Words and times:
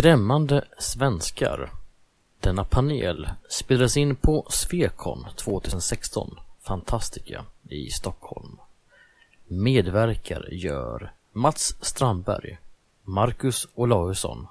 Skrämmande 0.00 0.64
svenskar. 0.78 1.70
Denna 2.40 2.64
panel 2.64 3.28
spelades 3.48 3.96
in 3.96 4.16
på 4.16 4.46
Svekon 4.50 5.26
2016, 5.36 6.38
Fantastica, 6.62 7.44
i 7.68 7.90
Stockholm. 7.90 8.56
Medverkar 9.46 10.48
gör 10.52 11.12
Mats 11.32 11.74
Strandberg, 11.80 12.58
Marcus 13.04 13.68
Olausson, 13.74 14.46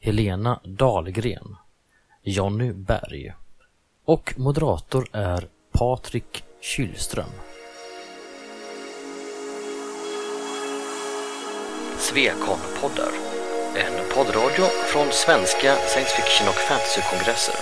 Helena 0.00 0.60
Dahlgren, 0.64 1.56
Jonny 2.22 2.72
Berg 2.72 3.34
och 4.04 4.34
moderator 4.36 5.08
är 5.12 5.48
Patrik 5.72 6.44
Kylström. 6.60 7.30
Svekon-poddar. 11.98 13.33
Poddradio 14.14 14.64
från 14.92 15.12
svenska 15.12 15.76
science 15.76 16.10
fiction 16.16 16.48
och 16.48 16.54
fantasykongresser. 16.54 17.54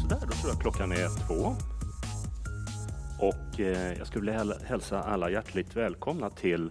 Sådär, 0.00 0.26
då 0.26 0.32
tror 0.32 0.52
jag 0.52 0.60
klockan 0.60 0.92
är 0.92 1.26
två. 1.26 1.54
Och 3.18 3.60
eh, 3.60 3.98
jag 3.98 4.06
skulle 4.06 4.20
vilja 4.20 4.38
häl- 4.38 4.64
hälsa 4.66 5.02
alla 5.02 5.30
hjärtligt 5.30 5.76
välkomna 5.76 6.30
till 6.30 6.70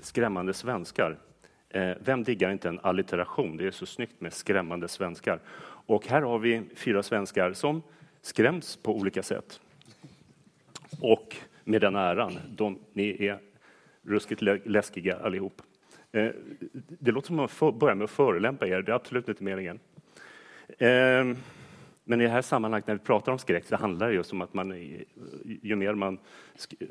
Skrämmande 0.00 0.54
svenskar. 0.54 1.18
Eh, 1.72 1.96
vem 2.00 2.22
diggar 2.22 2.50
inte 2.50 2.68
en 2.68 2.80
allitteration? 2.82 3.56
Det 3.56 3.66
är 3.66 3.70
så 3.70 3.86
snyggt 3.86 4.20
med 4.20 4.32
skrämmande 4.32 4.88
svenskar. 4.88 5.40
Och 5.86 6.06
här 6.06 6.22
har 6.22 6.38
vi 6.38 6.62
fyra 6.74 7.02
svenskar 7.02 7.52
som 7.52 7.82
skräms 8.22 8.76
på 8.76 8.96
olika 8.96 9.22
sätt. 9.22 9.60
Och 11.00 11.36
med 11.64 11.80
den 11.80 11.96
äran, 11.96 12.38
de, 12.48 12.78
ni 12.92 13.26
är 13.26 13.38
ruskigt 14.02 14.42
läskiga 14.64 15.16
allihop. 15.16 15.62
Eh, 16.12 16.30
det 16.88 17.10
låter 17.10 17.26
som 17.26 17.40
att 17.40 17.60
man 17.60 17.78
börjar 17.78 17.94
med 17.94 18.04
att 18.04 18.10
förolämpa 18.10 18.66
er, 18.66 18.82
det 18.82 18.92
är 18.92 18.96
absolut 18.96 19.28
inte 19.28 19.44
meningen. 19.44 19.80
Eh, 20.78 21.36
men 22.04 22.20
i 22.20 22.24
det 22.24 22.30
här 22.30 22.42
sammanhanget 22.42 22.86
när 22.86 22.94
vi 22.94 23.00
pratar 23.00 23.32
om 23.32 23.38
skräck 23.38 23.64
så 23.64 23.76
handlar 23.76 24.08
det 24.08 24.14
just 24.14 24.32
om 24.32 24.40
att 24.40 24.54
man, 24.54 24.70
ju 25.62 25.76
mer 25.76 25.94
man, 25.94 26.18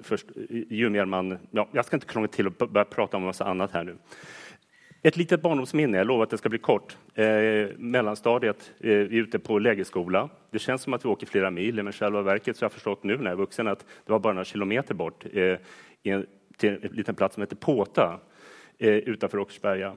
först, 0.04 0.26
ju 0.50 0.90
mer 0.90 1.06
man, 1.06 1.38
ja, 1.52 1.68
jag 1.72 1.86
ska 1.86 1.98
inte 1.98 2.08
krångla 2.08 2.28
till 2.28 2.48
och 2.48 2.54
börja 2.54 2.86
prata 2.86 3.18
om 3.18 3.24
en 3.24 3.28
massa 3.28 3.46
annat 3.46 3.72
här 3.72 3.84
nu. 3.84 3.98
Ett 5.04 5.18
litet 5.18 5.42
barndomsminne, 5.42 5.98
jag 5.98 6.08
lovar 6.08 6.24
att 6.24 6.30
det 6.30 6.38
ska 6.38 6.50
bli 6.50 6.60
kort. 6.60 6.98
Eh, 7.14 7.26
mellanstadiet, 7.78 8.72
eh, 8.80 8.88
vi 8.88 9.18
är 9.18 9.22
ute 9.22 9.40
på 9.40 9.60
lägerskola. 9.60 10.30
Det 10.52 10.60
känns 10.60 10.82
som 10.82 10.94
att 10.94 11.06
vi 11.06 11.10
åker 11.10 11.28
flera 11.28 11.52
mil, 11.52 11.84
men 11.84 11.94
själva 11.94 12.22
verket 12.22 12.58
så 12.58 12.64
har 12.64 12.66
jag 12.66 12.72
förstått 12.72 13.04
nu 13.04 13.18
när 13.18 13.24
jag 13.24 13.32
är 13.32 13.36
vuxen 13.36 13.68
att 13.68 13.80
det 13.80 14.12
var 14.12 14.20
bara 14.20 14.34
några 14.34 14.46
kilometer 14.46 14.94
bort 14.94 15.26
eh, 15.34 15.42
i 16.04 16.10
en, 16.10 16.26
till 16.58 16.70
en 16.70 16.92
liten 16.92 17.16
plats 17.16 17.36
som 17.36 17.42
heter 17.42 17.56
Påta 17.56 18.20
eh, 18.78 18.90
utanför 18.90 19.40
Åkersberga. 19.40 19.94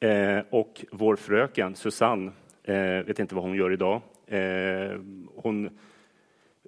Eh, 0.00 0.40
och 0.50 0.84
vår 0.92 1.16
fröken 1.16 1.74
Susanne, 1.74 2.32
eh, 2.62 2.76
vet 3.06 3.18
inte 3.18 3.34
vad 3.34 3.44
hon 3.44 3.54
gör 3.54 3.72
idag, 3.72 4.00
eh, 4.26 5.00
hon 5.34 5.78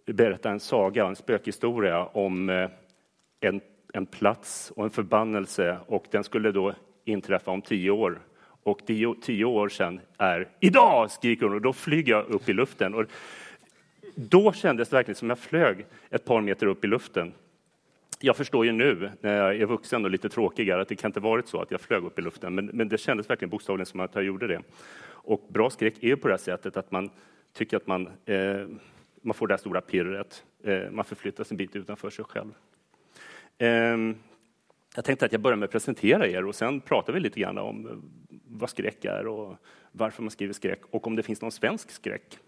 berättar 0.06 0.50
en 0.50 0.60
saga, 0.60 1.06
en 1.06 1.16
spökhistoria 1.16 2.04
om 2.04 2.48
eh, 2.48 2.70
en, 3.40 3.60
en 3.92 4.06
plats 4.06 4.72
och 4.76 4.84
en 4.84 4.90
förbannelse 4.90 5.78
och 5.86 6.04
den 6.10 6.24
skulle 6.24 6.52
då 6.52 6.74
inträffa 7.10 7.50
om 7.50 7.62
tio 7.62 7.90
år. 7.90 8.20
Och 8.62 8.86
tio, 8.86 9.14
tio 9.22 9.44
år 9.44 9.68
sedan 9.68 10.00
är 10.18 10.48
idag, 10.60 11.10
skriker 11.10 11.46
hon 11.46 11.54
och 11.54 11.60
då 11.60 11.72
flyger 11.72 12.12
jag 12.12 12.30
upp 12.30 12.48
i 12.48 12.52
luften. 12.52 12.94
Och 12.94 13.04
då 14.14 14.52
kändes 14.52 14.88
det 14.88 14.96
verkligen 14.96 15.16
som 15.16 15.28
jag 15.28 15.38
flög 15.38 15.86
ett 16.10 16.24
par 16.24 16.40
meter 16.40 16.66
upp 16.66 16.84
i 16.84 16.88
luften. 16.88 17.32
Jag 18.20 18.36
förstår 18.36 18.66
ju 18.66 18.72
nu 18.72 19.10
när 19.20 19.36
jag 19.36 19.56
är 19.56 19.66
vuxen 19.66 20.04
och 20.04 20.10
lite 20.10 20.28
tråkigare 20.28 20.82
att 20.82 20.88
det 20.88 20.96
kan 20.96 21.08
inte 21.08 21.20
varit 21.20 21.48
så 21.48 21.62
att 21.62 21.70
jag 21.70 21.80
flög 21.80 22.04
upp 22.04 22.18
i 22.18 22.22
luften, 22.22 22.54
men, 22.54 22.66
men 22.66 22.88
det 22.88 22.98
kändes 22.98 23.30
verkligen 23.30 23.50
bokstavligen 23.50 23.86
som 23.86 24.00
att 24.00 24.14
jag 24.14 24.24
gjorde 24.24 24.46
det. 24.46 24.62
Och 25.02 25.46
bra 25.48 25.70
skräck 25.70 25.94
är 26.00 26.08
ju 26.08 26.16
på 26.16 26.28
det 26.28 26.34
här 26.34 26.38
sättet 26.38 26.76
att 26.76 26.90
man 26.90 27.10
tycker 27.52 27.76
att 27.76 27.86
man, 27.86 28.08
eh, 28.24 28.66
man 29.22 29.34
får 29.34 29.46
det 29.46 29.54
här 29.54 29.58
stora 29.58 29.80
pirret. 29.80 30.44
Eh, 30.64 30.90
man 30.90 31.04
förflyttas 31.04 31.50
en 31.50 31.56
bit 31.56 31.76
utanför 31.76 32.10
sig 32.10 32.24
själv. 32.24 32.52
Eh, 33.58 33.96
jag 34.94 35.04
tänkte 35.04 35.26
att 35.26 35.32
jag 35.32 35.40
börjar 35.40 35.56
med 35.56 35.66
att 35.66 35.72
presentera 35.72 36.28
er 36.28 36.46
och 36.46 36.54
sen 36.54 36.80
pratar 36.80 37.12
vi 37.12 37.20
lite 37.20 37.40
grann 37.40 37.58
om 37.58 37.86
eh, 37.86 37.92
vad 38.48 38.70
skräck 38.70 39.04
är 39.04 39.26
och 39.26 39.56
varför 39.92 40.22
man 40.22 40.30
skriver 40.30 40.52
skräck 40.52 40.80
och 40.90 41.06
om 41.06 41.16
det 41.16 41.22
finns 41.22 41.42
någon 41.42 41.52
svensk 41.52 41.90
skräck. 41.90 42.38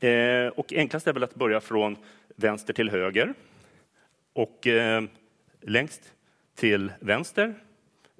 Eh, 0.00 0.46
och 0.46 0.72
enklast 0.72 1.06
är 1.06 1.12
väl 1.12 1.24
att 1.24 1.34
börja 1.34 1.60
från 1.60 1.96
vänster 2.36 2.72
till 2.72 2.90
höger. 2.90 3.34
Och 4.32 4.66
eh, 4.66 5.02
längst 5.60 6.12
till 6.54 6.92
vänster, 7.00 7.54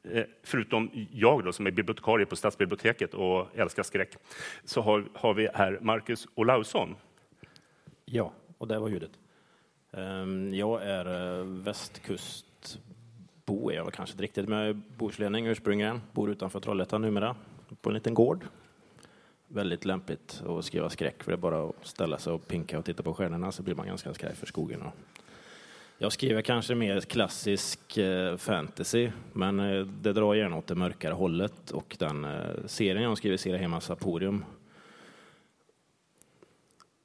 eh, 0.04 0.25
förutom 0.43 0.91
jag 1.12 1.44
då, 1.44 1.53
som 1.53 1.66
är 1.66 1.70
bibliotekarie 1.70 2.26
på 2.26 2.37
Stadsbiblioteket 2.37 3.14
och 3.14 3.49
älskar 3.54 3.82
skräck, 3.82 4.16
så 4.64 4.81
har, 4.81 5.04
har 5.14 5.34
vi 5.34 5.49
här 5.54 5.78
Marcus 5.81 6.26
Olausson. 6.34 6.94
Ja, 8.04 8.32
och 8.59 8.69
där 8.69 8.78
var 8.78 8.88
ljudet. 8.88 9.10
Ehm, 9.93 10.54
jag 10.54 10.82
är 10.82 11.38
eh, 11.38 11.44
västkust... 11.44 12.47
Bo 13.44 13.70
är 13.70 13.75
jag 13.75 13.84
väl 13.84 13.92
kanske 13.92 14.12
inte 14.12 14.22
riktigt, 14.22 14.48
men 14.48 14.58
jag 14.58 14.69
är 14.69 14.80
bohuslänning 14.97 15.47
ursprungligen. 15.47 16.03
Bor 16.12 16.30
utanför 16.30 16.60
Trollhättan 16.60 17.03
numera, 17.03 17.36
på 17.80 17.91
en 17.91 17.94
liten 17.94 18.14
gård. 18.14 18.44
Väldigt 19.48 19.84
lämpligt 19.84 20.42
att 20.47 20.64
skriva 20.64 20.91
skräck, 20.91 21.22
för 21.22 21.30
det 21.30 21.34
är 21.34 21.41
bara 21.41 21.69
att 21.69 21.86
ställa 21.86 22.19
sig 22.19 22.32
och 22.32 22.48
pinka 22.48 22.78
och 22.78 22.84
titta 22.84 23.02
på 23.02 23.14
stjärnorna 23.14 23.52
så 23.52 23.62
blir 23.62 23.75
man 23.75 23.86
ganska 23.86 24.14
skraj 24.14 24.34
för 24.34 24.47
skogen. 24.47 24.82
Jag 25.98 26.12
skriver 26.12 26.42
kanske 26.42 26.75
mer 26.75 27.00
klassisk 27.00 27.97
eh, 27.98 28.36
fantasy, 28.36 29.10
men 29.32 29.60
eh, 29.60 29.86
det 29.86 30.12
drar 30.12 30.34
gärna 30.34 30.56
åt 30.56 30.66
det 30.66 30.75
mörkare 30.75 31.14
hållet 31.14 31.70
och 31.70 31.97
den 31.98 32.25
eh, 32.25 32.41
serien 32.66 33.02
jag 33.02 33.19
skriver, 33.19 33.36
Sira 33.36 33.56
Hema 33.56 33.81
Saporium, 33.81 34.44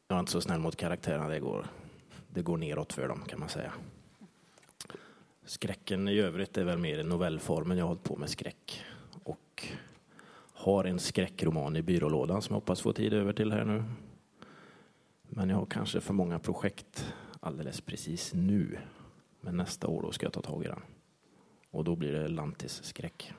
jag 0.07 0.15
är 0.15 0.19
inte 0.19 0.31
så 0.31 0.41
snäll 0.41 0.59
mot 0.59 0.75
karaktärerna. 0.75 1.27
Det 1.27 1.39
går, 1.39 1.65
det 2.27 2.41
går 2.41 2.57
neråt 2.57 2.93
för 2.93 3.07
dem 3.07 3.23
kan 3.27 3.39
man 3.39 3.49
säga. 3.49 3.73
Skräcken 5.47 6.07
i 6.07 6.19
övrigt 6.19 6.57
är 6.57 6.63
väl 6.63 6.77
mer 6.77 6.99
i 6.99 7.03
novellformen 7.03 7.77
jag 7.77 7.85
har 7.85 7.87
hållit 7.87 8.03
på 8.03 8.15
med 8.15 8.29
skräck. 8.29 8.83
Och 9.23 9.67
har 10.53 10.83
en 10.83 10.99
skräckroman 10.99 11.75
i 11.75 11.81
byrålådan 11.81 12.41
som 12.41 12.53
jag 12.53 12.59
hoppas 12.59 12.81
få 12.81 12.93
tid 12.93 13.13
över 13.13 13.33
till 13.33 13.51
här 13.51 13.65
nu. 13.65 13.83
Men 15.23 15.49
jag 15.49 15.57
har 15.57 15.65
kanske 15.65 16.01
för 16.01 16.13
många 16.13 16.39
projekt 16.39 17.13
alldeles 17.39 17.81
precis 17.81 18.33
nu. 18.33 18.77
Men 19.41 19.57
nästa 19.57 19.87
år 19.87 20.01
då 20.01 20.11
ska 20.11 20.25
jag 20.25 20.33
ta 20.33 20.41
tag 20.41 20.63
i 20.63 20.67
den. 20.67 20.81
Och 21.71 21.83
då 21.83 21.95
blir 21.95 22.11
det 22.11 22.27
lantisskräck. 22.27 23.33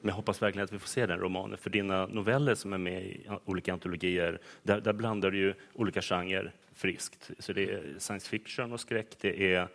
Men 0.00 0.08
jag 0.08 0.14
hoppas 0.14 0.42
verkligen 0.42 0.64
att 0.64 0.72
vi 0.72 0.78
får 0.78 0.88
se 0.88 1.06
den 1.06 1.18
romanen, 1.18 1.58
för 1.58 1.70
dina 1.70 2.06
noveller 2.06 2.54
som 2.54 2.72
är 2.72 2.78
med 2.78 3.04
i 3.04 3.28
olika 3.44 3.72
antologier, 3.72 4.40
där, 4.62 4.80
där 4.80 4.92
blandar 4.92 5.30
du 5.30 5.38
ju 5.38 5.54
olika 5.72 6.02
genrer 6.02 6.54
friskt. 6.72 7.30
Så 7.38 7.52
det 7.52 7.70
är 7.70 7.94
science 7.98 8.28
fiction 8.28 8.72
och 8.72 8.80
skräck, 8.80 9.16
det 9.20 9.54
är 9.54 9.68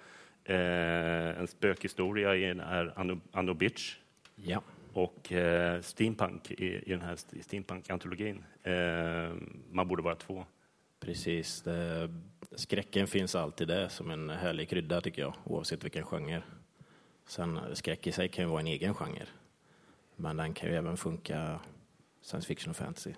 en 0.45 1.47
spökhistoria 1.47 2.35
i 2.35 2.41
den 2.45 2.59
här 2.59 2.93
Anno, 2.95 3.21
Anno 3.31 3.53
Bitch 3.53 3.97
Ja. 4.35 4.61
och 4.93 5.31
eh, 5.31 5.81
steampunk 5.81 6.51
i, 6.51 6.65
i 6.65 6.91
den 6.91 7.01
här 7.01 7.13
st- 7.13 7.43
steampunk-antologin. 7.43 8.43
Eh, 8.63 9.33
man 9.71 9.87
borde 9.87 10.03
vara 10.03 10.15
två. 10.15 10.45
Precis. 10.99 11.63
Skräcken 12.51 13.07
finns 13.07 13.35
alltid 13.35 13.67
där 13.67 13.87
som 13.87 14.11
en 14.11 14.29
härlig 14.29 14.69
krydda 14.69 15.01
tycker 15.01 15.21
jag, 15.21 15.33
oavsett 15.43 15.83
vilken 15.83 16.03
genre. 16.05 16.41
Sen 17.27 17.59
skräck 17.73 18.07
i 18.07 18.11
sig 18.11 18.27
kan 18.29 18.45
ju 18.45 18.49
vara 18.49 18.59
en 18.61 18.67
egen 18.67 18.93
genre. 18.93 19.25
Men 20.15 20.37
den 20.37 20.53
kan 20.53 20.69
ju 20.69 20.75
även 20.75 20.97
funka 20.97 21.59
science 22.21 22.47
fiction 22.47 22.69
och 22.69 22.75
fantasy. 22.77 23.13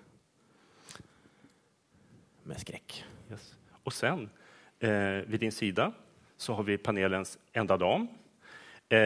Med 2.42 2.60
skräck. 2.60 3.04
Yes. 3.30 3.54
Och 3.82 3.92
sen, 3.92 4.30
eh, 4.80 4.90
vid 5.26 5.40
din 5.40 5.52
sida, 5.52 5.92
så 6.42 6.54
har 6.54 6.62
vi 6.62 6.78
panelens 6.78 7.38
enda 7.52 7.76
dam. 7.76 8.08
Eh, 8.88 8.98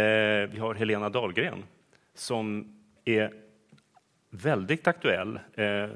vi 0.50 0.58
har 0.58 0.74
Helena 0.74 1.08
Dahlgren, 1.08 1.64
som 2.14 2.74
är 3.04 3.32
väldigt 4.30 4.86
aktuell. 4.86 5.36
Eh, 5.54 5.88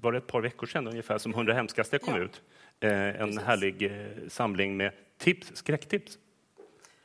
var 0.00 0.12
det 0.12 0.18
ett 0.18 0.26
par 0.26 0.40
veckor 0.40 0.66
sedan 0.66 0.86
ungefär 0.86 1.18
som 1.18 1.34
100 1.34 1.54
hemskaste 1.54 1.98
kom 1.98 2.14
Ja. 2.16 2.20
ut? 2.22 2.42
Eh, 2.80 2.90
en 2.92 3.14
Precis. 3.18 3.42
härlig 3.42 3.92
samling 4.28 4.76
med 4.76 4.92
tips, 5.18 5.56
skräcktips. 5.56 6.18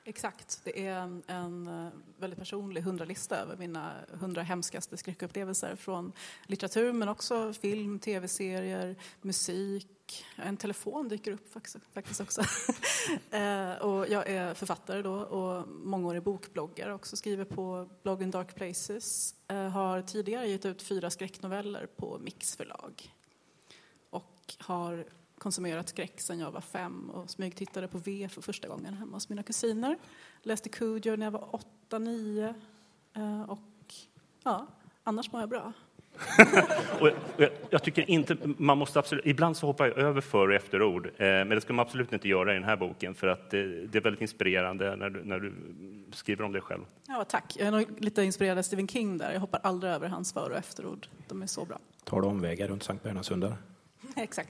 Exakt. 0.09 0.61
Det 0.63 0.85
är 0.85 0.93
en, 0.93 1.23
en 1.27 1.67
eh, 1.67 1.91
väldigt 2.17 2.39
personlig 2.39 2.81
hundralista 2.81 3.37
över 3.37 3.57
mina 3.57 3.93
hundra 4.11 4.41
hemskaste 4.41 4.97
skräckupplevelser 4.97 5.75
från 5.75 6.11
litteratur 6.45 6.93
men 6.93 7.09
också 7.09 7.53
film, 7.53 7.99
tv-serier, 7.99 8.95
musik, 9.21 10.25
En 10.35 10.57
telefon 10.57 11.09
dyker 11.09 11.31
upp 11.31 11.53
faktiskt 11.93 12.21
också. 12.21 12.41
Eh, 13.31 13.73
och 13.73 14.09
jag 14.09 14.29
är 14.29 14.53
författare 14.53 15.01
då 15.01 15.13
och 15.13 15.67
mångårig 15.67 16.23
bokbloggare 16.23 16.93
också. 16.93 17.17
Skriver 17.17 17.45
på 17.45 17.89
bloggen 18.03 18.31
Dark 18.31 18.55
Places. 18.55 19.35
Eh, 19.47 19.69
har 19.69 20.01
tidigare 20.01 20.47
gett 20.47 20.65
ut 20.65 20.81
fyra 20.81 21.09
skräcknoveller 21.09 21.85
på 21.85 22.19
Mix 22.19 22.55
förlag. 22.55 23.13
Och 24.09 24.55
har 24.59 25.05
konsumerat 25.39 25.89
skräck 25.89 26.21
sedan 26.21 26.39
jag 26.39 26.51
var 26.51 26.61
fem 26.61 27.09
och 27.09 27.29
smygtittade 27.29 27.87
på 27.87 27.97
V 27.97 28.29
för 28.31 28.41
första 28.41 28.67
gången 28.67 28.93
hemma 28.93 29.15
hos 29.17 29.29
mina 29.29 29.43
kusiner. 29.43 29.97
Läste 30.41 30.69
Cujo 30.69 31.15
när 31.15 31.25
jag 31.25 31.31
var 31.31 31.55
åtta, 31.55 31.99
nio. 31.99 32.53
Eh, 33.13 33.41
och 33.41 33.59
ja, 34.43 34.67
annars 35.03 35.31
mår 35.31 35.41
jag 35.41 35.49
bra. 35.49 35.73
och 36.99 37.09
jag, 37.37 37.49
jag, 37.69 37.83
tycker 37.83 38.09
inte, 38.09 38.37
man 38.57 38.77
måste 38.77 38.99
absolut, 38.99 39.25
ibland 39.25 39.57
så 39.57 39.67
hoppar 39.67 39.85
jag 39.85 39.97
över 39.97 40.21
för 40.21 40.47
och 40.47 40.53
efterord, 40.53 41.05
eh, 41.05 41.11
men 41.17 41.49
det 41.49 41.61
ska 41.61 41.73
man 41.73 41.85
absolut 41.85 42.13
inte 42.13 42.27
göra 42.27 42.51
i 42.51 42.53
den 42.53 42.63
här 42.63 42.75
boken 42.75 43.15
för 43.15 43.27
att 43.27 43.49
det, 43.49 43.87
det 43.87 43.97
är 43.97 44.01
väldigt 44.01 44.21
inspirerande 44.21 44.95
när 44.95 45.09
du, 45.09 45.23
när 45.23 45.39
du 45.39 45.53
skriver 46.11 46.45
om 46.45 46.51
dig 46.51 46.61
själv. 46.61 46.81
Ja, 47.07 47.23
tack. 47.23 47.55
Jag 47.57 47.67
är 47.67 47.71
nog 47.71 48.01
lite 48.01 48.23
inspirerad 48.23 48.57
av 48.57 48.61
Stephen 48.61 48.87
King 48.87 49.17
där. 49.17 49.33
Jag 49.33 49.39
hoppar 49.39 49.59
aldrig 49.63 49.93
över 49.93 50.07
hans 50.07 50.33
för 50.33 50.49
och 50.49 50.57
efterord. 50.57 51.07
De 51.27 51.41
är 51.41 51.47
så 51.47 51.65
bra. 51.65 51.79
Tar 52.03 52.21
du 52.21 52.27
omvägar 52.27 52.67
runt 52.67 52.83
Sankt 52.83 53.03
Bernhardsundar? 53.03 53.57
Exakt. 54.15 54.49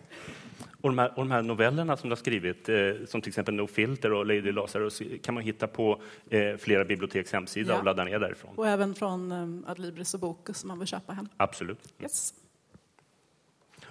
Och 0.81 0.89
de, 0.89 0.99
här, 0.99 1.07
och 1.09 1.15
de 1.15 1.31
här 1.31 1.41
novellerna 1.41 1.97
som 1.97 2.09
du 2.09 2.11
har 2.11 2.17
skrivit, 2.17 2.69
eh, 2.69 2.75
som 3.07 3.21
till 3.21 3.29
exempel 3.29 3.53
No 3.53 3.67
Filter 3.67 4.13
och 4.13 4.25
Lady 4.25 4.51
Lazarus, 4.51 5.01
kan 5.23 5.33
man 5.33 5.43
hitta 5.43 5.67
på 5.67 6.01
eh, 6.29 6.57
flera 6.57 6.85
biblioteks 6.85 7.33
hemsida 7.33 7.73
ja. 7.73 7.79
och 7.79 7.85
ladda 7.85 8.03
ner 8.03 8.19
därifrån. 8.19 8.51
Och 8.55 8.67
även 8.67 8.95
från 8.95 9.31
eh, 9.31 9.71
Adlibris 9.71 10.13
och 10.13 10.19
Bokus 10.19 10.57
som 10.57 10.67
man 10.67 10.79
vill 10.79 10.87
köpa 10.87 11.13
hem. 11.13 11.29
Absolut. 11.37 11.93
Yes. 12.01 12.33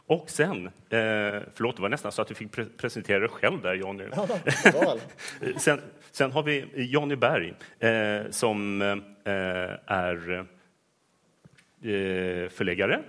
Och 0.08 0.30
sen, 0.30 0.66
eh, 0.66 0.70
förlåt 1.54 1.76
det 1.76 1.82
var 1.82 1.88
nästan 1.88 2.12
så 2.12 2.22
att 2.22 2.28
du 2.28 2.34
fick 2.34 2.52
pre 2.52 2.64
presentera 2.64 3.18
dig 3.18 3.28
själv 3.28 3.62
där 3.62 3.74
Jonny. 3.74 4.04
Ja, 4.64 4.96
sen, 5.56 5.80
sen 6.10 6.32
har 6.32 6.42
vi 6.42 6.66
Jonny 6.74 7.16
Berg 7.16 7.54
eh, 7.78 8.30
som 8.30 8.82
eh, 8.82 9.28
är 9.86 10.46
eh, 11.82 12.48
förläggare 12.48 13.02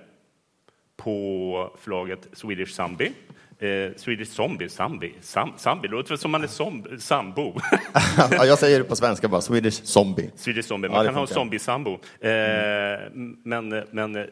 på 0.96 1.78
förlaget 1.80 2.28
Swedish 2.34 2.74
Zombie. 2.74 3.14
Eh, 3.62 3.92
Swedish 3.96 4.30
Zombie, 4.30 4.70
Zombie, 4.70 5.14
Sam, 5.22 5.80
det 5.82 5.88
låter 5.88 6.16
som 6.16 6.32
man 6.32 6.44
är 6.44 6.48
som, 6.48 6.86
sambo. 7.00 7.54
ja, 8.32 8.46
jag 8.46 8.60
säger 8.60 8.80
det 8.80 8.86
på 8.86 8.96
svenska 8.96 9.28
bara, 9.28 9.42
Swedish 9.42 9.84
Zombie. 9.84 10.32
Swedish 10.36 10.66
Zombie, 10.66 10.90
man 10.90 11.06
ja, 11.06 11.06
kan 11.06 11.16
ha 11.16 11.28
zombie-sambo. 11.28 12.00
Eh, 12.20 12.32
mm. 12.32 13.38
men, 13.44 13.84
men 13.92 14.28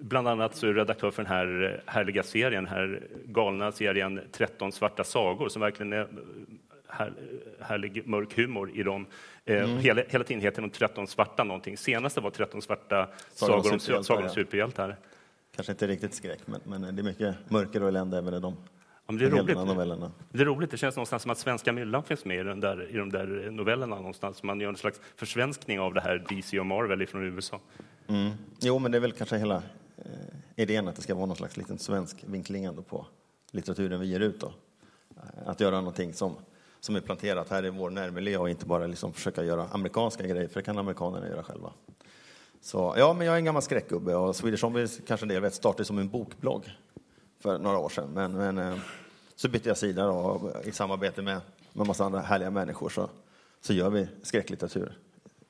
bland 0.00 0.28
annat 0.28 0.56
så 0.56 0.66
är 0.66 0.72
du 0.72 0.78
redaktör 0.78 1.10
för 1.10 1.22
den 1.22 1.32
här 1.32 1.80
härliga 1.86 2.22
serien, 2.22 2.64
den 2.64 2.72
här 2.74 3.00
galna 3.26 3.72
serien 3.72 4.20
13 4.32 4.72
svarta 4.72 5.04
sagor 5.04 5.48
som 5.48 5.62
verkligen 5.62 5.92
är 5.92 6.06
här, 6.88 7.12
härlig 7.60 8.06
mörk 8.06 8.36
humor 8.36 8.70
i 8.74 8.82
dem. 8.82 9.06
Eh, 9.44 9.64
mm. 9.64 9.78
hela, 9.78 10.02
hela 10.08 10.24
tiden 10.24 10.42
heter 10.42 10.62
de 10.62 10.70
13 10.70 11.06
svarta 11.06 11.44
någonting. 11.44 11.76
Senaste 11.76 12.20
var 12.20 12.30
13 12.30 12.62
svarta 12.62 13.08
sagor 13.34 13.72
om, 13.72 13.80
sagor 13.80 14.22
om 14.22 14.28
superhjältar. 14.28 14.96
Kanske 15.56 15.72
inte 15.72 15.86
riktigt 15.86 16.14
skräck, 16.14 16.40
men, 16.46 16.60
men 16.64 16.96
det 16.96 17.02
är 17.02 17.04
mycket 17.04 17.50
mörker 17.50 17.82
och 17.82 17.88
elände 17.88 18.18
även 18.18 18.34
i 18.34 18.40
de 18.40 18.56
Ja, 19.06 19.14
det, 19.14 19.24
är 19.24 19.30
roligt. 19.30 19.56
Novellerna. 19.56 20.12
det 20.30 20.40
är 20.40 20.44
roligt. 20.44 20.70
Det 20.70 20.76
känns 20.76 20.96
någonstans 20.96 21.22
som 21.22 21.30
att 21.30 21.38
svenska 21.38 21.72
myllan 21.72 22.02
finns 22.02 22.24
med 22.24 22.40
i, 22.40 22.42
den 22.42 22.60
där, 22.60 22.90
i 22.90 22.96
de 22.96 23.10
där 23.12 23.50
novellerna 23.50 23.96
någonstans. 23.96 24.42
Man 24.42 24.60
gör 24.60 24.68
en 24.68 24.76
slags 24.76 25.00
försvenskning 25.16 25.80
av 25.80 25.94
det 25.94 26.00
här 26.00 26.26
DC 26.28 26.60
och 26.60 26.66
Marvel 26.66 27.06
från 27.06 27.22
USA. 27.22 27.60
Mm. 28.06 28.30
Jo, 28.60 28.78
men 28.78 28.92
det 28.92 28.98
är 28.98 29.00
väl 29.00 29.12
kanske 29.12 29.36
hela 29.36 29.62
eh, 29.96 30.02
idén 30.56 30.88
att 30.88 30.96
det 30.96 31.02
ska 31.02 31.14
vara 31.14 31.26
någon 31.26 31.36
slags 31.36 31.56
liten 31.56 31.78
svensk 31.78 32.24
vinkling 32.26 32.64
ändå 32.64 32.82
på 32.82 33.06
litteraturen 33.50 34.00
vi 34.00 34.06
ger 34.06 34.20
ut. 34.20 34.40
Då. 34.40 34.52
Eh, 35.16 35.48
att 35.48 35.60
göra 35.60 35.76
någonting 35.76 36.14
som, 36.14 36.36
som 36.80 36.96
är 36.96 37.00
planterat 37.00 37.48
här 37.48 37.64
i 37.64 37.70
vår 37.70 37.90
närmiljö 37.90 38.38
och 38.38 38.50
inte 38.50 38.66
bara 38.66 38.86
liksom 38.86 39.12
försöka 39.12 39.44
göra 39.44 39.66
amerikanska 39.72 40.26
grejer, 40.26 40.48
för 40.48 40.60
det 40.60 40.64
kan 40.64 40.78
amerikanerna 40.78 41.28
göra 41.28 41.42
själva. 41.42 41.72
Så 42.64 42.94
ja, 42.96 43.12
men 43.12 43.26
jag 43.26 43.34
är 43.34 43.38
en 43.38 43.44
gammal 43.44 43.62
skräckgubbe 43.62 44.14
och 44.14 44.36
Swedish 44.36 44.60
Zombies 44.60 45.00
kanske 45.06 45.26
det 45.26 45.40
vet, 45.40 45.54
startade 45.54 45.84
som 45.84 45.98
en 45.98 46.08
bokblogg 46.08 46.70
för 47.40 47.58
några 47.58 47.78
år 47.78 47.88
sedan. 47.88 48.10
Men, 48.14 48.32
men 48.32 48.58
eh, 48.58 48.76
så 49.34 49.48
bytte 49.48 49.68
jag 49.68 49.78
sida 49.78 50.06
och 50.06 50.66
i 50.66 50.72
samarbete 50.72 51.22
med, 51.22 51.40
en 51.74 51.86
massa 51.86 52.04
andra 52.04 52.20
härliga 52.20 52.50
människor 52.50 52.88
så, 52.88 53.10
så 53.60 53.72
gör 53.72 53.90
vi 53.90 54.08
skräcklitteratur 54.22 54.92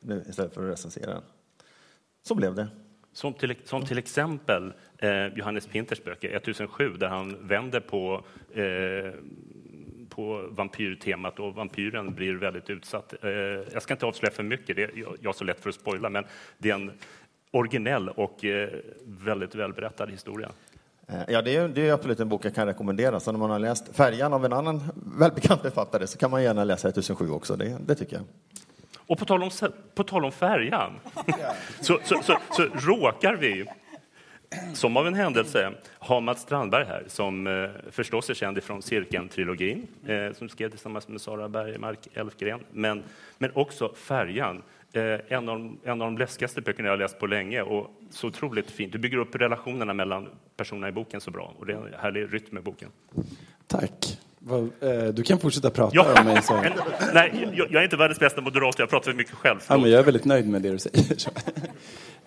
nu 0.01 0.25
istället 0.29 0.55
för 0.55 0.65
att 0.65 0.73
recensera 0.73 1.15
den. 1.15 1.23
Så 2.23 2.35
blev 2.35 2.55
det. 2.55 2.69
Som 3.13 3.35
till, 3.35 3.55
som 3.65 3.87
till 3.87 3.99
exempel 3.99 4.73
eh, 4.99 5.27
Johannes 5.27 5.67
Pinters 5.67 6.05
böcker 6.05 6.37
1007 6.37 6.97
där 6.97 7.09
han 7.09 7.47
vänder 7.49 7.81
på 7.81 8.25
eh, 8.55 9.13
på 10.15 10.49
vampyrtemat 10.51 11.39
och 11.39 11.55
vampyren 11.55 12.15
blir 12.15 12.35
väldigt 12.35 12.71
utsatt. 12.71 13.15
Eh, 13.23 13.31
jag 13.73 13.83
ska 13.83 13.95
inte 13.95 14.07
avslöja 14.07 14.33
för 14.33 14.43
mycket, 14.43 14.77
det, 14.77 14.91
jag 14.95 15.29
har 15.29 15.33
så 15.33 15.45
lätt 15.45 15.61
för 15.61 15.69
att 15.69 15.75
spoila, 15.75 16.09
men 16.09 16.25
det 16.59 16.71
är 16.71 16.75
en 16.75 16.93
originell 17.51 18.09
och 18.09 18.45
eh, 18.45 18.69
väldigt 19.05 19.55
välberättad 19.55 20.11
historia. 20.11 20.49
Eh, 21.09 21.21
ja, 21.29 21.43
det 21.43 21.57
är, 21.57 21.69
det 21.69 21.89
är 21.89 21.93
absolut 21.93 22.21
en 22.21 22.29
bok 22.29 22.45
jag 22.45 22.55
kan 22.55 22.67
rekommendera. 22.67 23.21
Så 23.21 23.33
när 23.33 23.39
man 23.39 23.51
har 23.51 23.59
läst 23.59 23.97
Färjan 23.97 24.33
av 24.33 24.45
en 24.45 24.53
annan 24.53 24.83
välbekant 25.19 25.63
författare 25.63 26.07
så 26.07 26.19
kan 26.19 26.31
man 26.31 26.43
gärna 26.43 26.65
läsa 26.65 26.89
1007 26.89 27.31
också, 27.31 27.57
det, 27.57 27.79
det 27.87 27.95
tycker 27.95 28.17
jag. 28.17 28.25
Och 29.07 29.19
på 29.19 29.25
tal 29.25 29.43
om, 29.43 29.51
på 29.95 30.05
tal 30.05 30.25
om 30.25 30.33
färjan, 30.33 30.93
så, 31.81 31.99
så, 32.05 32.23
så, 32.23 32.39
så 32.51 32.63
råkar 32.63 33.37
vi 33.37 33.67
som 34.75 34.97
av 34.97 35.07
en 35.07 35.15
händelse 35.15 35.73
har 35.99 36.21
Mats 36.21 36.41
Strandberg 36.41 36.85
här, 36.85 37.05
som 37.07 37.47
eh, 37.47 37.71
förstås 37.91 38.31
är 38.31 38.35
känd 38.35 38.63
från 38.63 38.83
Cirkeln-trilogin, 38.83 39.87
eh, 40.07 40.33
som 40.33 40.49
skrev 40.49 40.71
tillsammans 40.71 41.09
med 41.09 41.21
Sara 41.21 41.49
Bergmark 41.49 42.09
Elfgren, 42.15 42.61
men, 42.73 43.03
men 43.39 43.51
också 43.55 43.93
Färjan, 43.95 44.63
eh, 44.93 45.03
en, 45.29 45.49
av 45.49 45.59
de, 45.59 45.79
en 45.85 46.03
av 46.03 46.07
de 46.07 46.19
läskigaste 46.19 46.61
böckerna 46.61 46.89
jag 46.89 46.93
har 46.93 46.99
läst 46.99 47.19
på 47.19 47.27
länge 47.27 47.63
och 47.63 47.91
så 48.11 48.27
otroligt 48.27 48.71
fint. 48.71 48.93
Du 48.93 48.99
bygger 48.99 49.19
upp 49.19 49.35
relationerna 49.35 49.95
mellan 49.95 50.29
personerna 50.57 50.89
i 50.89 50.93
boken 50.93 51.21
så 51.21 51.31
bra 51.31 51.55
och 51.59 51.67
det 51.67 51.73
är 51.73 51.77
en 51.77 51.95
härlig 51.99 52.35
rytm 52.35 52.59
i 52.59 52.61
boken. 52.61 52.89
Tack. 53.67 54.19
Eh, 54.51 55.05
du 55.15 55.23
kan 55.23 55.39
fortsätta 55.39 55.71
prata 55.71 55.97
ja. 55.97 56.21
om 56.21 56.27
mig. 56.27 56.43
Så. 56.43 56.55
Nej, 57.15 57.49
jag, 57.55 57.75
är 57.75 57.85
inte 57.85 57.97
världens 57.97 58.21
bästa 58.21 58.41
moderator, 58.41 58.81
jag 58.81 58.91
pratar 58.91 59.11
för 59.11 59.17
mycket 59.17 59.35
själv. 59.35 59.59
Ja, 59.69 59.79
men 59.79 59.91
jag 59.91 60.01
är 60.01 60.05
väldigt 60.05 60.25
nöjd 60.25 60.49
med 60.49 60.63
det 60.63 60.71
du 60.71 60.79
säger. 60.79 61.13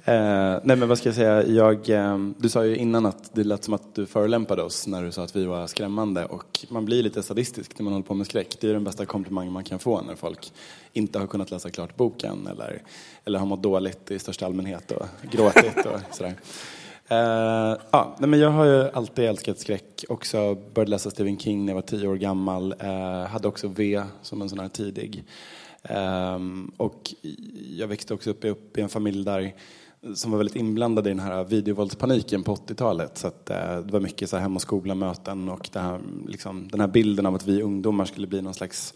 eh, 0.06 0.60
nej, 0.64 0.78
men 0.78 0.88
vad 0.88 0.98
ska 0.98 1.10
jag 1.10 1.16
säga? 1.16 1.46
Jag, 1.46 1.90
eh, 1.90 2.18
du 2.38 2.50
sa 2.50 2.66
ju 2.66 2.76
innan 2.76 3.06
att 3.06 3.36
det 3.36 3.44
lät 3.44 3.64
som 3.64 3.74
att 3.74 3.96
du 3.96 4.06
förolämpade 4.06 4.64
oss 4.64 4.88
när 4.88 5.04
du 5.04 5.12
sa 5.12 5.24
att 5.24 5.36
vi 5.36 5.46
var 5.46 5.68
skrämmande. 5.68 6.26
Och 6.26 6.66
man 6.70 6.86
blir 6.86 7.04
lite 7.04 7.24
sadistisk 7.24 7.80
när 7.80 7.84
man 7.84 7.94
håller 7.94 8.06
på 8.06 8.14
med 8.14 8.28
skräck. 8.28 8.58
Det 8.62 8.70
är 8.70 8.74
den 8.74 8.84
bästa 8.84 9.06
komplimang 9.06 9.52
man 9.52 9.64
kan 9.64 9.80
få 9.80 10.02
när 10.02 10.16
folk 10.16 10.52
inte 10.94 11.20
har 11.20 11.28
kunnat 11.28 11.52
läsa 11.52 11.70
klart 11.70 11.96
boken 11.96 12.48
eller, 12.52 12.82
eller 13.26 13.40
har 13.40 13.46
mått 13.46 13.64
dåligt 13.64 14.12
i 14.12 14.20
största 14.20 14.46
allmänhet 14.46 14.92
och 14.92 15.06
gråtit 15.32 15.86
och 15.86 16.16
sådär. 16.16 16.34
Uh, 17.12 17.78
ja, 17.92 18.16
men 18.20 18.40
jag 18.40 18.50
har 18.50 18.66
ju 18.66 18.90
alltid 18.90 19.26
älskat 19.26 19.60
skräck. 19.60 20.06
Också 20.10 20.56
började 20.74 20.92
läsa 20.92 21.12
Stephen 21.12 21.40
King 21.40 21.66
när 21.66 21.72
jag 21.74 21.76
var 21.76 21.82
tio 21.82 22.08
år 22.08 22.16
gammal. 22.16 22.74
Uh, 22.84 23.26
hade 23.26 23.48
också 23.48 23.68
V 23.68 24.04
som 24.22 24.42
en 24.42 24.50
sån 24.50 24.60
här 24.60 24.70
tidig. 24.70 25.24
Um, 25.90 26.72
och 26.78 27.14
jag 27.70 27.88
växte 27.88 28.14
också 28.14 28.30
upp, 28.30 28.46
upp 28.46 28.78
i 28.78 28.82
en 28.82 28.90
familj 28.90 29.26
där 29.26 29.54
som 30.16 30.32
var 30.32 30.38
väldigt 30.38 30.56
inblandad 30.56 31.08
i 31.08 31.10
den 31.10 31.20
här 31.20 31.44
videovåldspaniken 31.44 32.44
på 32.44 32.56
80-talet. 32.56 33.18
Så 33.18 33.28
att, 33.28 33.52
uh, 33.52 33.86
det 33.86 33.94
var 33.94 34.00
mycket 34.00 34.30
så 34.30 34.36
här 34.36 34.44
hem 34.44 34.56
och 34.56 34.62
skola-möten 34.62 35.50
och 35.50 35.70
här, 35.74 36.00
liksom, 36.28 36.68
den 36.68 36.80
här 36.80 36.88
bilden 36.88 37.26
av 37.26 37.36
att 37.36 37.48
vi 37.48 37.62
ungdomar 37.62 38.06
skulle 38.06 38.28
bli 38.28 38.42
någon 38.42 38.54
slags 38.54 38.94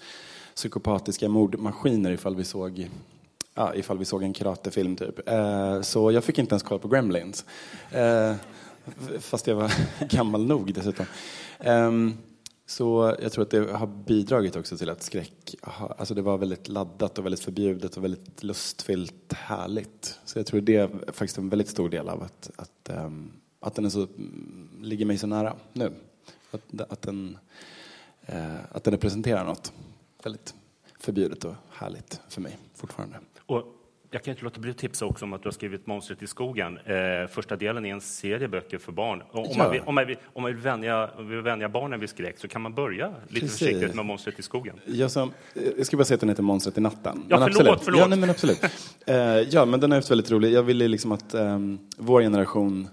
psykopatiska 0.55 1.29
mordmaskiner 1.29 2.11
ifall 2.11 2.35
vi 2.35 2.43
såg 2.43 2.89
ja, 3.59 3.75
ifall 3.75 3.97
vi 3.97 4.05
såg 4.05 4.23
en 4.23 4.33
karatefilm 4.33 4.95
typ. 4.95 5.29
Eh, 5.29 5.81
så 5.81 6.11
jag 6.11 6.23
fick 6.23 6.39
inte 6.39 6.53
ens 6.53 6.63
kolla 6.63 6.79
på 6.79 6.87
Gremlins. 6.87 7.45
Eh, 7.91 8.35
fast 9.19 9.47
jag 9.47 9.55
var 9.55 9.73
gammal 10.09 10.45
nog 10.45 10.73
dessutom. 10.73 11.05
Eh, 11.59 11.91
så 12.65 13.15
jag 13.21 13.31
tror 13.31 13.43
att 13.43 13.49
det 13.49 13.71
har 13.71 13.87
bidragit 13.87 14.55
också 14.55 14.77
till 14.77 14.89
att 14.89 15.03
skräck, 15.03 15.55
alltså 15.97 16.13
det 16.13 16.21
var 16.21 16.37
väldigt 16.37 16.67
laddat 16.67 17.17
och 17.17 17.25
väldigt 17.25 17.39
förbjudet 17.39 17.97
och 17.97 18.03
väldigt 18.03 18.43
lustfyllt 18.43 19.33
härligt. 19.33 20.19
Så 20.25 20.39
jag 20.39 20.45
tror 20.45 20.61
det 20.61 20.75
är 20.75 20.89
faktiskt 21.07 21.37
en 21.37 21.49
väldigt 21.49 21.69
stor 21.69 21.89
del 21.89 22.09
av 22.09 22.23
att, 22.23 22.51
att, 22.55 22.89
ehm, 22.89 23.31
att 23.59 23.75
den 23.75 23.85
är 23.85 23.89
så, 23.89 24.07
ligger 24.81 25.05
mig 25.05 25.17
så 25.17 25.27
nära 25.27 25.55
nu. 25.73 25.91
Att, 26.51 26.81
att, 26.91 27.01
den, 27.01 27.37
eh, 28.21 28.55
att 28.71 28.83
den 28.83 28.93
representerar 28.93 29.45
något 29.45 29.73
väldigt 30.23 30.53
förbjudet 30.99 31.45
och 31.45 31.55
härligt 31.69 32.21
för 32.29 32.41
mig 32.41 32.57
fortfarande. 32.75 33.17
Och 33.49 33.63
jag 34.11 34.23
kan 34.23 34.31
inte 34.31 34.43
låta 34.43 34.59
bli 34.59 34.71
att 34.71 34.77
tipsa 34.77 35.05
också 35.05 35.25
om 35.25 35.33
att 35.33 35.43
du 35.43 35.47
har 35.47 35.53
skrivit 35.53 35.87
Monstret 35.87 36.23
i 36.23 36.27
skogen. 36.27 36.77
Eh, 36.77 37.27
första 37.29 37.55
delen 37.55 37.85
är 37.85 37.93
en 37.93 38.01
serie 38.01 38.47
böcker 38.47 38.77
för 38.77 38.91
barn. 38.91 39.23
Och 39.31 39.39
om, 39.39 39.45
ja. 39.51 39.57
man 39.57 39.71
vill, 39.71 39.81
om, 39.85 39.95
man 39.95 40.07
vill, 40.07 40.17
om 40.33 40.41
man 40.43 40.51
vill 40.51 40.61
vänja, 40.61 41.09
vill 41.19 41.41
vänja 41.41 41.69
barnen 41.69 41.99
vid 41.99 42.09
skräck 42.09 42.37
så 42.37 42.47
kan 42.47 42.61
man 42.61 42.73
börja 42.73 43.07
lite 43.27 43.45
Precis. 43.45 43.59
försiktigt 43.59 43.95
med 43.95 44.05
Monstret 44.05 44.39
i 44.39 44.41
skogen. 44.41 44.75
Jag, 44.85 45.11
som, 45.11 45.31
jag 45.77 45.85
ska 45.85 45.97
bara 45.97 46.03
säga 46.03 46.15
att 46.15 46.19
den 46.19 46.29
heter 46.29 46.43
Monstret 46.43 46.77
i 46.77 46.81
natten. 46.81 47.23
Ja, 47.27 47.39
men 47.39 47.53
förlåt, 47.53 47.81
förlåt. 47.83 48.01
Ja, 48.01 48.07
nej, 48.07 48.19
men 48.19 48.29
absolut. 48.29 48.63
eh, 49.05 49.15
ja, 49.25 49.65
men 49.65 49.79
den 49.79 49.91
är 49.91 50.09
väldigt 50.09 50.31
rolig. 50.31 50.53
Jag 50.53 50.63
ville 50.63 50.87
liksom 50.87 51.11
att 51.11 51.33
um, 51.33 51.79
vår 51.97 52.21
generation 52.21 52.87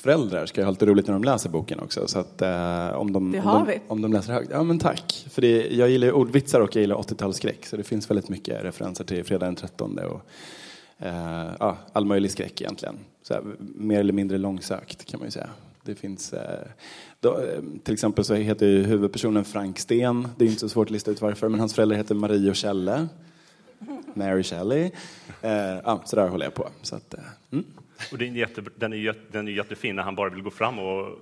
föräldrar 0.00 0.46
ska 0.46 0.64
ha 0.64 0.70
lite 0.70 0.86
roligt 0.86 1.06
när 1.06 1.12
de 1.12 1.24
läser 1.24 1.50
boken 1.50 1.80
också. 1.80 2.08
Så 2.08 2.18
att, 2.18 2.42
eh, 2.42 2.88
om, 2.88 3.12
de, 3.12 3.32
Det 3.32 3.38
om, 3.38 3.44
har 3.44 3.58
de, 3.58 3.66
vi. 3.66 3.80
om 3.88 4.02
de 4.02 4.12
läser 4.12 4.32
högt. 4.32 4.48
Ja 4.52 4.62
men 4.62 4.78
tack. 4.78 5.26
För 5.30 5.42
det, 5.42 5.68
jag 5.70 5.90
gillar 5.90 6.12
ordvitsar 6.12 6.60
och 6.60 6.76
jag 6.76 6.80
gillar 6.80 6.96
80-talsskräck. 6.96 7.66
Så 7.66 7.76
det 7.76 7.82
finns 7.82 8.10
väldigt 8.10 8.28
mycket 8.28 8.64
referenser 8.64 9.04
till 9.04 9.24
Fredag 9.24 9.46
den 9.46 9.56
13 9.56 9.98
och 9.98 10.20
eh, 11.06 11.50
ja, 11.60 11.76
all 11.92 12.04
möjlig 12.04 12.30
skräck 12.30 12.60
egentligen. 12.60 12.94
Så 13.22 13.34
här, 13.34 13.42
mer 13.58 14.00
eller 14.00 14.12
mindre 14.12 14.38
långsökt 14.38 15.04
kan 15.04 15.20
man 15.20 15.26
ju 15.26 15.30
säga. 15.30 15.50
Det 15.84 15.94
finns, 15.94 16.32
eh, 16.32 16.66
då, 17.20 17.38
eh, 17.38 17.60
till 17.82 17.94
exempel 17.94 18.24
så 18.24 18.34
heter 18.34 18.66
ju 18.66 18.82
huvudpersonen 18.82 19.44
Frank 19.44 19.78
Sten. 19.78 20.28
Det 20.36 20.44
är 20.44 20.48
inte 20.48 20.60
så 20.60 20.68
svårt 20.68 20.86
att 20.86 20.90
lista 20.90 21.10
ut 21.10 21.20
varför, 21.20 21.48
men 21.48 21.60
hans 21.60 21.74
föräldrar 21.74 21.96
heter 21.96 22.14
Marie 22.14 22.50
och 22.50 22.56
Kjelle. 22.56 23.08
Mary 24.14 24.42
Shelley. 24.42 24.90
Eh, 25.42 25.52
ja, 25.84 26.02
så 26.04 26.16
där 26.16 26.28
håller 26.28 26.46
jag 26.46 26.54
på. 26.54 26.68
Så 26.82 26.96
att, 26.96 27.14
eh, 27.14 27.20
mm. 27.52 27.64
Och 28.12 28.18
det 28.18 28.26
är 28.26 28.30
jätte, 28.30 28.62
den, 28.76 28.92
är, 28.92 29.14
den 29.32 29.48
är 29.48 29.52
jättefin 29.52 29.96
när 29.96 30.02
han 30.02 30.14
bara 30.14 30.30
vill 30.30 30.42
gå 30.42 30.50
fram 30.50 30.78
och, 30.78 31.18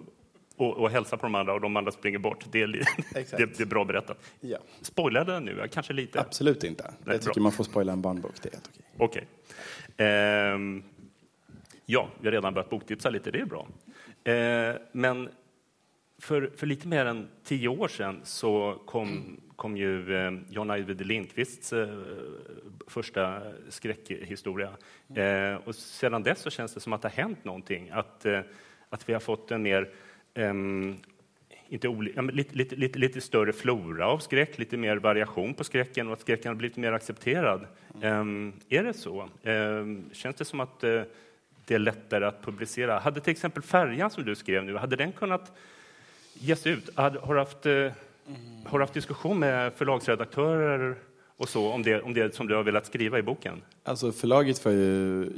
och, 0.57 0.77
och 0.77 0.91
hälsa 0.91 1.17
på 1.17 1.27
de 1.27 1.35
andra 1.35 1.53
och 1.55 1.61
de 1.61 1.77
andra 1.77 1.93
springer 1.93 2.19
bort. 2.19 2.45
Det 2.53 2.63
är, 2.63 2.67
det, 3.37 3.57
det 3.57 3.61
är 3.61 3.67
bra 3.67 3.85
berättat. 3.85 4.19
Ja. 4.41 4.59
Spoilade 4.83 5.33
den 5.33 5.45
nu? 5.45 5.69
Kanske 5.73 5.93
lite? 5.93 6.21
Absolut 6.21 6.65
inte. 6.65 6.83
Nej, 6.83 6.97
jag 7.05 7.21
tycker 7.21 7.35
bra. 7.35 7.43
man 7.43 7.53
får 7.53 7.65
spoila 7.65 7.93
en 7.93 8.03
barnbok, 8.03 8.35
det 8.43 8.49
är 8.49 8.53
helt 8.53 8.71
okej. 8.73 8.85
Okej. 8.97 9.27
Ehm, 9.97 10.83
ja, 11.87 12.09
vi 12.21 12.27
har 12.27 12.33
redan 12.33 12.55
börjat 12.55 12.71
boktipsa 12.71 13.11
lite, 13.11 13.31
det 13.31 13.41
är 13.41 13.45
bra. 13.45 13.67
Ehm, 14.25 14.77
men 14.93 15.29
för, 16.21 16.51
för 16.57 16.67
lite 16.67 16.89
mer 16.89 17.07
än 17.07 17.29
tio 17.45 17.69
år 17.69 17.89
sedan 17.89 18.21
så 18.25 18.83
kom, 18.87 19.41
kom 19.57 19.77
ju 19.77 20.17
eh, 20.17 20.33
John 20.49 20.71
Ajvide 20.71 21.05
Lindqvists 21.05 21.73
eh, 21.73 21.99
första 22.87 23.43
skräckhistoria. 23.69 24.71
Eh, 25.15 25.55
och 25.65 25.75
sedan 25.75 26.23
dess 26.23 26.41
så 26.41 26.51
känns 26.51 26.75
det 26.75 26.81
som 26.81 26.93
att 26.93 27.03
det 27.03 27.09
har 27.09 27.23
hänt 27.23 27.45
någonting, 27.45 27.91
att, 27.91 28.27
eh, 28.27 28.41
att 28.91 29.09
vi 29.09 29.13
har 29.13 29.21
fått 29.21 29.51
en 29.51 29.63
mer 29.63 29.89
ehm, 30.35 30.97
inte 31.69 31.89
oli- 31.89 32.13
ja, 32.17 32.23
men 32.23 32.35
lite, 32.35 32.57
lite, 32.57 32.77
lite, 32.77 32.99
lite 32.99 33.21
större 33.21 33.53
flora 33.53 34.07
av 34.07 34.19
skräck, 34.19 34.59
lite 34.59 34.77
mer 34.77 34.97
variation 34.97 35.55
på 35.55 35.65
skräcken 35.65 36.07
och 36.07 36.13
att 36.13 36.21
skräcken 36.21 36.49
har 36.49 36.57
blivit 36.57 36.77
mer 36.77 36.93
accepterad. 36.93 37.67
Ehm, 38.03 38.53
är 38.69 38.83
det 38.83 38.93
så? 38.93 39.29
Ehm, 39.43 40.11
känns 40.13 40.37
det 40.37 40.45
som 40.45 40.61
att 40.61 40.85
eh, 40.85 41.03
det 41.65 41.75
är 41.75 41.79
lättare 41.79 42.25
att 42.25 42.43
publicera? 42.43 42.99
Hade 42.99 43.21
till 43.21 43.31
exempel 43.31 43.63
Färjan 43.63 44.11
som 44.11 44.25
du 44.25 44.35
skrev 44.35 44.65
nu, 44.65 44.77
hade 44.77 44.97
den 44.97 45.13
kunnat 45.13 45.53
ges 46.41 46.67
ut? 46.67 46.91
Har, 46.95 47.35
du 47.35 47.39
haft, 47.39 47.67
eh, 47.67 47.73
har 48.65 48.79
du 48.79 48.83
haft 48.83 48.95
diskussion 48.95 49.39
med 49.39 49.73
förlagsredaktörer 49.73 50.97
och 51.37 51.49
så 51.49 51.73
om 51.73 51.83
det, 51.83 52.03
om 52.03 52.15
det 52.15 52.35
som 52.35 52.47
du 52.47 52.55
har 52.55 52.63
velat 52.63 52.87
skriva 52.87 53.19
i 53.19 53.23
boken? 53.23 53.63
Alltså 53.85 54.13
förlaget 54.13 54.65
var 54.65 54.73
ju... 54.73 55.33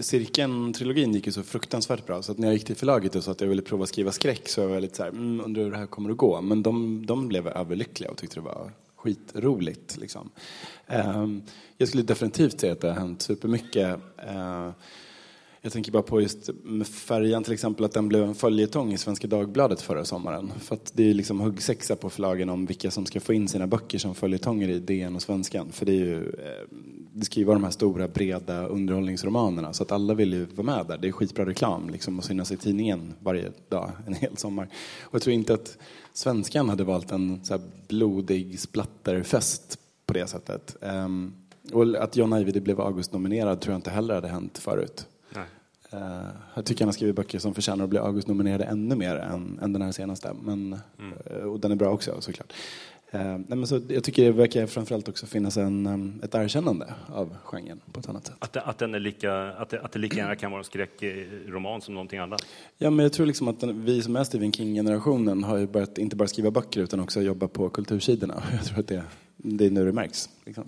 Cirkeln-trilogin 0.00 1.12
gick 1.12 1.26
ju 1.26 1.32
så 1.32 1.42
fruktansvärt 1.42 2.06
bra 2.06 2.22
så 2.22 2.32
att 2.32 2.38
när 2.38 2.48
jag 2.48 2.54
gick 2.54 2.64
till 2.64 2.76
förlaget 2.76 3.14
och 3.14 3.24
sa 3.24 3.30
att 3.30 3.40
jag 3.40 3.48
ville 3.48 3.62
prova 3.62 3.86
skriva 3.86 4.12
skräck 4.12 4.48
så 4.48 4.66
var 4.66 4.74
jag 4.74 4.80
lite 4.80 4.96
så 4.96 5.02
här, 5.02 5.10
mm, 5.10 5.40
undrar 5.44 5.62
hur 5.62 5.70
det 5.70 5.76
här 5.76 5.86
kommer 5.86 6.10
att 6.10 6.16
gå. 6.16 6.40
Men 6.40 6.62
de, 6.62 7.06
de 7.06 7.28
blev 7.28 7.48
överlyckliga 7.48 8.10
och 8.10 8.16
tyckte 8.16 8.36
det 8.36 8.40
var 8.40 8.70
skitroligt. 8.96 9.96
Liksom. 9.96 10.30
Ehm, 10.86 11.42
jag 11.76 11.88
skulle 11.88 12.02
definitivt 12.02 12.60
säga 12.60 12.72
att 12.72 12.80
det 12.80 12.88
har 12.88 13.00
hänt 13.00 13.22
supermycket. 13.22 13.98
Ehm, 14.16 14.72
jag 15.62 15.72
tänker 15.72 15.92
bara 15.92 16.02
på 16.02 16.20
just 16.20 16.50
med 16.62 16.86
Färjan 16.86 17.44
till 17.44 17.52
exempel, 17.52 17.84
att 17.84 17.92
den 17.92 18.08
blev 18.08 18.22
en 18.22 18.34
följetong 18.34 18.92
i 18.92 18.98
Svenska 18.98 19.26
Dagbladet 19.26 19.80
förra 19.80 20.04
sommaren. 20.04 20.52
För 20.60 20.74
att 20.74 20.92
det 20.94 21.10
är 21.10 21.14
liksom 21.14 21.40
huggsexa 21.40 21.96
på 21.96 22.10
förlagen 22.10 22.48
om 22.48 22.66
vilka 22.66 22.90
som 22.90 23.06
ska 23.06 23.20
få 23.20 23.32
in 23.32 23.48
sina 23.48 23.66
böcker 23.66 23.98
som 23.98 24.14
följetonger 24.14 24.68
i 24.68 24.78
DN 24.78 25.16
och 25.16 25.22
Svenskan. 25.22 25.72
För 25.72 25.86
det 25.86 25.92
är 25.92 26.04
ju, 26.04 26.18
eh, 26.18 26.76
det 27.12 27.24
ska 27.24 27.40
ju 27.40 27.46
vara 27.46 27.54
de 27.54 27.64
här 27.64 27.70
stora 27.70 28.08
breda 28.08 28.66
underhållningsromanerna 28.66 29.72
så 29.72 29.82
att 29.82 29.92
alla 29.92 30.14
vill 30.14 30.32
ju 30.32 30.44
vara 30.44 30.76
med 30.76 30.86
där. 30.86 30.98
Det 30.98 31.08
är 31.08 31.12
skitbra 31.12 31.46
reklam 31.46 31.90
liksom 31.90 32.18
att 32.18 32.24
synas 32.24 32.52
i 32.52 32.56
tidningen 32.56 33.14
varje 33.20 33.52
dag 33.68 33.90
en 34.06 34.14
hel 34.14 34.36
sommar. 34.36 34.68
Och 35.02 35.14
jag 35.14 35.22
tror 35.22 35.34
inte 35.34 35.54
att 35.54 35.78
Svenskan 36.12 36.68
hade 36.68 36.84
valt 36.84 37.12
en 37.12 37.44
så 37.44 37.54
här 37.54 37.62
blodig 37.88 38.60
splatterfest 38.60 39.78
på 40.06 40.12
det 40.12 40.26
sättet. 40.26 40.76
Ehm, 40.82 41.32
och 41.72 42.02
att 42.02 42.16
John 42.16 42.32
Ajvide 42.32 42.60
blev 42.60 42.80
August-nominerad 42.80 43.60
tror 43.60 43.72
jag 43.72 43.78
inte 43.78 43.90
heller 43.90 44.14
hade 44.14 44.28
hänt 44.28 44.58
förut. 44.58 45.06
Uh, 45.94 46.28
jag 46.54 46.64
tycker 46.64 46.80
han 46.80 46.88
har 46.88 46.92
skrivit 46.92 47.16
böcker 47.16 47.38
som 47.38 47.54
förtjänar 47.54 47.84
att 47.84 47.90
bli 47.90 47.98
August-nominerade 47.98 48.64
ännu 48.64 48.94
mer 48.94 49.16
än, 49.16 49.58
än 49.62 49.72
den 49.72 49.82
här 49.82 49.92
senaste. 49.92 50.32
Men, 50.42 50.72
eh, 51.26 51.36
och 51.36 51.60
den 51.60 51.72
är 51.72 51.76
bra 51.76 51.90
också 51.90 52.20
såklart. 52.20 52.52
Nej, 53.12 53.44
men 53.48 53.66
så, 53.66 53.80
jag 53.88 54.04
tycker 54.04 54.24
det 54.24 54.32
verkar 54.32 54.66
framförallt 54.66 55.08
också 55.08 55.26
finnas 55.26 55.56
en, 55.56 55.86
um, 55.86 56.20
ett 56.22 56.34
erkännande 56.34 56.94
av 57.06 57.36
genren 57.44 57.80
på 57.92 58.00
ett 58.00 58.08
annat 58.08 58.26
sätt. 58.26 58.36
Att 58.38 58.56
att 58.56 58.78
den 58.78 58.94
är 58.94 59.00
lika, 59.00 59.34
att 59.34 59.70
det, 59.70 59.80
att 59.80 59.92
det 59.92 59.98
lika 59.98 60.16
gärna 60.16 60.36
kan 60.36 60.50
vara 60.50 60.58
en 60.58 60.64
skräckroman 60.64 61.80
som 61.80 61.94
någonting 61.94 62.18
annat? 62.18 62.46
Ja, 62.78 62.90
men 62.90 63.02
jag 63.02 63.12
tror 63.12 63.26
liksom 63.26 63.48
att 63.48 63.60
den, 63.60 63.84
vi 63.84 64.02
som 64.02 64.16
är 64.16 64.24
Stephen 64.24 64.52
King-generationen 64.52 65.44
har 65.44 65.56
ju 65.56 65.66
börjat 65.66 65.98
inte 65.98 66.16
bara 66.16 66.28
skriva 66.28 66.50
böcker 66.50 66.80
utan 66.80 67.00
också 67.00 67.22
jobba 67.22 67.48
på 67.48 67.68
kultursidorna. 67.68 68.42
Jag 68.52 68.64
tror 68.64 68.78
att 68.78 68.88
det, 68.88 69.04
det 69.36 69.66
är 69.66 69.70
nu 69.70 69.84
det 69.84 69.92
märks. 69.92 70.28
Liksom. 70.44 70.64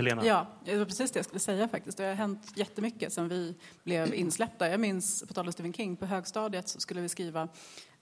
Helena? 0.00 0.26
Ja, 0.26 0.46
det 0.64 0.76
var 0.76 0.84
precis 0.84 1.10
det 1.10 1.18
jag 1.18 1.24
skulle 1.24 1.40
säga 1.40 1.68
faktiskt. 1.68 1.98
Det 1.98 2.04
har 2.04 2.14
hänt 2.14 2.52
jättemycket 2.54 3.12
sen 3.12 3.28
vi 3.28 3.54
blev 3.84 4.14
insläppta. 4.14 4.68
Jag 4.68 4.80
minns, 4.80 5.24
på 5.28 5.34
tal 5.34 5.46
om 5.46 5.52
Stephen 5.52 5.72
King, 5.72 5.96
på 5.96 6.06
högstadiet 6.06 6.68
så 6.68 6.80
skulle 6.80 7.00
vi 7.00 7.08
skriva 7.08 7.48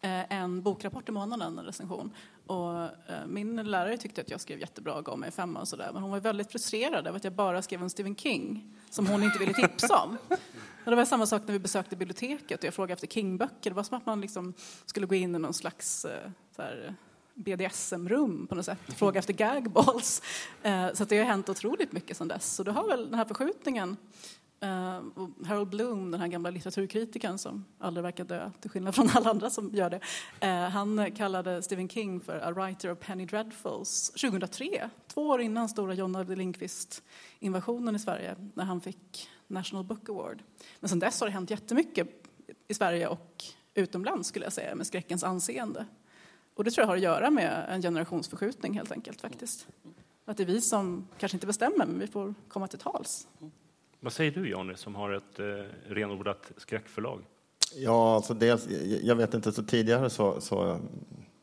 eh, 0.00 0.32
en 0.32 0.62
bokrapport 0.62 1.08
i 1.08 1.12
månaden, 1.12 1.58
en 1.58 1.64
recension. 1.64 2.10
Och 2.46 2.82
eh, 2.82 3.26
min 3.26 3.56
lärare 3.56 3.96
tyckte 3.96 4.20
att 4.20 4.30
jag 4.30 4.40
skrev 4.40 4.58
jättebra 4.60 4.94
och 4.94 5.04
gav 5.04 5.18
mig 5.18 5.30
femma 5.30 5.60
och 5.60 5.68
sådär. 5.68 5.90
Men 5.92 6.02
hon 6.02 6.10
var 6.10 6.20
väldigt 6.20 6.52
frustrerad 6.52 7.06
över 7.06 7.16
att 7.16 7.24
jag 7.24 7.32
bara 7.32 7.62
skrev 7.62 7.82
om 7.82 7.90
Stephen 7.90 8.16
King, 8.16 8.74
som 8.90 9.06
hon 9.06 9.22
inte 9.22 9.38
ville 9.38 9.52
tipsa 9.52 10.02
om. 10.02 10.18
Och 10.84 10.90
det 10.90 10.96
var 10.96 11.04
samma 11.04 11.26
sak 11.26 11.42
när 11.46 11.52
vi 11.52 11.58
besökte 11.58 11.96
biblioteket 11.96 12.58
och 12.58 12.64
jag 12.64 12.74
frågade 12.74 12.92
efter 12.92 13.06
King-böcker. 13.06 13.70
Det 13.70 13.76
var 13.76 13.82
som 13.82 13.96
att 13.96 14.06
man 14.06 14.20
liksom 14.20 14.54
skulle 14.86 15.06
gå 15.06 15.14
in 15.14 15.34
i 15.34 15.38
någon 15.38 15.54
slags 15.54 16.04
eh, 16.04 16.30
så 16.56 16.62
här, 16.62 16.94
BDSM-rum 17.38 18.46
på 18.46 18.54
något 18.54 18.64
sätt, 18.64 18.78
fråga 18.96 19.18
efter 19.18 19.32
gagballs. 19.32 20.22
Eh, 20.62 20.92
så 20.92 21.02
att 21.02 21.08
det 21.08 21.18
har 21.18 21.24
hänt 21.24 21.48
otroligt 21.48 21.92
mycket 21.92 22.16
sedan 22.16 22.28
dess. 22.28 22.54
Så 22.54 22.62
du 22.62 22.70
har 22.70 22.88
väl 22.88 23.04
den 23.04 23.14
här 23.14 23.24
förskjutningen. 23.24 23.96
Eh, 24.60 25.00
Harold 25.46 25.68
Bloom, 25.68 26.10
den 26.10 26.20
här 26.20 26.28
gamla 26.28 26.50
litteraturkritikern 26.50 27.38
som 27.38 27.64
aldrig 27.78 28.02
verkar 28.02 28.24
dö, 28.24 28.50
till 28.60 28.70
skillnad 28.70 28.94
från 28.94 29.10
alla 29.14 29.30
andra 29.30 29.50
som 29.50 29.74
gör 29.74 29.90
det. 29.90 30.00
Eh, 30.40 30.68
han 30.68 31.12
kallade 31.12 31.62
Stephen 31.62 31.88
King 31.88 32.20
för 32.20 32.38
a 32.38 32.50
writer 32.50 32.92
of 32.92 32.98
Penny 32.98 33.26
Dreadfuls 33.26 34.10
2003, 34.10 34.90
två 35.06 35.28
år 35.28 35.40
innan 35.40 35.68
stora 35.68 35.94
John 35.94 36.16
Ajvide 36.16 36.38
Lindqvist-invasionen 36.38 37.96
i 37.96 37.98
Sverige, 37.98 38.36
när 38.54 38.64
han 38.64 38.80
fick 38.80 39.28
National 39.46 39.84
Book 39.84 40.08
Award. 40.08 40.42
Men 40.80 40.88
sedan 40.88 40.98
dess 40.98 41.20
har 41.20 41.26
det 41.26 41.32
hänt 41.32 41.50
jättemycket 41.50 42.08
i 42.68 42.74
Sverige 42.74 43.08
och 43.08 43.44
utomlands 43.74 44.28
skulle 44.28 44.46
jag 44.46 44.52
säga, 44.52 44.74
med 44.74 44.86
skräckens 44.86 45.24
anseende. 45.24 45.86
Och 46.58 46.64
det 46.64 46.70
tror 46.70 46.82
jag 46.82 46.88
har 46.88 46.96
att 46.96 47.02
göra 47.02 47.30
med 47.30 47.66
en 47.68 47.82
generationsförskjutning 47.82 48.74
helt 48.74 48.92
enkelt 48.92 49.20
faktiskt. 49.20 49.66
Att 50.24 50.36
det 50.36 50.42
är 50.42 50.46
vi 50.46 50.60
som 50.60 51.08
kanske 51.18 51.36
inte 51.36 51.46
bestämmer, 51.46 51.86
men 51.86 51.98
vi 51.98 52.06
får 52.06 52.34
komma 52.48 52.66
till 52.68 52.78
tals. 52.78 53.28
Vad 54.00 54.12
säger 54.12 54.30
du, 54.30 54.48
Johnny, 54.48 54.74
som 54.76 54.94
har 54.94 55.12
ett 55.12 55.38
eh, 55.38 55.44
renodlat 55.86 56.52
skräckförlag? 56.56 57.20
Ja, 57.74 58.14
alltså 58.14 58.34
dels, 58.34 58.68
jag 59.02 59.16
vet 59.16 59.34
inte, 59.34 59.52
så 59.52 59.62
tidigare 59.62 60.10
så, 60.10 60.40
så 60.40 60.80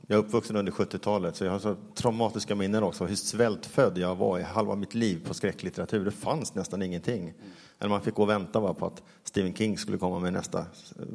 jag 0.08 0.18
är 0.18 0.24
uppvuxen 0.24 0.56
under 0.56 0.72
70-talet 0.72 1.36
så 1.36 1.46
jag 1.46 1.52
har 1.52 1.60
så 1.60 1.76
traumatiska 1.94 2.56
minnen 2.56 2.84
också 2.84 3.06
hur 3.06 3.16
svältfödd 3.16 3.98
jag 3.98 4.16
var 4.16 4.40
i 4.40 4.44
halva 4.44 4.76
mitt 4.76 4.94
liv 4.94 5.28
på 5.28 5.34
skräcklitteratur. 5.34 6.06
Det 6.06 6.12
fanns 6.12 6.56
nästan 6.56 6.82
ingenting. 6.82 7.34
Eller 7.80 7.90
man 7.90 8.02
fick 8.02 8.14
gå 8.14 8.24
och 8.24 8.30
vänta 8.30 8.74
på 8.74 8.86
att 8.86 9.04
Stephen 9.24 9.54
King 9.54 9.78
skulle 9.78 9.98
komma 9.98 10.20
med 10.20 10.34
nästa 10.34 10.60
eh, 10.60 10.66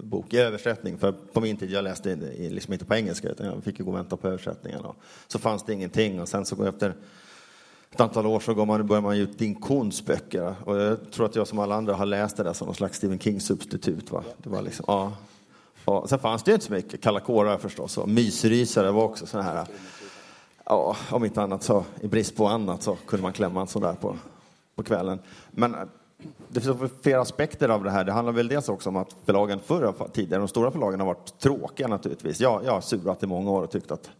bok 0.02 0.34
i 0.34 0.38
översättning. 0.38 0.98
För 0.98 1.12
på 1.12 1.40
min 1.40 1.56
tid, 1.56 1.70
jag 1.70 1.84
läste 1.84 2.16
liksom 2.38 2.72
inte 2.72 2.84
på 2.84 2.94
engelska 2.94 3.28
utan 3.28 3.46
jag 3.46 3.64
fick 3.64 3.78
gå 3.78 3.90
och 3.90 3.96
vänta 3.96 4.16
på 4.16 4.28
översättningen. 4.28 4.80
Och 4.80 4.96
så 5.26 5.38
fanns 5.38 5.64
det 5.64 5.72
ingenting 5.72 6.20
och 6.20 6.28
sen 6.28 6.46
så 6.46 6.56
går 6.56 6.68
efter 6.68 6.94
ett 7.90 8.00
antal 8.00 8.26
år 8.26 8.40
så 8.40 8.54
går 8.54 8.66
man, 8.66 8.86
börjar 8.86 9.02
man 9.02 9.16
ge 9.16 9.22
ut 9.22 9.38
Din 9.38 9.54
Kuhns 9.54 10.04
böcker. 10.04 10.54
Och 10.64 10.76
jag 10.76 11.10
tror 11.10 11.26
att 11.26 11.36
jag 11.36 11.46
som 11.46 11.58
alla 11.58 11.74
andra 11.74 11.94
har 11.94 12.06
läst 12.06 12.36
det 12.36 12.42
där 12.42 12.52
som 12.52 12.66
någon 12.66 12.74
slags 12.74 12.96
Stephen 12.96 13.18
King-substitut. 13.18 14.10
Va? 14.10 14.24
Det 14.38 14.48
var 14.48 14.62
liksom, 14.62 14.84
ja. 14.88 15.12
Och 15.84 16.08
sen 16.08 16.18
fanns 16.18 16.42
det 16.42 16.50
ju 16.50 16.54
inte 16.54 16.66
så 16.66 16.72
mycket. 16.72 17.00
Kalla 17.00 17.20
kårar 17.20 17.58
förstås 17.58 17.98
och 17.98 18.08
Mysrysare 18.08 18.90
var 18.90 19.04
också 19.04 19.26
sådana 19.26 19.50
här. 19.50 19.66
Ja, 20.64 20.96
om 21.10 21.24
inte 21.24 21.42
annat 21.42 21.62
så 21.62 21.84
i 22.00 22.08
brist 22.08 22.36
på 22.36 22.46
annat 22.46 22.82
så 22.82 22.96
kunde 23.06 23.22
man 23.22 23.32
klämma 23.32 23.60
en 23.60 23.66
sån 23.66 23.82
där 23.82 23.94
på, 23.94 24.16
på 24.74 24.82
kvällen. 24.82 25.18
Men 25.50 25.76
det 26.48 26.60
finns 26.60 26.76
flera 27.02 27.20
aspekter 27.20 27.68
av 27.68 27.84
det 27.84 27.90
här. 27.90 28.04
Det 28.04 28.12
handlar 28.12 28.32
väl 28.32 28.48
dels 28.48 28.68
också 28.68 28.88
om 28.88 28.96
att 28.96 29.16
förlagen 29.24 29.60
förr 29.60 29.94
tidigare, 30.12 30.40
de 30.40 30.48
stora 30.48 30.70
förlagen 30.70 31.00
har 31.00 31.06
varit 31.06 31.38
tråkiga 31.38 31.88
naturligtvis. 31.88 32.40
Jag, 32.40 32.64
jag 32.64 32.72
har 32.72 32.80
surat 32.80 33.22
i 33.22 33.26
många 33.26 33.50
år 33.50 33.62
och 33.62 33.70
tyckt 33.70 33.90
att 33.90 34.10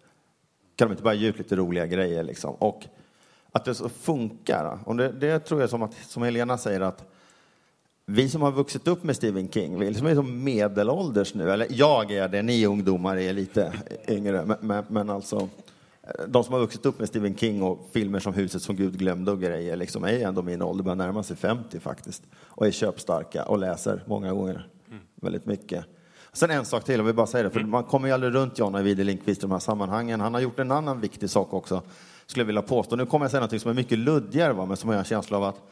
kan 0.76 0.88
de 0.88 0.92
inte 0.92 1.02
bara 1.02 1.14
ge 1.14 1.28
ut 1.28 1.38
lite 1.38 1.56
roliga 1.56 1.86
grejer 1.86 2.22
liksom? 2.22 2.54
Och 2.54 2.84
att 3.52 3.64
det 3.64 3.74
så 3.74 3.88
funkar. 3.88 4.78
Och 4.84 4.96
det, 4.96 5.12
det 5.12 5.38
tror 5.38 5.60
jag 5.60 5.70
som, 5.70 5.82
att, 5.82 5.94
som 5.94 6.22
Helena 6.22 6.58
säger 6.58 6.80
att 6.80 7.04
vi 8.06 8.28
som 8.28 8.42
har 8.42 8.52
vuxit 8.52 8.88
upp 8.88 9.04
med 9.04 9.16
Stephen 9.16 9.48
King, 9.48 9.78
vi 9.78 9.86
liksom 9.86 10.06
är 10.06 10.14
som 10.14 10.44
medelålders 10.44 11.34
nu, 11.34 11.50
eller 11.50 11.66
jag 11.70 12.12
är 12.12 12.28
det, 12.28 12.42
ni 12.42 12.66
ungdomar 12.66 13.16
är 13.16 13.32
lite 13.32 13.72
yngre, 14.08 14.44
men, 14.44 14.56
men, 14.60 14.84
men 14.88 15.10
alltså 15.10 15.48
de 16.28 16.44
som 16.44 16.52
har 16.52 16.60
vuxit 16.60 16.86
upp 16.86 16.98
med 16.98 17.08
Stephen 17.08 17.36
King 17.36 17.62
och 17.62 17.88
filmer 17.92 18.20
som 18.20 18.34
Huset 18.34 18.62
som 18.62 18.76
Gud 18.76 18.98
glömde 18.98 19.30
och 19.30 19.40
grejer 19.40 19.76
liksom 19.76 20.04
är 20.04 20.26
ändå 20.26 20.42
min 20.42 20.62
ålder, 20.62 20.84
börjar 20.84 20.96
närma 20.96 21.22
sig 21.22 21.36
50 21.36 21.80
faktiskt 21.80 22.22
och 22.36 22.66
är 22.66 22.70
köpstarka 22.70 23.44
och 23.44 23.58
läser 23.58 24.04
många 24.06 24.32
gånger 24.32 24.66
väldigt 25.14 25.46
mycket. 25.46 25.84
Sen 26.32 26.50
en 26.50 26.64
sak 26.64 26.84
till, 26.84 26.96
jag 26.96 27.04
vill 27.04 27.14
bara 27.14 27.26
säga 27.26 27.42
det, 27.44 27.50
för 27.50 27.60
man 27.60 27.84
kommer 27.84 28.08
ju 28.08 28.14
aldrig 28.14 28.34
runt 28.34 28.58
Jan 28.58 28.74
Ajvide 28.74 29.04
Lindqvist 29.04 29.40
i 29.40 29.42
de 29.42 29.50
här 29.50 29.58
sammanhangen. 29.58 30.20
Han 30.20 30.34
har 30.34 30.40
gjort 30.40 30.58
en 30.58 30.70
annan 30.70 31.00
viktig 31.00 31.30
sak 31.30 31.54
också, 31.54 31.82
skulle 32.26 32.42
jag 32.42 32.46
vilja 32.46 32.62
påstå. 32.62 32.96
Nu 32.96 33.06
kommer 33.06 33.24
jag 33.24 33.30
säga 33.30 33.40
något 33.40 33.60
som 33.60 33.70
är 33.70 33.74
mycket 33.74 33.98
luddigare, 33.98 34.52
va, 34.52 34.66
men 34.66 34.76
som 34.76 34.90
jag 34.90 34.96
har 34.96 34.98
en 34.98 35.04
känsla 35.04 35.36
av 35.36 35.44
att 35.44 35.62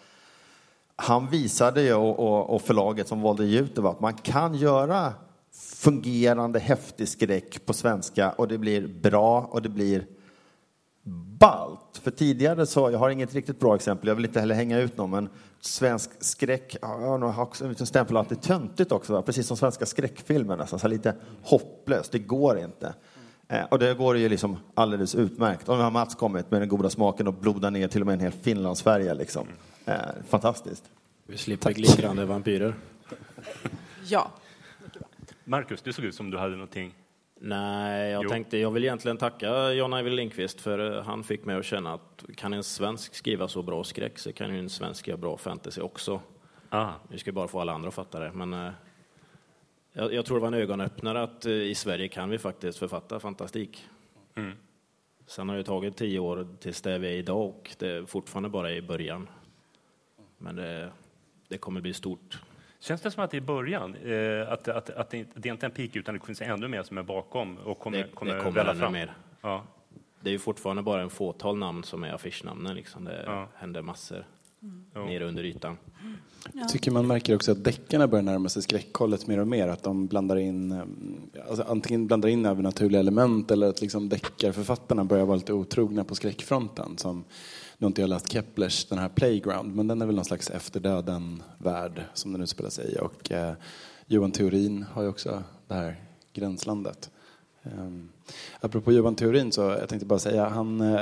han 0.97 1.31
visade 1.31 1.83
ju, 1.83 1.95
och, 1.95 2.19
och, 2.19 2.55
och 2.55 2.63
förlaget 2.63 3.09
som 3.09 3.23
valde 3.23 3.45
ut 3.45 3.75
det, 3.75 3.81
va, 3.81 3.91
att 3.91 4.01
man 4.01 4.15
kan 4.15 4.55
göra 4.55 5.13
fungerande 5.53 6.59
häftig 6.59 7.09
skräck 7.09 7.67
på 7.67 7.73
svenska 7.73 8.31
och 8.31 8.49
det 8.49 8.59
blir 8.59 8.87
bra 8.87 9.41
och 9.41 9.63
det 9.63 9.69
blir 9.69 10.07
ballt. 11.39 12.01
För 12.03 12.11
tidigare 12.11 12.67
så, 12.67 12.91
jag 12.91 12.99
har 12.99 13.11
inget 13.11 13.35
riktigt 13.35 13.61
bra 13.61 13.75
exempel, 13.75 14.09
jag 14.09 14.15
vill 14.15 14.25
inte 14.25 14.41
heller 14.41 14.55
hänga 14.55 14.79
ut 14.79 14.97
någon, 14.97 15.11
men 15.11 15.29
svensk 15.61 16.11
skräck, 16.21 16.77
ja, 16.83 17.19
har 17.19 17.43
också 17.43 17.65
en 17.65 17.71
liten 17.71 17.87
stämpel 17.87 18.17
att 18.17 18.29
det 18.29 18.35
är 18.35 18.49
töntigt 18.49 18.93
också, 18.93 19.13
va? 19.13 19.23
precis 19.23 19.47
som 19.47 19.57
svenska 19.57 19.87
skräckfilmer 19.87 20.57
nästan, 20.57 20.79
så 20.79 20.89
lite 20.89 21.15
hopplöst, 21.43 22.13
det 22.13 22.19
går 22.19 22.59
inte. 22.59 22.95
Eh, 23.49 23.65
och 23.65 23.79
det 23.79 23.95
går 23.95 24.17
ju 24.17 24.29
liksom 24.29 24.57
alldeles 24.75 25.15
utmärkt. 25.15 25.69
Och 25.69 25.77
nu 25.77 25.83
har 25.83 25.91
Mats 25.91 26.15
kommit 26.15 26.51
med 26.51 26.61
den 26.61 26.69
goda 26.69 26.91
smaken 26.91 27.27
och 27.27 27.35
blodar 27.35 27.71
ner 27.71 27.89
till 27.89 28.01
och 28.01 28.07
med 28.07 28.13
en 28.13 28.21
hel 28.21 28.33
Finlandsfärja 28.33 29.15
liksom. 29.15 29.47
Eh, 29.85 29.95
fantastiskt. 30.29 30.85
Vi 31.27 31.39
slipper 31.39 31.73
glittrande 31.73 32.25
vampyrer. 32.25 32.75
Ja. 34.07 34.31
Marcus, 35.45 35.83
du 35.83 35.93
såg 35.93 36.05
ut 36.05 36.15
som 36.15 36.31
du 36.31 36.39
hade 36.39 36.53
någonting. 36.53 36.95
Nej, 37.41 38.11
jag 38.11 38.23
Jo. 38.25 38.29
tänkte 38.29 38.59
jag 38.59 38.71
vill 38.71 38.85
egentligen 38.85 39.17
tacka 39.17 39.73
Jan 39.73 39.93
Ajvide 39.95 40.17
Lindqvist 40.17 40.61
för 40.61 40.97
eh, 40.97 41.03
han 41.03 41.25
fick 41.25 41.45
mig 41.45 41.57
att 41.57 41.65
känna 41.65 41.95
att 41.95 42.25
kan 42.37 42.53
en 42.53 42.65
svensk 42.65 43.15
skriva 43.15 43.49
så 43.49 43.63
bra 43.63 43.85
skräck 43.85 44.19
så 44.19 44.33
kan 44.33 44.55
ju 44.55 44.59
en 44.59 44.69
svensk 44.71 45.09
göra 45.09 45.17
bra 45.19 45.37
fantasy 45.37 45.81
också. 45.81 46.21
Ah, 46.71 46.93
Vi 47.09 47.19
ska 47.19 47.33
bara 47.33 47.49
få 47.49 47.61
alla 47.61 47.73
andra 47.73 47.89
att 47.89 47.95
fatta 47.95 48.19
det. 48.21 48.33
Men 48.33 48.53
eh, 48.55 48.71
jag, 49.93 50.15
jag 50.15 50.25
tror 50.27 50.37
det 50.37 50.41
var 50.41 50.49
en 50.49 50.55
ögonöppnare 50.55 51.23
att 51.23 51.47
eh, 51.47 51.53
i 51.53 51.75
Sverige 51.75 52.09
kan 52.09 52.31
vi 52.31 52.39
faktiskt 52.39 52.79
författa 52.79 53.21
fantastik. 53.21 53.87
Mm. 54.35 54.53
Sen 55.27 55.49
har 55.49 55.57
det 55.57 55.65
tagit 55.65 55.97
tio 55.97 56.19
år 56.19 56.49
tills 56.61 56.83
det 56.83 56.99
vi 56.99 57.09
är 57.09 57.13
idag 57.13 57.49
och 57.49 57.71
det 57.79 57.89
är 57.89 58.05
fortfarande 58.07 58.49
bara 58.49 58.73
i 58.73 58.83
början. 58.83 59.29
Men 60.39 60.57
det, 60.57 60.93
det 61.49 61.59
kommer 61.59 61.81
bli 61.81 61.95
stort. 61.95 62.39
Känns 62.81 63.01
det 63.03 63.11
som 63.11 63.25
att 63.25 63.31
det 63.31 63.37
är 63.37 63.41
början? 63.41 63.95
Eh, 63.95 64.53
att, 64.53 64.69
att, 64.69 64.91
att 64.91 65.11
det, 65.11 65.19
inte- 65.19 65.41
det 65.41 65.49
är 65.49 65.53
inte 65.53 65.67
en 65.67 65.73
peak 65.73 65.97
utan 65.97 66.15
det 66.15 66.27
finns 66.27 66.41
ännu 66.43 66.69
mer 66.69 66.83
som 66.83 66.99
är 66.99 67.03
bakom 67.03 67.57
och 67.59 67.79
kommer, 67.79 67.99
Det, 67.99 68.05
kommer, 68.15 68.35
det 68.35 68.41
kommer 68.41 68.53
välla 68.53 68.75
fram? 68.75 68.93
mer. 68.93 69.13
Ja. 69.41 69.65
Det 70.21 70.31
är 70.31 70.33
ju 70.33 70.39
fortfarande 70.39 70.83
bara 70.83 71.03
en 71.03 71.11
fåtal 71.11 71.57
namn 71.59 71.85
som 71.85 72.05
är 72.05 72.13
affischnamnen. 72.13 72.77
Liksom. 72.77 73.05
Det 73.05 73.23
Ja. 73.27 73.49
händer 73.57 73.83
massor 73.83 74.25
Jo. 74.95 75.05
nere 75.05 75.25
under 75.25 75.45
ytan. 75.45 75.77
Jag 76.53 76.69
tycker 76.69 76.91
man 76.91 77.07
märker 77.07 77.35
också 77.35 77.53
att 77.53 77.65
deckarna 77.65 78.09
börjar 78.09 78.23
närma 78.23 78.49
sig 78.49 78.63
skräckhållet 78.63 79.27
mer 79.27 79.39
och 79.39 79.49
mer. 79.49 79.69
Att 79.69 79.83
de 79.83 80.07
blandar 80.07 80.37
in, 80.37 80.73
eh, 80.73 80.83
alltså 81.49 81.65
antingen 81.69 82.07
blandar 82.07 82.29
in 82.29 82.47
övernaturliga 82.47 83.01
element 83.01 83.51
eller 83.51 83.69
att 83.69 83.81
liksom 83.81 84.09
deckarförfattarna 84.09 85.05
börjar 85.05 85.25
vara 85.25 85.37
lite 85.37 85.53
otrogna 85.53 86.05
på 86.05 86.15
skräckfronten. 86.15 86.99
Som, 86.99 87.25
nu 87.79 87.85
har 87.85 87.87
inte 87.87 88.01
jag 88.01 88.11
läst 88.11 88.33
Keplers 88.33 88.85
den 88.85 88.99
här 88.99 89.09
Playground, 89.09 89.75
men 89.75 89.87
den 89.89 90.03
är 90.03 90.07
väl 90.07 90.15
någon 90.15 90.25
slags 90.25 90.51
efter 90.51 90.81
döden-värld 90.81 92.03
som 92.15 92.33
den 92.33 92.43
utspelar 92.43 92.71
sig 92.71 92.95
i. 92.95 92.99
Och 92.99 93.33
eh, 93.33 93.55
Johan 94.07 94.33
Theorin 94.33 94.83
har 94.93 95.03
ju 95.03 95.09
också 95.09 95.43
det 95.69 95.75
här 95.75 95.97
gränslandet. 96.33 97.11
Um, 97.63 98.09
apropå 98.61 98.93
Johan 98.93 99.15
Theorin 99.15 99.53
så 99.53 99.61
jag 99.61 99.89
tänkte 99.89 100.07
bara 100.07 100.19
säga, 100.19 100.49
han, 100.49 100.81
eh, 100.81 101.01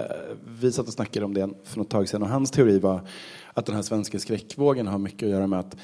vi 0.60 0.72
satt 0.72 0.86
och 0.86 0.92
snackade 0.92 1.26
om 1.26 1.34
det 1.34 1.50
för 1.64 1.78
något 1.78 1.90
tag 1.90 2.08
sedan 2.08 2.22
och 2.22 2.28
hans 2.28 2.50
teori 2.50 2.78
var 2.78 3.00
att 3.54 3.66
den 3.66 3.74
här 3.74 3.82
svenska 3.82 4.18
skräckvågen 4.18 4.86
har 4.86 4.98
mycket 4.98 5.22
att 5.22 5.30
göra 5.30 5.46
med 5.46 5.58
att 5.58 5.76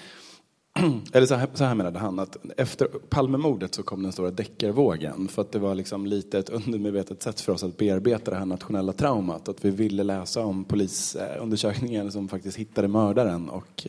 eller 1.12 1.26
så 1.26 1.34
här, 1.34 1.48
så 1.54 1.64
här 1.64 1.74
menade 1.74 1.98
han, 1.98 2.18
att 2.18 2.36
efter 2.56 2.86
Palmemordet 2.86 3.74
så 3.74 3.82
kom 3.82 4.02
den 4.02 4.12
stora 4.12 4.30
deckarvågen. 4.30 5.28
För 5.28 5.42
att 5.42 5.52
det 5.52 5.58
var 5.58 5.74
liksom 5.74 6.06
lite 6.06 6.38
ett 6.38 6.48
undermedvetet 6.48 7.22
sätt 7.22 7.40
för 7.40 7.52
oss 7.52 7.64
att 7.64 7.76
bearbeta 7.76 8.30
det 8.30 8.36
här 8.36 8.46
nationella 8.46 8.92
traumat. 8.92 9.48
Att 9.48 9.64
vi 9.64 9.70
ville 9.70 10.02
läsa 10.02 10.44
om 10.44 10.64
polisundersökningen 10.64 12.12
som 12.12 12.28
faktiskt 12.28 12.56
hittade 12.56 12.88
mördaren. 12.88 13.48
Och 13.48 13.86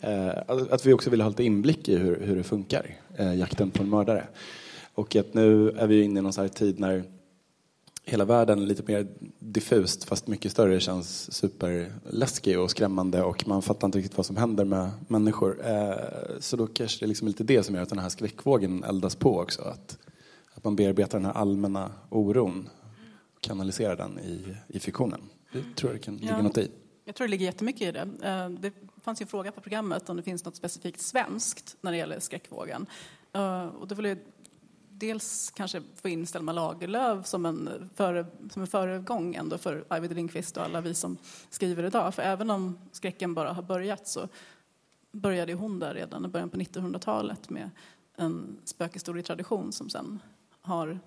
eh, 0.00 0.30
att 0.46 0.86
vi 0.86 0.92
också 0.92 1.10
ville 1.10 1.22
ha 1.24 1.28
lite 1.28 1.44
inblick 1.44 1.88
i 1.88 1.96
hur, 1.96 2.20
hur 2.20 2.36
det 2.36 2.42
funkar, 2.42 2.96
eh, 3.16 3.34
jakten 3.34 3.70
på 3.70 3.82
en 3.82 3.90
mördare. 3.90 4.26
Och 5.00 5.16
att 5.16 5.34
nu 5.34 5.70
är 5.70 5.86
vi 5.86 6.02
inne 6.02 6.18
i 6.18 6.22
någon 6.22 6.32
sån 6.32 6.48
tid 6.48 6.78
när 6.80 7.04
hela 8.04 8.24
världen 8.24 8.64
lite 8.66 8.82
mer 8.92 9.06
diffust 9.38 10.04
fast 10.04 10.26
mycket 10.26 10.52
större 10.52 10.80
känns 10.80 11.32
superläskig 11.34 12.58
och 12.60 12.70
skrämmande 12.70 13.22
och 13.22 13.48
man 13.48 13.62
fattar 13.62 13.88
inte 13.88 13.98
riktigt 13.98 14.16
vad 14.16 14.26
som 14.26 14.36
händer 14.36 14.64
med 14.64 14.90
människor. 15.08 15.66
Eh, 15.66 15.94
Så 16.40 16.56
då 16.56 16.66
kanske 16.66 16.98
det 17.00 17.06
är 17.06 17.08
liksom 17.08 17.26
lite 17.28 17.44
det 17.44 17.62
som 17.62 17.74
gör 17.74 17.82
att 17.82 17.88
den 17.88 17.98
här 17.98 18.08
skräckvågen 18.08 18.84
eldas 18.84 19.16
på 19.16 19.38
också. 19.38 19.62
Att, 19.62 19.98
att 20.54 20.64
man 20.64 20.76
bearbetar 20.76 21.18
den 21.18 21.24
här 21.26 21.32
allmänna 21.32 21.92
oron 22.10 22.68
och 23.36 23.40
kanaliserar 23.40 23.96
den 23.96 24.18
i, 24.18 24.56
i 24.68 24.80
fiktionen. 24.80 25.20
Det 25.52 25.76
tror 25.76 25.92
jag 25.92 26.00
det 26.00 26.04
kan 26.04 26.16
ligga 26.16 26.30
Ja. 26.32 26.42
något 26.42 26.58
i. 26.58 26.70
Jag 27.04 27.14
tror 27.14 27.26
det 27.26 27.30
ligger 27.30 27.46
jättemycket 27.46 27.82
i 27.82 27.92
det. 27.92 28.08
Eh, 28.28 28.48
Det 28.50 28.72
fanns 29.02 29.20
ju 29.20 29.24
en 29.24 29.28
fråga 29.28 29.52
på 29.52 29.60
programmet 29.60 30.08
om 30.10 30.16
det 30.16 30.22
finns 30.22 30.44
något 30.44 30.56
specifikt 30.56 31.00
svenskt 31.00 31.76
när 31.80 31.90
det 31.90 31.96
gäller 31.98 32.20
skräckvågen. 32.20 32.86
Eh, 33.32 33.66
Och 33.66 33.98
vill 33.98 34.04
jag 34.04 34.18
dels 35.00 35.50
kanske 35.50 35.82
få 36.02 36.08
in 36.08 36.26
Selma 36.26 36.52
Lagerlöf 36.52 37.26
som 37.26 37.46
en, 37.46 37.90
före, 37.94 38.26
som 38.50 38.62
en 38.62 38.68
föregång 38.68 39.34
ändå 39.34 39.58
för 39.58 39.84
Arvid 39.88 40.14
Lindqvist 40.14 40.56
och 40.56 40.62
alla 40.62 40.80
vi 40.80 40.94
som 40.94 41.16
skriver 41.50 41.84
idag. 41.84 42.14
För 42.14 42.22
även 42.22 42.50
om 42.50 42.78
skräcken 42.92 43.34
bara 43.34 43.52
har 43.52 43.62
börjat 43.62 44.08
så 44.08 44.28
började 45.12 45.54
hon 45.54 45.78
där 45.78 45.94
redan 45.94 46.24
i 46.24 46.28
början 46.28 46.50
på 46.50 46.56
1900-talet 46.56 47.50
med 47.50 47.70
en 48.16 48.58
spökhistorietradition 48.64 49.72
som 49.72 49.90
sen 49.90 50.18
har 50.60 50.98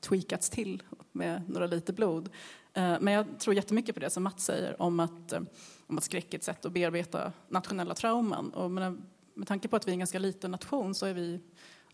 tweakats 0.00 0.50
till 0.50 0.82
med 1.12 1.50
några 1.50 1.66
liter 1.66 1.92
blod. 1.92 2.28
Eh, 2.72 2.96
men 3.00 3.14
jag 3.14 3.26
tror 3.38 3.56
jättemycket 3.56 3.94
på 3.94 4.00
det 4.00 4.10
som 4.10 4.22
Mats 4.22 4.44
säger 4.44 4.82
om 4.82 5.00
att, 5.00 5.32
eh, 5.32 5.40
om 5.86 5.98
att 5.98 6.04
skräck 6.04 6.34
är 6.34 6.38
ett 6.38 6.44
sätt 6.44 6.64
att 6.64 6.72
bearbeta 6.72 7.32
nationella 7.48 7.94
trauman. 7.94 8.50
Och 8.50 8.70
med, 8.70 9.02
med 9.34 9.48
tanke 9.48 9.68
på 9.68 9.76
att 9.76 9.86
vi 9.86 9.90
är 9.90 9.92
en 9.92 9.98
ganska 9.98 10.18
liten 10.18 10.50
nation 10.50 10.94
så 10.94 11.06
har 11.06 11.12
vi 11.12 11.40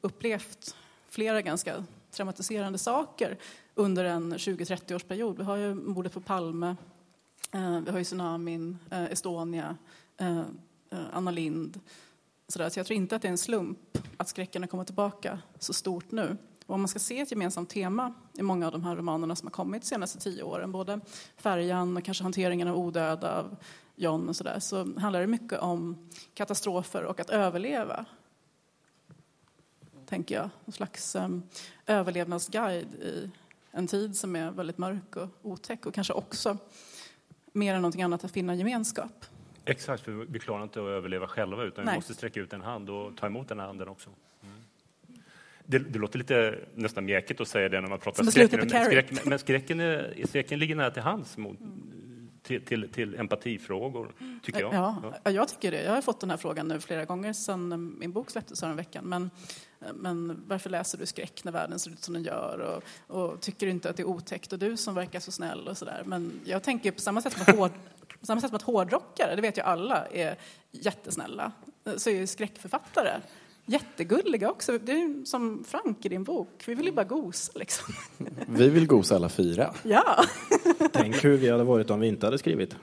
upplevt 0.00 0.76
flera 1.08 1.42
ganska 1.42 1.84
traumatiserande 2.10 2.78
saker 2.78 3.38
under 3.74 4.04
en 4.04 4.34
20-30 4.34 4.94
årsperiod. 4.94 5.38
Vi 5.38 5.44
har 5.44 5.56
ju 5.56 5.74
mordet 5.74 6.12
på 6.12 6.20
Palme, 6.20 6.76
eh, 7.52 7.80
vi 7.80 7.90
har 7.90 7.98
ju 7.98 8.04
tsunamin, 8.04 8.78
eh, 8.90 9.04
Estonia, 9.04 9.76
eh, 10.16 10.42
Anna 11.12 11.30
Lind. 11.30 11.80
Så 12.48 12.60
jag 12.60 12.72
tror 12.72 12.92
inte 12.92 13.16
att 13.16 13.22
det 13.22 13.28
är 13.28 13.32
en 13.32 13.38
slump 13.38 13.98
att 14.16 14.28
skräcken 14.28 14.62
har 14.62 14.68
kommit 14.68 14.86
tillbaka 14.86 15.38
så 15.58 15.72
stort 15.72 16.10
nu. 16.10 16.36
Och 16.66 16.74
om 16.74 16.80
man 16.80 16.88
ska 16.88 16.98
se 16.98 17.20
ett 17.20 17.30
gemensamt 17.30 17.70
tema 17.70 18.14
i 18.38 18.42
många 18.42 18.66
av 18.66 18.72
de 18.72 18.84
här 18.84 18.96
romanerna 18.96 19.36
som 19.36 19.46
har 19.46 19.52
kommit 19.52 19.82
de 19.82 19.88
senaste 19.88 20.18
tio 20.18 20.42
åren, 20.42 20.72
både 20.72 21.00
Färjan 21.36 21.96
och 21.96 22.04
kanske 22.04 22.24
hanteringen 22.24 22.68
av 22.68 22.76
odöda 22.76 23.38
av 23.38 23.56
John 23.96 24.28
och 24.28 24.36
sådär, 24.36 24.58
så 24.60 24.76
handlar 24.76 25.20
det 25.20 25.26
mycket 25.26 25.58
om 25.58 26.08
katastrofer 26.34 27.04
och 27.04 27.20
att 27.20 27.30
överleva. 27.30 28.04
Tänker 30.08 30.34
jag. 30.34 30.50
En 30.66 30.72
slags 30.72 31.14
um, 31.14 31.42
överlevnadsguide 31.86 32.94
i 32.94 33.30
en 33.70 33.86
tid 33.86 34.16
som 34.16 34.36
är 34.36 34.50
väldigt 34.50 34.78
mörk 34.78 35.16
och 35.16 35.28
otäck 35.42 35.86
och 35.86 35.94
kanske 35.94 36.12
också 36.12 36.58
mer 37.52 37.74
än 37.74 37.82
någonting 37.82 38.02
annat 38.02 38.24
att 38.24 38.30
finna 38.30 38.54
gemenskap. 38.54 39.24
Exakt, 39.64 40.02
för 40.02 40.12
vi 40.12 40.38
klarar 40.38 40.62
inte 40.62 40.80
att 40.80 40.86
överleva 40.86 41.26
själva 41.26 41.62
utan 41.62 41.84
vi 41.84 41.86
Nej. 41.86 41.94
måste 41.94 42.14
sträcka 42.14 42.40
ut 42.40 42.52
en 42.52 42.60
hand 42.60 42.90
och 42.90 43.16
ta 43.16 43.26
emot 43.26 43.48
den 43.48 43.58
handen 43.58 43.88
också. 43.88 44.10
Mm. 44.42 44.54
Det, 45.64 45.78
det 45.78 45.98
låter 45.98 46.18
lite 46.18 46.58
nästan 46.74 47.04
mjäkigt 47.04 47.40
att 47.40 47.48
säga 47.48 47.68
det 47.68 47.80
när 47.80 47.88
man 47.88 47.98
pratar 47.98 48.24
skräck, 48.24 48.52
men, 48.52 48.68
skräck, 48.68 49.24
men 49.24 49.38
skräcken, 49.38 49.80
är, 49.80 50.26
skräcken 50.28 50.58
ligger 50.58 50.76
nära 50.76 50.90
till 50.90 51.02
hands 51.02 51.36
mot, 51.36 51.58
till, 52.48 52.64
till, 52.64 52.88
till 52.92 53.14
empatifrågor, 53.14 54.12
tycker 54.42 54.60
jag. 54.60 54.74
Ja, 54.74 55.02
ja, 55.24 55.30
jag 55.30 55.48
tycker 55.48 55.70
det. 55.70 55.82
Jag 55.82 55.92
har 55.92 56.00
fått 56.02 56.20
den 56.20 56.30
här 56.30 56.36
frågan 56.36 56.68
nu 56.68 56.80
flera 56.80 57.04
gånger 57.04 57.32
sedan 57.32 57.72
eh, 57.72 57.78
min 57.78 58.12
bok 58.12 58.30
släpptes 58.30 58.62
här 58.62 58.70
en 58.70 58.76
veckan. 58.76 59.04
Men, 59.04 59.30
eh, 59.80 59.88
men 59.94 60.44
varför 60.46 60.70
läser 60.70 60.98
du 60.98 61.06
skräck 61.06 61.44
när 61.44 61.52
världen 61.52 61.78
ser 61.78 61.90
ut 61.90 62.04
som 62.04 62.14
den 62.14 62.22
gör? 62.22 62.82
Och, 63.08 63.16
och 63.16 63.40
tycker 63.40 63.66
du 63.66 63.72
inte 63.72 63.90
att 63.90 63.96
det 63.96 64.02
är 64.02 64.08
otäckt? 64.08 64.52
Och 64.52 64.58
du 64.58 64.76
som 64.76 64.94
verkar 64.94 65.20
så 65.20 65.32
snäll 65.32 65.68
och 65.68 65.78
sådär. 65.78 66.02
Men 66.06 66.32
jag 66.44 66.62
tänker 66.62 66.90
på 66.92 67.00
samma 67.00 67.22
sätt 67.22 67.32
som 67.32 67.42
att, 67.42 67.56
hård, 67.56 67.70
samma 68.22 68.40
sätt 68.40 68.50
som 68.50 68.56
att 68.56 68.62
hårdrockare, 68.62 69.36
det 69.36 69.42
vet 69.42 69.58
ju 69.58 69.62
alla, 69.62 70.06
är 70.06 70.36
jättesnälla. 70.70 71.52
eh, 71.84 71.96
Så 71.96 72.10
är 72.10 72.14
ju 72.14 72.26
skräckförfattare 72.26 73.20
jättegulliga 73.68 74.50
också. 74.50 74.78
Det 74.78 74.92
är 74.92 75.24
som 75.24 75.64
Frank 75.64 76.04
i 76.04 76.08
din 76.08 76.24
bok. 76.24 76.64
Vi 76.66 76.74
vill 76.74 76.86
ju 76.86 76.92
bara 76.92 77.04
gosa 77.04 77.52
liksom. 77.54 77.94
Vi 78.48 78.68
vill 78.68 78.86
gosa 78.86 79.16
alla 79.16 79.28
fyra. 79.28 79.74
Ja, 79.82 80.24
Tänk 80.92 81.24
hur 81.24 81.36
vi 81.36 81.50
hade 81.50 81.64
varit 81.64 81.90
om 81.90 82.00
vi 82.00 82.08
inte 82.08 82.26
hade 82.26 82.38
skrivit. 82.38 82.76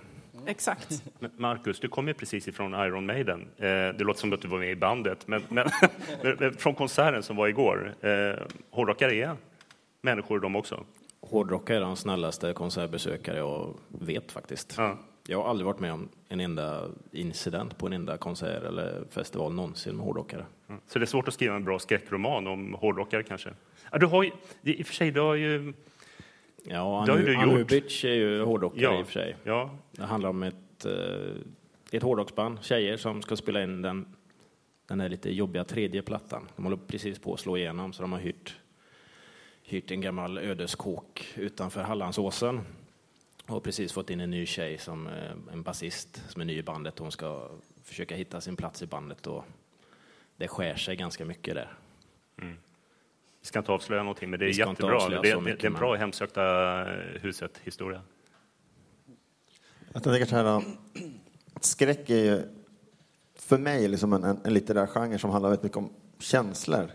exakt. 0.46 1.04
Marcus, 1.38 1.80
du 1.80 1.88
kommer 1.88 2.14
precis 2.14 2.48
ifrån 2.48 2.74
Iron 2.74 3.06
Maiden. 3.06 3.42
Eh, 3.58 3.66
det 3.68 4.00
låter 4.00 4.20
som 4.20 4.34
att 4.34 4.42
du 4.42 4.48
var 4.48 4.60
med 4.60 4.72
i 4.72 4.76
bandet, 4.76 5.28
men, 5.28 5.42
men, 5.50 5.68
men, 6.24 6.36
men 6.40 6.54
från 6.54 6.76
konserten 6.76 7.24
som 7.24 7.36
var 7.36 7.48
igår. 7.48 7.96
Eh, 8.02 8.44
hårdrockare 8.72 9.16
är 9.16 9.36
människor 10.02 10.40
de 10.40 10.56
också. 10.56 10.84
Hårdrockare 11.22 11.78
är 11.78 11.82
de 11.82 11.96
snällaste 11.96 12.54
konsertbesökare 12.54 13.38
jag 13.38 13.74
vet 13.88 14.32
faktiskt. 14.32 14.74
Ja. 14.78 14.98
Jag 15.28 15.42
har 15.42 15.50
aldrig 15.50 15.66
varit 15.66 15.80
med 15.80 15.94
om 15.94 16.10
en 16.30 16.40
enda 16.40 16.82
incident 17.12 17.78
på 17.78 17.88
en 17.88 17.94
enda 17.94 18.18
konsert 18.18 18.64
eller 18.64 19.04
festival 19.10 19.54
någonsin 19.54 19.96
med 19.96 20.06
hårdrockare. 20.06 20.46
Mm. 20.70 20.82
Så 20.88 21.00
det 21.00 21.04
är 21.04 21.08
svårt 21.08 21.28
att 21.28 21.34
skriva 21.34 21.56
en 21.56 21.64
bra 21.64 21.80
skräckroman 21.80 22.48
om 22.48 22.74
hårdrockare 22.74 23.24
kanske? 23.24 23.50
Ja, 23.92 23.98
du 23.98 24.06
har 24.06 24.24
ju, 24.24 24.32
i 24.64 24.82
och 24.84 24.88
för 24.88 24.94
sig, 24.94 25.12
du 25.12 25.20
har 25.20 25.36
ju... 25.36 25.74
Ja, 26.64 27.04
Det 27.06 27.12
har 27.12 27.20
Anu. 27.20 27.36
Anubic 27.36 28.04
är 28.04 28.14
ju 28.14 28.42
hårdrockare 28.44 28.82
Ja. 28.84 29.00
i 29.00 29.04
och 29.04 29.06
för 29.06 29.14
sig. 29.14 29.36
Ja, 29.44 29.78
Det 29.92 30.04
handlar 30.04 30.30
om 30.30 30.44
ett, 30.44 30.86
eh, 30.86 31.36
ett 31.92 32.04
hårdrocksband, 32.04 32.64
tjejer 32.64 32.98
som 32.98 33.22
ska 33.22 33.36
spela 33.36 33.64
in 33.64 33.82
den, 33.82 34.16
den 34.88 35.00
här 35.00 35.10
lite 35.10 35.32
jobbiga 35.32 35.64
tredje 35.64 36.02
plattan. 36.02 36.48
De 36.56 36.64
håller 36.66 36.78
precis 36.78 37.20
på 37.20 37.34
att 37.34 37.40
slå 37.40 37.58
igenom 37.58 37.94
så 37.94 38.02
de 38.02 38.12
har 38.12 38.20
hyrt, 38.20 38.56
hyrt 39.64 39.92
en 39.92 40.02
gammal 40.02 40.38
ödeskåk 40.38 41.28
utanför 41.36 41.82
Hallandsåsen 41.84 42.62
och 43.46 43.54
har 43.54 43.60
precis 43.60 43.94
fått 43.94 44.10
in 44.10 44.20
en 44.20 44.32
ny 44.32 44.46
tjej 44.46 44.78
som 44.78 45.08
eh, 45.08 45.32
en 45.54 45.64
basist 45.64 46.24
som 46.30 46.42
är 46.42 46.46
ny 46.46 46.58
i 46.58 46.64
bandet. 46.64 47.00
Hon 47.00 47.12
ska 47.12 47.50
försöka 47.84 48.16
hitta 48.16 48.42
sin 48.42 48.56
plats 48.56 48.82
i 48.82 48.86
bandet 48.88 49.28
och 49.28 49.46
det 50.38 50.48
skär 50.48 50.76
sig 50.76 50.96
ganska 50.96 51.26
mycket 51.26 51.56
där. 51.56 51.74
vi 53.42 53.48
ska 53.48 53.60
inte 53.60 53.72
avslöja 53.72 54.04
någonting, 54.04 54.30
men 54.30 54.40
det 54.40 54.46
är 54.46 54.60
jättebra. 54.60 55.10
Det, 55.10 55.16
det, 55.16 55.22
det 55.22 55.30
är 55.30 55.66
en 55.66 55.72
men- 55.74 55.74
bra 55.74 55.96
Hemsökta 55.96 56.42
huset-historia. 57.22 58.02
Jag 59.94 60.04
tänker 60.04 60.26
så 60.26 60.36
här, 60.36 60.62
att 61.54 61.64
skräck 61.66 62.10
är 62.10 62.26
ju 62.26 62.42
för 63.36 63.58
mig 63.58 63.88
liksom 63.88 64.14
en, 64.14 64.24
en, 64.24 64.40
en 64.44 64.54
litterär 64.54 64.88
genre 64.88 65.18
som 65.18 65.30
handlar 65.30 65.50
väldigt 65.50 65.64
mycket 65.64 65.78
om 65.78 65.90
känslor. 66.20 66.92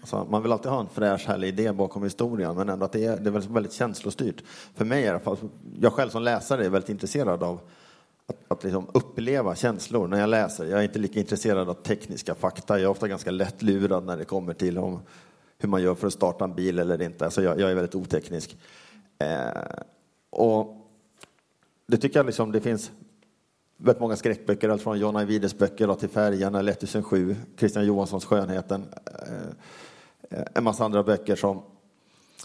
Alltså, 0.00 0.26
man 0.30 0.42
vill 0.42 0.52
alltid 0.52 0.70
ha 0.70 0.80
en 0.80 0.88
fräsch, 0.88 1.26
härlig 1.26 1.48
idé 1.48 1.72
bakom 1.72 2.02
historien, 2.02 2.56
men 2.56 2.68
ändå 2.68 2.84
att 2.84 2.92
det 2.92 3.04
är, 3.04 3.16
det 3.16 3.28
är 3.28 3.32
väldigt, 3.32 3.50
väldigt 3.50 3.72
känslostyrt. 3.72 4.42
För 4.74 4.84
mig 4.84 5.02
i 5.02 5.08
alla 5.08 5.20
fall, 5.20 5.36
jag 5.80 5.92
själv 5.92 6.10
som 6.10 6.22
läsare 6.22 6.64
är 6.64 6.70
väldigt 6.70 6.90
intresserad 6.90 7.42
av 7.42 7.60
att, 8.30 8.36
att 8.48 8.64
liksom 8.64 8.86
uppleva 8.94 9.54
känslor 9.54 10.08
när 10.08 10.20
jag 10.20 10.28
läser. 10.28 10.64
Jag 10.64 10.78
är 10.78 10.82
inte 10.82 10.98
lika 10.98 11.20
intresserad 11.20 11.68
av 11.68 11.74
tekniska 11.74 12.34
fakta. 12.34 12.74
Jag 12.78 12.84
är 12.84 12.90
ofta 12.90 13.08
ganska 13.08 13.30
lättlurad 13.30 14.04
när 14.04 14.16
det 14.16 14.24
kommer 14.24 14.54
till 14.54 14.78
om 14.78 15.00
hur 15.58 15.68
man 15.68 15.82
gör 15.82 15.94
för 15.94 16.06
att 16.06 16.12
starta 16.12 16.44
en 16.44 16.54
bil 16.54 16.78
eller 16.78 17.02
inte. 17.02 17.24
Alltså 17.24 17.42
jag, 17.42 17.60
jag 17.60 17.70
är 17.70 17.74
väldigt 17.74 17.94
oteknisk. 17.94 18.56
Eh, 19.18 19.82
och 20.30 20.76
det 21.86 21.96
tycker 21.96 22.18
jag 22.18 22.26
liksom, 22.26 22.52
det 22.52 22.60
finns 22.60 22.90
väldigt 23.76 24.00
många 24.00 24.16
skräckböcker, 24.16 24.68
allt 24.68 24.82
från 24.82 24.98
John 24.98 25.16
Ajvides 25.16 25.58
böcker 25.58 25.86
då, 25.86 25.94
till 25.94 26.08
Färjan, 26.08 26.54
1007, 26.68 27.36
Christian 27.58 27.86
Johanssons 27.86 28.24
Skönheten, 28.24 28.84
eh, 29.06 30.38
eh, 30.38 30.46
en 30.54 30.64
massa 30.64 30.84
andra 30.84 31.02
böcker 31.02 31.36
som 31.36 31.62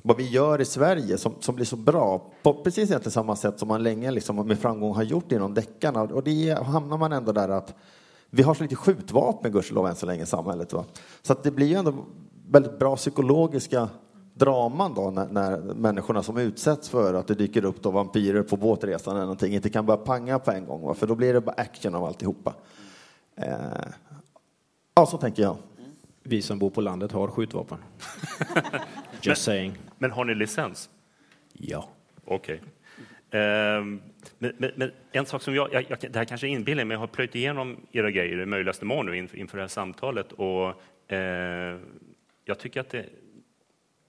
vad 0.03 0.17
vi 0.17 0.29
gör 0.29 0.61
i 0.61 0.65
Sverige 0.65 1.17
som, 1.17 1.35
som 1.39 1.55
blir 1.55 1.65
så 1.65 1.75
bra 1.75 2.31
på 2.43 2.53
precis 2.53 2.89
egentligen 2.89 3.11
samma 3.11 3.35
sätt 3.35 3.59
som 3.59 3.67
man 3.67 3.83
länge 3.83 4.11
liksom 4.11 4.47
med 4.47 4.59
framgång 4.59 4.93
har 4.95 5.03
gjort 5.03 5.31
inom 5.31 5.53
deckarna. 5.53 6.01
Och 6.01 6.23
det 6.23 6.63
hamnar 6.63 6.97
man 6.97 7.13
ändå 7.13 7.31
där 7.31 7.49
att 7.49 7.75
vi 8.29 8.43
har 8.43 8.53
så 8.53 8.63
lite 8.63 8.75
skjutvapen 8.75 9.51
gudskelov 9.51 9.87
än 9.87 9.95
så 9.95 10.05
länge 10.05 10.23
i 10.23 10.25
samhället. 10.25 10.73
Va? 10.73 10.85
Så 11.21 11.33
att 11.33 11.43
det 11.43 11.51
blir 11.51 11.67
ju 11.67 11.75
ändå 11.75 11.93
väldigt 12.49 12.79
bra 12.79 12.95
psykologiska 12.95 13.89
draman 14.33 14.93
då 14.93 15.11
när, 15.11 15.27
när 15.27 15.57
människorna 15.57 16.23
som 16.23 16.37
utsätts 16.37 16.89
för 16.89 17.13
att 17.13 17.27
det 17.27 17.35
dyker 17.35 17.65
upp 17.65 17.83
då 17.83 17.91
vampyrer 17.91 18.43
på 18.43 18.57
båtresan 18.57 19.15
eller 19.15 19.25
någonting 19.25 19.53
inte 19.53 19.69
kan 19.69 19.85
börja 19.85 19.97
panga 19.97 20.39
på 20.39 20.51
en 20.51 20.65
gång. 20.65 20.81
Va? 20.81 20.93
För 20.93 21.07
då 21.07 21.15
blir 21.15 21.33
det 21.33 21.41
bara 21.41 21.55
action 21.57 21.95
av 21.95 22.03
alltihopa. 22.03 22.53
Eh, 23.35 23.55
ja, 24.95 25.05
så 25.05 25.17
tänker 25.17 25.43
jag. 25.43 25.57
Vi 26.23 26.41
som 26.41 26.59
bor 26.59 26.69
på 26.69 26.81
landet 26.81 27.11
har 27.11 27.27
skjutvapen. 27.27 27.77
Just 29.21 29.43
saying. 29.43 29.77
Men 29.97 30.11
har 30.11 30.25
ni 30.25 30.35
licens? 30.35 30.89
Ja. 31.53 31.89
Okej. 32.25 32.61
Ehm, 33.31 34.01
men, 34.37 34.51
men, 34.57 34.71
men 34.75 34.91
en 35.11 35.25
sak 35.25 35.41
som 35.41 35.55
jag, 35.55 35.73
jag, 35.73 35.85
jag, 35.89 35.99
det 35.99 36.15
här 36.15 36.25
kanske 36.25 36.47
är 36.47 36.49
inbillning, 36.49 36.87
men 36.87 36.95
jag 36.95 36.99
har 36.99 37.07
plöjt 37.07 37.35
igenom 37.35 37.77
era 37.91 38.11
grejer 38.11 38.41
i 38.41 38.45
möjligaste 38.45 38.85
mån 38.85 39.05
nu 39.05 39.17
inför, 39.17 39.37
inför 39.37 39.57
det 39.57 39.63
här 39.63 39.67
samtalet 39.67 40.31
och 40.31 40.81
eh, 41.13 41.79
jag 42.45 42.59
tycker 42.59 42.81
att 42.81 42.89
det, 42.89 43.05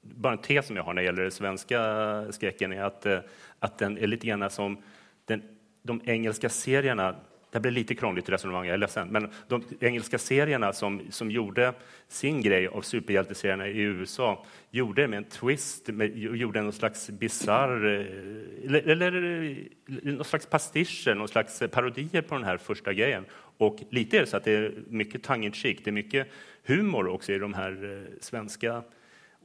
bara 0.01 0.33
en 0.33 0.39
tes 0.39 0.67
som 0.67 0.77
jag 0.77 0.83
har 0.83 0.95
när 0.95 1.03
det 1.03 1.07
gäller 1.07 1.23
den 1.23 1.31
svenska 1.31 2.33
skräcken 2.33 2.73
är 2.73 2.83
att, 2.83 3.07
eh, 3.07 3.19
att 3.59 3.79
den 3.79 3.99
är 3.99 4.07
lite 4.07 4.27
grann 4.27 4.51
som 4.51 4.83
den, 5.25 5.43
de 5.83 6.01
engelska 6.05 6.49
serierna 6.49 7.17
det 7.51 7.59
här 7.59 7.61
blir 7.61 7.73
lite 7.73 7.95
krångligt 7.95 8.29
resonemang, 8.29 8.67
jag 8.67 8.75
är 8.75 8.79
ledsen. 8.79 9.09
Men 9.09 9.31
de 9.49 9.65
engelska 9.81 10.19
serierna 10.19 10.73
som, 10.73 11.01
som 11.11 11.31
gjorde 11.31 11.75
sin 12.09 12.43
grej 12.43 12.67
av 12.67 12.83
superhjälteserierna 12.83 13.69
i 13.69 13.81
USA 13.81 14.45
gjorde 14.71 15.03
det 15.03 15.09
med 15.09 15.17
en 15.17 15.25
twist, 15.25 15.89
med, 15.89 16.19
gjorde 16.19 16.63
någon 16.63 16.73
slags 16.73 17.11
bisarr, 17.11 17.87
eh, 17.87 18.67
eller, 18.67 18.89
eller 18.89 19.43
eh, 19.43 20.13
någon 20.13 20.25
slags 20.25 20.47
pastischer, 20.47 21.15
någon 21.15 21.29
slags 21.29 21.63
parodier 21.71 22.23
på 22.23 22.35
den 22.35 22.45
här 22.45 22.57
första 22.57 22.93
grejen. 22.93 23.25
Och 23.59 23.79
lite 23.91 24.17
är 24.17 24.21
det 24.21 24.27
så 24.27 24.37
att 24.37 24.45
det 24.45 24.53
är 24.53 24.75
mycket 24.89 25.23
tongue 25.23 25.47
in 25.47 25.53
cheek, 25.53 25.81
det 25.85 25.91
är 25.91 25.93
mycket 25.93 26.29
humor 26.67 27.09
också 27.09 27.33
i 27.33 27.39
de 27.39 27.55
här 27.55 28.05
eh, 28.05 28.13
svenska 28.21 28.83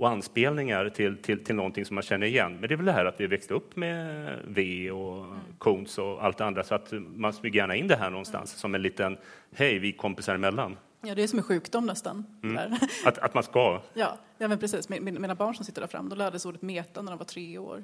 och 0.01 0.09
anspelningar 0.09 0.89
till, 0.89 1.17
till, 1.17 1.43
till 1.43 1.55
någonting 1.55 1.85
som 1.85 1.95
man 1.95 2.03
känner 2.03 2.27
igen. 2.27 2.51
Men 2.59 2.61
det 2.69 2.75
är 2.75 2.77
väl 2.77 2.85
det 2.85 2.91
här 2.91 3.05
att 3.05 3.19
vi 3.21 3.27
växte 3.27 3.53
upp 3.53 3.75
med 3.75 4.29
V 4.47 4.91
och 4.91 5.25
Koons 5.57 5.97
och 5.97 6.23
allt 6.25 6.37
det 6.37 6.45
andra 6.45 6.63
så 6.63 6.75
att 6.75 6.93
man 7.15 7.33
smyger 7.33 7.59
gärna 7.59 7.75
in 7.75 7.87
det 7.87 7.95
här 7.95 8.09
någonstans 8.09 8.51
som 8.51 8.75
en 8.75 8.81
liten 8.81 9.17
hej, 9.55 9.79
vi 9.79 9.91
kompisar 9.91 10.35
emellan. 10.35 10.77
Ja, 11.01 11.15
det 11.15 11.23
är 11.23 11.27
som 11.27 11.39
en 11.39 11.43
sjukdom 11.45 11.85
nästan. 11.85 12.25
Mm. 12.43 12.55
Där. 12.55 12.79
Att, 13.05 13.17
att 13.17 13.33
man 13.33 13.43
ska. 13.43 13.81
Ja, 13.93 14.17
ja, 14.37 14.47
men 14.47 14.59
precis. 14.59 14.89
Min- 14.89 15.21
Mina 15.21 15.35
barn 15.35 15.55
som 15.55 15.65
sitter 15.65 15.81
där 15.81 15.87
fram, 15.87 16.09
de 16.09 16.15
lärde 16.17 16.39
sig 16.39 16.49
ordet 16.49 16.61
meta 16.61 17.01
när 17.01 17.11
de 17.11 17.17
var 17.17 17.25
tre 17.25 17.57
år. 17.57 17.83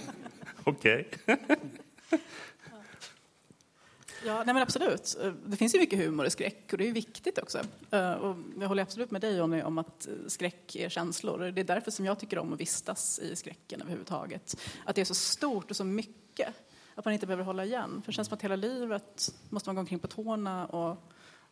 Okej. 0.64 1.08
Ja, 4.26 4.36
nej 4.44 4.54
men 4.54 4.62
absolut. 4.62 5.16
Det 5.46 5.56
finns 5.56 5.74
ju 5.74 5.78
mycket 5.78 5.98
humor 5.98 6.26
i 6.26 6.30
skräck 6.30 6.72
och 6.72 6.78
det 6.78 6.84
är 6.84 6.86
ju 6.86 6.92
viktigt 6.92 7.38
också. 7.38 7.58
Eh, 7.90 8.12
och 8.12 8.36
jag 8.60 8.68
håller 8.68 8.82
absolut 8.82 9.10
med 9.10 9.20
dig 9.20 9.36
Jonny 9.36 9.62
om 9.62 9.78
att 9.78 10.06
eh, 10.06 10.14
skräck 10.26 10.76
är 10.76 10.88
känslor. 10.88 11.38
Det 11.38 11.60
är 11.60 11.64
därför 11.64 11.90
som 11.90 12.04
jag 12.04 12.18
tycker 12.18 12.38
om 12.38 12.52
att 12.52 12.60
vistas 12.60 13.18
i 13.18 13.36
skräcken 13.36 13.80
överhuvudtaget. 13.80 14.60
Att 14.84 14.94
det 14.94 15.00
är 15.00 15.04
så 15.04 15.14
stort 15.14 15.70
och 15.70 15.76
så 15.76 15.84
mycket 15.84 16.48
att 16.94 17.04
man 17.04 17.14
inte 17.14 17.26
behöver 17.26 17.44
hålla 17.44 17.64
igen. 17.64 18.02
För 18.04 18.12
det 18.12 18.16
känns 18.16 18.28
som 18.28 18.34
att 18.34 18.42
hela 18.42 18.56
livet 18.56 19.34
måste 19.48 19.68
man 19.68 19.74
gå 19.74 19.80
omkring 19.80 19.98
på 19.98 20.06
tårna 20.06 20.66
och 20.66 20.96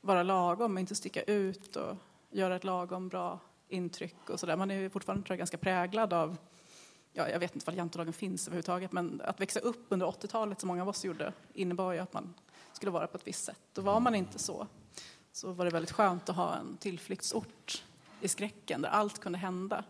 vara 0.01 0.23
lagom 0.23 0.75
och 0.75 0.81
inte 0.81 0.95
sticka 0.95 1.23
ut 1.23 1.77
och 1.77 1.97
göra 2.31 2.57
ett 2.57 2.65
lagom 2.65 3.09
bra 3.09 3.41
intryck 3.69 4.31
och 4.31 4.41
sådär. 4.41 4.57
Man 4.57 4.71
är 4.71 4.75
ju 4.75 4.91
fortfarande 4.91 5.27
tror 5.27 5.35
jag, 5.35 5.39
ganska 5.39 5.59
präglad 5.59 6.13
av 6.13 6.37
ja, 7.13 7.29
jag 7.29 7.39
vet 7.39 7.55
inte 7.55 7.67
vad 7.67 7.75
jantelagen 7.75 8.13
finns 8.13 8.47
överhuvudtaget, 8.47 8.93
men 8.93 9.23
att 9.25 9.41
växa 9.41 9.61
upp 9.61 9.87
under 9.89 10.07
80-talet 10.07 10.61
som 10.61 10.69
många 10.69 10.83
av 10.83 10.89
oss 10.89 11.05
gjorde 11.05 11.33
innebar 11.55 11.93
ju 11.93 11.99
att 11.99 12.13
man 12.13 12.35
skulle 12.83 12.92
vara 12.92 13.07
på 13.07 13.16
ett 13.16 13.27
visst 13.27 13.45
sätt. 13.45 13.79
Och 13.79 13.85
var 13.85 14.01
man 14.01 14.14
inte 14.14 14.38
så, 14.38 14.66
så 15.33 15.53
var 15.53 15.64
det 15.64 15.71
väldigt 15.71 15.90
skönt 15.90 16.29
att 16.29 16.37
ha 16.37 16.57
en 16.57 16.77
tillflyktsort 16.77 17.85
i 18.21 18.29
skräcken 18.29 18.83
där 18.83 18.88
allt 18.88 19.21
kunde 19.21 19.38
hända. 19.38 19.85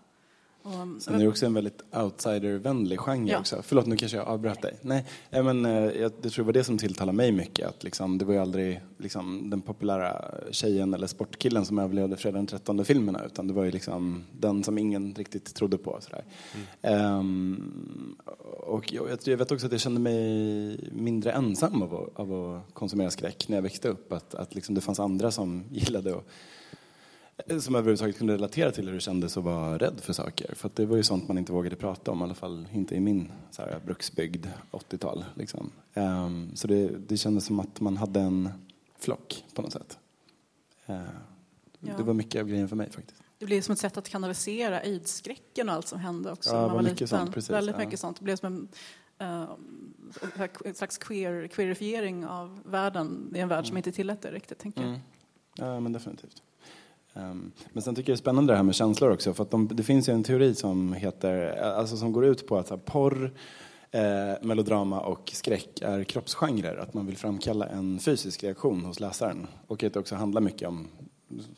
Och, 0.63 1.03
Sen 1.03 1.15
är 1.15 1.19
det 1.19 1.29
också 1.29 1.47
en 1.47 1.55
väldigt 1.55 1.83
outsidervänlig 1.93 2.99
genre 3.01 3.31
Ja. 3.31 3.39
också. 3.39 3.63
Förlåt, 3.63 3.87
nu 3.87 3.97
kanske 3.97 4.17
jag 4.17 4.27
avbröt 4.29 4.63
dig. 4.63 4.75
Nej, 4.83 5.05
eh, 5.31 5.45
men 5.45 5.65
eh, 5.65 5.73
jag, 5.73 6.13
jag 6.23 6.33
tror 6.33 6.37
det 6.37 6.43
var 6.43 6.53
det 6.53 6.65
som 6.65 6.79
tilltalade 6.79 7.17
mig 7.17 7.33
mycket. 7.33 7.69
Att 7.69 7.85
liksom, 7.85 8.19
det 8.19 8.25
var 8.25 8.35
ju 8.35 8.41
aldrig 8.41 8.81
liksom, 8.99 9.51
den 9.51 9.61
populära 9.61 10.35
tjejen 10.51 10.95
eller 10.95 11.07
sportkillen 11.07 11.65
som 11.65 11.79
överlevde 11.79 12.17
fredag 12.17 12.37
den 12.39 12.47
13 12.47 12.85
filmerna 12.85 13.25
utan 13.27 13.47
det 13.49 13.55
var 13.55 13.65
ju 13.65 13.71
liksom 13.71 14.25
den 14.41 14.65
som 14.65 14.79
ingen 14.79 15.15
riktigt 15.15 15.55
trodde 15.55 15.79
på. 15.79 15.99
Sådär. 16.01 16.25
Ehm, 16.83 18.17
och 18.67 18.93
jag, 18.93 19.19
jag 19.25 19.37
vet 19.37 19.53
också 19.53 19.67
att 19.67 19.73
jag 19.73 19.81
kände 19.81 20.01
mig 20.01 20.91
mindre 20.93 21.33
ensam 21.33 21.83
av 21.83 21.95
att, 21.95 22.21
av 22.21 22.33
att 22.35 22.75
konsumera 22.75 23.11
skräck 23.11 23.49
när 23.49 23.57
jag 23.57 23.63
växte 23.63 23.89
upp. 23.89 24.13
Att, 24.13 24.35
att 24.35 24.55
liksom 24.55 24.75
det 24.75 24.81
fanns 24.81 25.01
andra 25.01 25.31
som 25.31 25.65
gillade 25.71 26.17
att 26.17 26.25
som 27.61 27.75
överhuvudtaget 27.75 28.19
kunde 28.19 28.35
relatera 28.35 28.71
till 28.71 28.87
hur 28.87 28.95
det 28.95 29.01
kändes 29.01 29.37
att 29.37 29.45
vara 29.45 29.79
rädd 29.79 30.01
för 30.01 30.13
saker. 30.13 30.55
För 30.55 30.71
det 30.75 30.87
var 30.87 30.97
ju 30.97 31.03
sånt 31.03 31.29
man 31.29 31.39
inte 31.39 31.53
vågade 31.53 31.77
prata 31.77 32.11
om, 32.11 32.21
i 32.21 32.23
alla 32.25 32.35
fall 32.35 32.69
inte 32.73 32.95
i 32.95 33.01
min 33.01 33.33
så 33.51 33.63
här, 33.63 33.81
bruksbygd, 33.85 34.47
80-tal. 34.71 35.25
Liksom. 35.35 35.71
Ehm, 35.95 36.51
så 36.57 36.69
det, 36.69 36.89
det 36.89 37.17
kändes 37.17 37.45
som 37.47 37.61
att 37.61 37.81
man 37.81 37.97
hade 37.97 38.21
en 38.21 38.49
flock 38.99 39.45
på 39.55 39.63
något 39.63 39.73
sätt. 39.73 39.99
Ehm, 40.87 41.03
Ja. 41.85 41.97
Det 41.97 42.03
var 42.03 42.15
mycket 42.15 42.41
av 42.41 42.49
grejen 42.49 42.69
för 42.69 42.77
mig 42.77 42.91
faktiskt. 42.91 43.23
Det 43.39 43.47
blev 43.47 43.61
som 43.61 43.73
ett 43.73 43.79
sätt 43.79 43.97
att 43.97 44.09
kanalisera 44.09 44.79
aidsskräcken 44.79 45.69
och 45.69 45.75
allt 45.75 45.89
som 45.89 45.99
hände 45.99 46.33
också 46.33 46.51
Ja, 46.51 46.57
när 46.57 46.67
man 46.67 46.75
var 46.75 46.83
mycket 46.83 47.01
liten. 47.01 47.19
sånt, 47.19 47.35
precis, 47.35 47.51
Väldigt 47.51 47.77
ja. 47.79 47.85
mycket 47.85 48.01
sånt. 48.01 48.19
Det 48.19 48.25
blev 48.25 48.37
som 48.37 48.69
en, 49.19 49.27
uh, 49.29 49.51
en 50.65 50.75
slags 50.75 50.99
queer, 50.99 51.47
queerifiering 51.47 52.27
av 52.27 52.61
världen 52.65 53.33
i 53.35 53.39
en 53.39 53.49
värld 53.49 53.67
som 53.67 53.77
inte 53.77 53.93
tillät 53.93 54.23
det 54.23 54.31
riktigt, 54.31 54.59
tänker 54.59 54.81
jag. 54.81 54.89
Mm. 54.89 55.01
Ja, 55.55 55.81
men 55.81 55.93
definitivt. 55.93 56.43
Ehm, 57.15 57.53
men 57.73 57.83
sen 57.83 57.95
tycker 57.95 58.11
jag 58.11 58.17
det 58.17 58.21
är 58.21 58.23
spännande 58.23 58.53
det 58.53 58.57
här 58.57 58.63
med 58.63 58.75
känslor 58.75 59.11
också. 59.11 59.35
För 59.35 59.47
de, 59.51 59.69
det 59.69 59.83
finns 59.83 60.09
ju 60.09 60.13
en 60.13 60.25
teori 60.25 60.55
som 60.55 60.93
heter, 60.93 61.57
alltså 61.63 61.97
som 61.97 62.13
går 62.13 62.25
ut 62.25 62.47
på 62.47 62.59
att 62.59 62.71
här, 62.71 62.77
porr, 62.77 63.33
eh, 63.91 64.33
melodrama 64.43 65.01
och 65.01 65.31
skräck 65.35 65.83
är 65.83 66.05
kroppsgenrer. 66.05 66.77
Att 66.77 66.95
man 66.95 67.07
vill 67.07 67.17
framkalla 67.17 67.67
en 67.67 67.99
fysisk 67.99 68.45
reaktion 68.45 68.85
hos 68.85 69.01
läsaren. 69.01 69.47
Och 69.67 69.83
att 69.83 69.93
det 69.93 70.01
också 70.01 70.15
handlar 70.15 70.41
mycket 70.41 70.69
om 70.69 70.89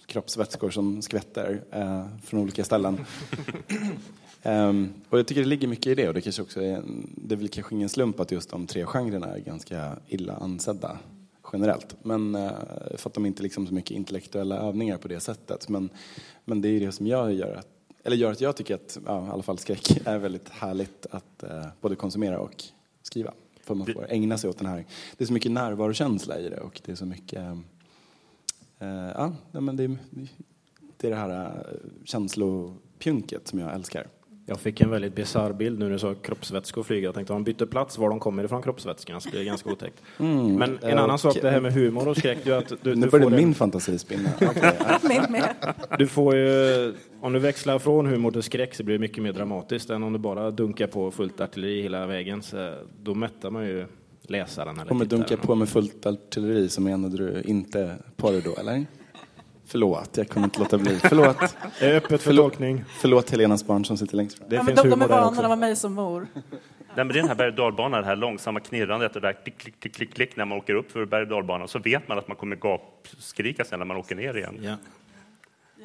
kroppsvätskor 0.07 0.71
som 0.71 1.03
skvätter 1.03 1.63
eh, 1.71 2.05
från 2.25 2.41
olika 2.41 2.65
ställen. 2.65 3.01
Ehm, 4.47 4.93
och 5.09 5.19
jag 5.19 5.27
tycker 5.27 5.43
det 5.43 5.49
ligger 5.49 5.69
mycket 5.69 5.87
i 5.87 5.95
det 5.95 6.09
och 6.09 6.15
det 6.15 6.21
kanske 6.21 6.43
också 6.43 6.63
är, 6.63 6.83
det 7.17 7.35
är 7.35 7.37
väl 7.37 7.49
kanske 7.49 7.75
ingen 7.75 7.89
slump 7.89 8.21
att 8.21 8.33
just 8.33 8.51
de 8.51 8.67
tre 8.67 8.85
genrerna 8.85 9.27
är 9.27 9.39
ganska 9.39 9.97
illa 10.09 10.35
ansedda 10.35 10.99
generellt. 11.55 11.97
Men 12.03 12.35
eh, 12.35 12.51
för 12.97 13.11
att 13.11 13.15
de 13.15 13.27
inte 13.27 13.43
liksom 13.43 13.67
så 13.67 13.75
mycket 13.75 13.91
intellektuella 13.91 14.59
övningar 14.59 14.99
på 14.99 15.09
det 15.09 15.21
sättet. 15.21 15.69
Men, 15.69 15.91
men 16.45 16.61
det 16.61 16.69
är 16.69 16.81
det 16.81 16.93
som 16.93 17.07
jag 17.07 17.33
gör 17.33 17.55
att, 17.55 17.69
eller 18.05 18.17
gör 18.17 18.33
att 18.33 18.41
jag 18.41 18.57
tycker 18.57 18.75
att 18.75 18.99
ja, 19.07 19.27
i 19.27 19.31
alla 19.31 19.43
fall 19.43 19.59
skräck 19.59 20.01
är 20.07 20.19
väldigt 20.19 20.49
härligt 20.49 21.07
att 21.11 21.43
eh, 21.43 21.67
både 21.81 21.97
konsumera 21.97 22.39
och 22.39 22.65
skriva. 23.03 23.33
För 23.61 23.75
man 23.75 23.87
får 23.87 24.07
ägna 24.11 24.39
sig 24.39 24.51
åt 24.51 24.59
den 24.59 24.67
här, 24.67 24.87
det 25.17 25.25
är 25.25 25.27
så 25.27 25.33
mycket 25.33 25.53
närvarokänsla 25.53 26.39
i 26.39 26.49
det 26.49 26.61
och 26.61 26.81
det 26.85 26.93
är 26.93 26.97
så 26.97 27.07
mycket, 27.07 27.43
eh, 28.79 29.11
ja, 29.15 29.33
men 29.53 29.77
det 29.77 29.97
det 30.97 31.09
är 31.09 31.11
det 31.11 31.17
här 31.17 31.45
eh, 31.47 31.77
känslopjunket 32.05 33.49
som 33.49 33.59
jag 33.59 33.75
älskar. 33.75 34.07
Jag 34.47 34.61
fick 34.61 34.81
en 34.81 34.91
väldigt 34.91 35.15
bisarr 35.15 35.53
bild 35.53 35.79
nu 35.79 35.85
när 35.85 35.93
du 35.93 35.99
sa 35.99 36.15
kroppsvätskor 36.15 36.83
flyger. 36.83 37.05
Jag 37.09 37.15
tänkte 37.15 37.33
om 37.33 37.45
de 37.45 37.51
bytte 37.53 37.67
plats 37.67 37.99
var 37.99 38.11
de 38.11 38.21
kommer 38.21 38.45
ifrån 38.45 38.63
kroppsvätskorna 38.63 39.21
så 39.21 39.31
blir 39.31 39.41
det 39.41 39.47
ganska 39.47 39.71
otäckt. 39.73 40.03
Mm, 40.19 40.55
Men 40.55 40.79
en 40.83 40.99
annan 40.99 41.19
sak, 41.19 41.37
det 41.43 41.51
här 41.51 41.61
med 41.61 41.73
humor 41.73 42.09
och 42.09 42.17
skräck, 42.17 42.39
du, 42.45 42.55
att 42.55 42.73
du, 42.83 42.95
Nu 42.95 43.11
får 43.11 43.31
min 43.31 43.39
en, 43.39 43.55
fantasi 43.55 43.99
spinna. 43.99 44.29
Okay. 44.41 44.73
Du 45.99 46.07
får 46.07 46.37
ju, 46.37 46.95
om 47.21 47.33
du 47.33 47.39
växlar 47.39 47.79
från 47.79 48.07
humor 48.07 48.31
till 48.31 48.43
skräck 48.43 48.75
så 48.75 48.85
blir 48.85 48.95
det 48.95 48.99
mycket 49.01 49.23
mer 49.23 49.33
dramatiskt 49.33 49.91
än 49.91 50.03
om 50.03 50.13
du 50.13 50.19
bara 50.19 50.51
dunkar 50.51 50.87
på 50.87 51.11
fullt 51.11 51.41
artilleri 51.41 51.83
hela 51.83 52.07
vägen. 52.07 52.43
Så 52.43 52.75
då 53.03 53.15
mättar 53.15 53.51
man 53.51 53.67
ju 53.67 53.87
läsaren 54.23 54.75
eller 54.77 54.89
Kommer 54.89 55.05
dunka 55.05 55.29
tittaren. 55.29 55.47
på 55.47 55.55
med 55.55 55.69
fullt 55.69 56.07
artilleri 56.07 56.69
så 56.69 56.81
menade 56.81 57.17
du 57.17 57.43
inte 57.45 57.97
porr 58.17 58.43
då, 58.45 58.55
eller? 58.61 58.87
Förlåt, 59.67 60.17
jag 60.17 60.29
kunde 60.29 60.45
inte 60.45 60.59
låta 60.59 60.79
bli. 60.79 60.99
Förlåt, 60.99 61.37
Det 61.81 61.87
är 61.87 61.97
öppet 61.97 62.09
för 62.11 62.19
Förlåt. 62.19 62.53
tolkning. 62.53 62.85
förlåt 63.01 63.31
Helenas 63.31 63.67
barn 63.67 63.85
som 63.85 63.97
sitter 63.99 64.17
längst 64.17 64.39
fram. 64.39 64.49
Det 64.49 64.57
Ja, 64.57 64.65
finns 64.65 64.83
de, 64.83 64.89
de 64.91 65.03
är 65.03 65.07
humor 65.07 65.21
vana, 65.21 65.43
det 65.43 65.49
var 65.49 65.57
mig 65.57 65.77
som 65.77 65.93
mor. 65.95 66.27
Nej, 66.97 67.05
men 67.05 67.09
det 67.09 67.15
är 67.15 67.21
den 67.21 67.29
här 67.29 67.35
berg 67.35 67.49
och 67.49 67.55
dalbanan, 67.55 68.01
det 68.01 68.07
här 68.07 68.17
långsamma 68.17 68.61
knirrandet, 68.61 69.15
det 69.15 69.21
där 69.21 69.33
klick, 69.33 69.59
klick, 69.59 69.81
klick, 69.81 69.95
klick, 69.95 70.15
klick 70.15 70.37
när 70.37 70.45
man 70.45 70.59
åker 70.59 70.75
upp 70.75 70.93
för 70.93 71.05
berg 71.05 71.23
och 71.23 71.29
dalbanan. 71.29 71.69
Så 71.69 71.79
vet 71.79 72.09
man 72.09 72.19
att 72.19 72.29
man 72.29 72.37
kommer 72.37 72.57
gapskrika 72.57 73.65
sen 73.65 73.79
när 73.79 73.87
man 73.87 73.97
åker 73.97 74.15
ner 74.17 74.37
igen. 74.37 74.59
Ja. 74.63 74.77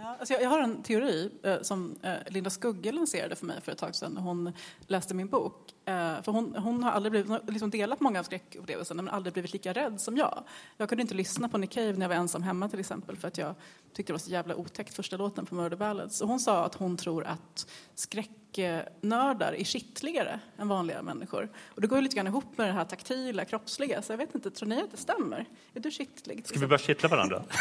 Ja, 0.02 0.16
alltså 0.20 0.34
jag, 0.34 0.44
jag 0.44 0.50
har 0.50 0.60
en 0.60 0.84
teori 0.84 1.32
eh, 1.44 1.62
som 1.62 1.96
eh, 2.04 2.14
Linda 2.28 2.50
Skugge 2.50 2.92
lanserade 2.92 3.36
för 3.36 3.46
mig 3.46 3.62
för 3.62 3.72
ett 3.72 3.78
tag 3.78 3.96
sedan 3.96 4.14
när 4.14 4.22
hon 4.22 4.54
läste 4.88 5.14
min 5.14 5.28
bok. 5.28 5.74
Eh, 5.86 6.22
för 6.22 6.32
hon, 6.32 6.56
hon 6.56 6.84
har 6.84 6.92
aldrig 6.92 7.12
blivit, 7.12 7.28
hon 7.28 7.40
har 7.46 7.52
liksom 7.52 7.70
delat 7.70 8.00
många 8.00 8.20
av 8.20 8.24
skräckupplevelserna 8.24 9.02
men 9.02 9.14
aldrig 9.14 9.34
blivit 9.34 9.54
lika 9.54 9.74
rädd 9.74 10.02
som 10.02 10.18
jag. 10.18 10.44
Jag 10.78 10.90
kunde 10.90 11.02
inte 11.02 11.16
lyssna 11.16 11.50
på 11.50 11.58
Nick 11.58 11.72
Cave 11.72 11.94
när 11.94 12.02
jag 12.02 12.10
var 12.10 12.16
ensam 12.16 12.44
hemma 12.44 12.70
till 12.70 12.80
exempel 12.80 13.18
för 13.18 13.28
att 13.28 13.38
jag 13.38 13.56
tyckte 13.94 14.12
det 14.12 14.14
var 14.14 14.20
så 14.20 14.32
jävla 14.32 14.56
otäckt 14.56 14.94
första 14.94 15.18
låten 15.18 15.46
på 15.46 15.56
Murder 15.56 15.78
Ballads. 15.78 16.22
Och 16.22 16.28
hon 16.28 16.40
sa 16.40 16.66
att 16.66 16.76
hon 16.76 16.98
tror 16.98 17.24
att 17.24 17.72
skräck 17.96 18.49
skräcknördar 18.52 19.54
är 19.54 19.64
kittligare 19.64 20.40
än 20.58 20.68
vanliga 20.68 21.02
människor. 21.02 21.50
Och 21.76 21.82
det 21.82 21.88
går 21.88 21.98
ju 21.98 22.02
lite 22.02 22.16
grann 22.16 22.28
ihop 22.28 22.58
med 22.58 22.68
det 22.68 22.74
här 22.74 22.86
taktila, 22.86 23.46
kroppsliga. 23.46 24.02
Så 24.02 24.14
jag 24.14 24.18
vet 24.18 24.36
inte, 24.36 24.52
tror 24.52 24.70
ni 24.70 24.82
att 24.82 24.92
det 24.92 24.98
stämmer? 24.98 25.46
Är 25.74 25.80
du 25.80 25.92
kittlig? 25.92 26.48
Ska 26.48 26.60
vi 26.60 26.68
börja 26.68 26.80
kittla 26.80 27.10
varandra? 27.10 27.44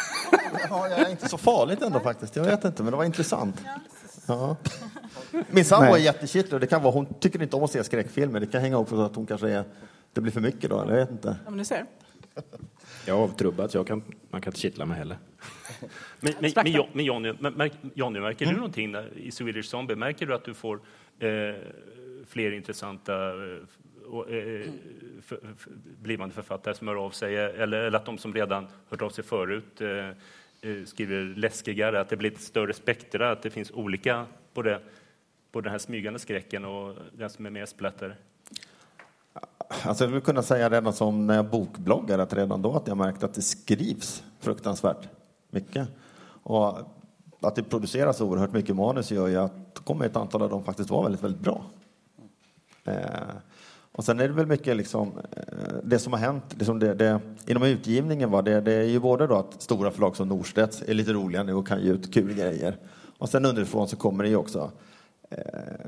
Ja, 0.70 0.88
jag 0.88 0.98
är 0.98 1.11
inte 1.11 1.29
så 1.29 1.38
farligt 1.38 1.83
ändå 1.83 2.01
faktiskt. 2.01 2.37
Jag 2.37 2.44
vet 2.44 2.64
inte, 2.64 2.83
men 2.83 2.90
det 2.90 2.96
var 2.96 3.05
intressant. 3.05 3.62
Ja. 4.27 4.57
Min 5.51 5.64
sambo 5.64 5.87
är 5.87 5.90
Nej. 5.92 6.03
jättekittlad. 6.03 6.61
Det 6.61 6.66
kan 6.66 6.83
vara, 6.83 6.92
hon 6.92 7.14
tycker 7.14 7.42
inte 7.42 7.57
om 7.57 7.64
att 7.64 7.70
se 7.70 7.85
skräckfilmer. 7.85 8.40
Det 8.40 8.46
kan 8.46 8.61
hänga 8.61 8.77
upp 8.81 8.88
på 8.88 9.03
att 9.03 9.16
hon 9.16 9.27
kanske 9.27 9.51
är, 9.51 9.64
det 10.12 10.20
blir 10.20 10.33
för 10.33 10.40
mycket 10.40 10.70
då, 10.70 10.81
eller 10.81 10.92
jag 10.92 11.01
vet 11.01 11.11
inte. 11.11 11.37
Ja, 11.44 11.51
men 11.51 11.59
du 11.59 11.64
ser. 11.64 11.87
Jag 13.09 13.18
är 13.18 13.23
avtrubbad 13.23 13.71
så 13.71 13.79
jag 13.79 13.87
kan, 13.87 14.03
man 14.31 14.40
kan 14.40 14.51
inte 14.51 14.61
kittla 14.61 14.87
mig 14.87 14.99
heller. 14.99 15.18
Men, 16.21 16.33
men, 16.40 16.53
men, 16.55 16.85
men 16.92 17.05
Johnny, 17.05 17.33
men 17.40 17.53
märk, 17.53 17.73
Johnny, 17.94 18.21
märker 18.21 18.47
du 18.47 18.53
någonting 18.53 18.92
där, 18.92 19.12
i 19.16 19.31
Swedish 19.31 19.64
Zombie? 19.64 19.94
Märker 19.94 20.27
du 20.27 20.35
att 20.35 20.44
du 20.44 20.55
får 20.55 20.81
eh, 21.18 21.55
fler 22.27 22.53
intressanta 22.53 23.29
eh, 23.29 23.59
och, 24.07 24.31
eh, 24.31 24.66
för, 25.23 25.40
för, 25.57 25.73
blivande 26.01 26.35
författare 26.35 26.75
som 26.75 26.88
hör 26.88 26.94
av 26.94 27.11
sig? 27.11 27.37
Eller, 27.37 27.79
eller 27.79 27.99
att 27.99 28.05
de 28.07 28.18
som 28.18 28.35
redan 28.35 28.66
hört 28.88 29.03
av 29.03 29.11
sig 29.11 29.25
förut 29.25 29.81
eh, 29.81 30.09
eh, 30.71 30.85
skriver 30.85 31.35
läskigare? 31.37 32.01
Att 32.01 32.09
det 32.09 32.16
blir 32.16 32.33
ett 32.33 32.40
större 32.40 32.73
spektra? 32.73 33.31
Att 33.31 33.42
det 33.42 33.51
finns 33.51 33.71
olika, 33.71 34.27
både, 34.55 34.81
både 35.53 35.66
den 35.66 35.73
här 35.73 35.79
smygande 35.79 36.18
skräcken 36.18 36.64
och 36.64 36.97
den 37.12 37.31
som 37.31 37.47
är 37.47 37.51
mer 37.51 37.66
splatter? 37.66 38.16
Alltså 39.68 40.04
jag 40.04 40.11
vill 40.11 40.20
kunna 40.20 40.42
säga 40.42 40.70
redan 40.70 40.92
som 40.92 41.26
när 41.26 41.35
jag 41.35 41.50
bokbloggar 41.50 42.18
att 42.18 42.33
redan 42.33 42.62
då 42.62 42.72
att 42.72 42.88
jag 42.88 42.96
märkte 42.96 43.26
att 43.26 43.35
det 43.35 43.42
skrivs 43.42 44.22
fruktansvärt 44.40 45.09
mycket. 45.50 45.88
Och 46.42 46.78
att 47.40 47.54
det 47.54 47.62
produceras 47.62 48.20
oerhört 48.20 48.52
mycket 48.52 48.76
manus 48.76 49.11
gör 49.11 49.26
ju 49.28 49.37
att 49.37 49.74
då 49.74 49.83
kommer 49.83 50.07
ett 50.07 50.16
antal 50.16 50.42
av 50.42 50.50
dem 50.50 50.64
faktiskt 50.64 50.90
vara 50.90 51.02
väldigt, 51.02 51.22
väldigt 51.22 51.40
bra. 51.40 51.64
Eh, 52.85 52.94
och 53.92 54.04
sen 54.04 54.20
är 54.20 54.28
det 54.28 54.35
väl 54.35 54.46
mycket 54.46 54.76
liksom, 54.76 55.12
eh, 55.33 55.74
det 55.85 55.98
som 55.98 56.12
har 56.12 56.20
hänt 56.20 56.44
liksom 56.59 56.78
det, 56.78 56.94
det, 56.94 57.20
inom 57.46 57.62
utgivningen. 57.62 58.31
Va, 58.31 58.42
det, 58.42 58.61
det 58.61 58.72
är 58.72 58.85
ju 58.85 59.00
både 59.00 59.26
då 59.26 59.35
att 59.35 59.62
stora 59.62 59.90
förlag 59.90 60.16
som 60.16 60.28
Norstedts 60.28 60.83
är 60.87 60.94
lite 60.94 61.12
roliga 61.12 61.42
nu 61.42 61.54
och 61.54 61.68
kan 61.68 61.81
ge 61.81 61.90
ut 61.90 62.14
kul 62.14 62.35
grejer. 62.35 62.76
Och 63.18 63.28
sen 63.28 63.44
underifrån 63.44 63.88
så 63.88 63.96
kommer 63.96 64.24
det 64.24 64.31
ju 64.31 64.37
också 64.37 64.70
eh, 65.31 65.38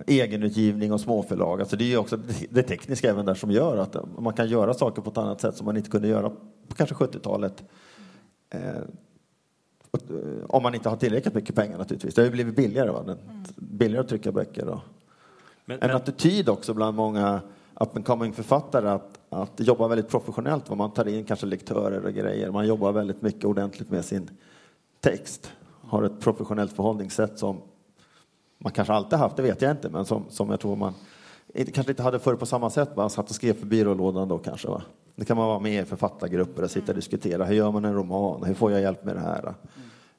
egenutgivning 0.07 0.93
och 0.93 1.01
småförlag. 1.01 1.61
Alltså 1.61 1.77
det 1.77 1.93
är 1.93 1.97
också 1.97 2.19
det 2.51 2.63
tekniska 2.63 3.11
även 3.11 3.27
där 3.27 3.35
som 3.35 3.51
gör 3.51 3.77
att 3.77 3.97
man 4.19 4.33
kan 4.33 4.49
göra 4.49 4.75
saker 4.75 5.03
på 5.03 5.11
ett 5.11 5.19
annat 5.19 5.41
sätt 5.41 5.57
som 5.57 5.67
man 5.67 5.77
inte 5.77 5.91
kunde 5.91 6.09
göra 6.09 6.31
på 6.69 6.75
kanske 6.77 6.95
70-talet. 6.95 7.63
Eh, 8.51 8.69
eh, 8.69 8.83
om 10.49 10.63
man 10.63 10.75
inte 10.75 10.89
har 10.89 10.97
tillräckligt 10.97 11.35
mycket 11.35 11.55
pengar 11.57 11.79
naturligtvis. 11.79 12.15
Det 12.15 12.21
har 12.21 12.27
ju 12.27 12.33
blivit 12.33 12.57
billigare. 12.57 12.91
Va? 12.91 13.03
Den- 13.03 13.19
Billigare 13.57 14.01
att 14.01 14.09
trycka 14.09 14.33
böcker. 14.33 14.67
Då. 14.67 14.81
Men, 15.65 15.79
En 15.81 15.87
men, 15.87 15.97
attityd 15.97 16.49
också 16.49 16.75
bland 16.75 16.97
många 16.97 17.41
up 17.81 17.97
and 17.97 18.07
coming 18.07 18.33
författare 18.33 18.89
att, 18.89 19.19
att 19.29 19.53
jobba 19.61 19.89
väldigt 19.89 20.09
professionellt. 20.09 20.71
Va? 20.71 20.77
Man 20.77 20.91
tar 20.91 21.09
in 21.09 21.25
kanske 21.25 21.47
lektörer 21.47 22.05
och 22.07 22.13
grejer. 22.13 22.51
Man 22.51 22.67
jobbar 22.67 22.93
väldigt 22.93 23.23
mycket 23.23 23.45
ordentligt 23.45 23.91
med 23.91 24.05
sin 24.05 24.31
text. 25.01 25.53
Har 25.83 26.03
ett 26.03 26.21
professionellt 26.21 26.73
förhållningssätt 26.77 27.39
som 27.39 27.61
man 28.63 28.73
kanske 28.73 28.95
alltid 28.95 29.19
haft, 29.19 29.37
det 29.37 29.43
vet 29.43 29.63
jag 29.63 29.71
inte, 29.71 29.89
men 29.89 30.05
som, 30.05 30.25
som 30.29 30.51
jag 30.51 30.61
tror 30.61 30.77
man 30.77 30.95
kanske 31.55 31.93
inte 31.93 32.03
hade 32.03 32.19
förr 32.19 32.35
på 32.35 32.47
samma 32.47 32.71
sätt. 32.71 32.97
Man 32.97 33.11
satt 33.11 33.29
och 33.29 33.35
skrev 33.35 33.55
för 33.55 33.67
byrålådan 33.67 34.29
då 34.29 34.39
kanske. 34.39 34.69
Va? 34.69 34.83
Det 35.17 35.25
kan 35.25 35.37
man 35.37 35.47
vara 35.47 35.59
med 35.59 35.83
i 35.83 35.85
författargrupper 35.85 36.63
och 36.63 36.71
sitta 36.71 36.93
och 36.93 36.97
diskutera. 36.97 37.45
Hur 37.45 37.55
gör 37.55 37.71
man 37.71 37.85
en 37.85 37.95
roman? 37.95 38.45
Hur 38.45 38.55
får 38.55 38.73
jag 38.73 38.81
hjälp 38.81 39.05
med 39.05 39.17
det 39.17 39.21
här? 39.21 39.55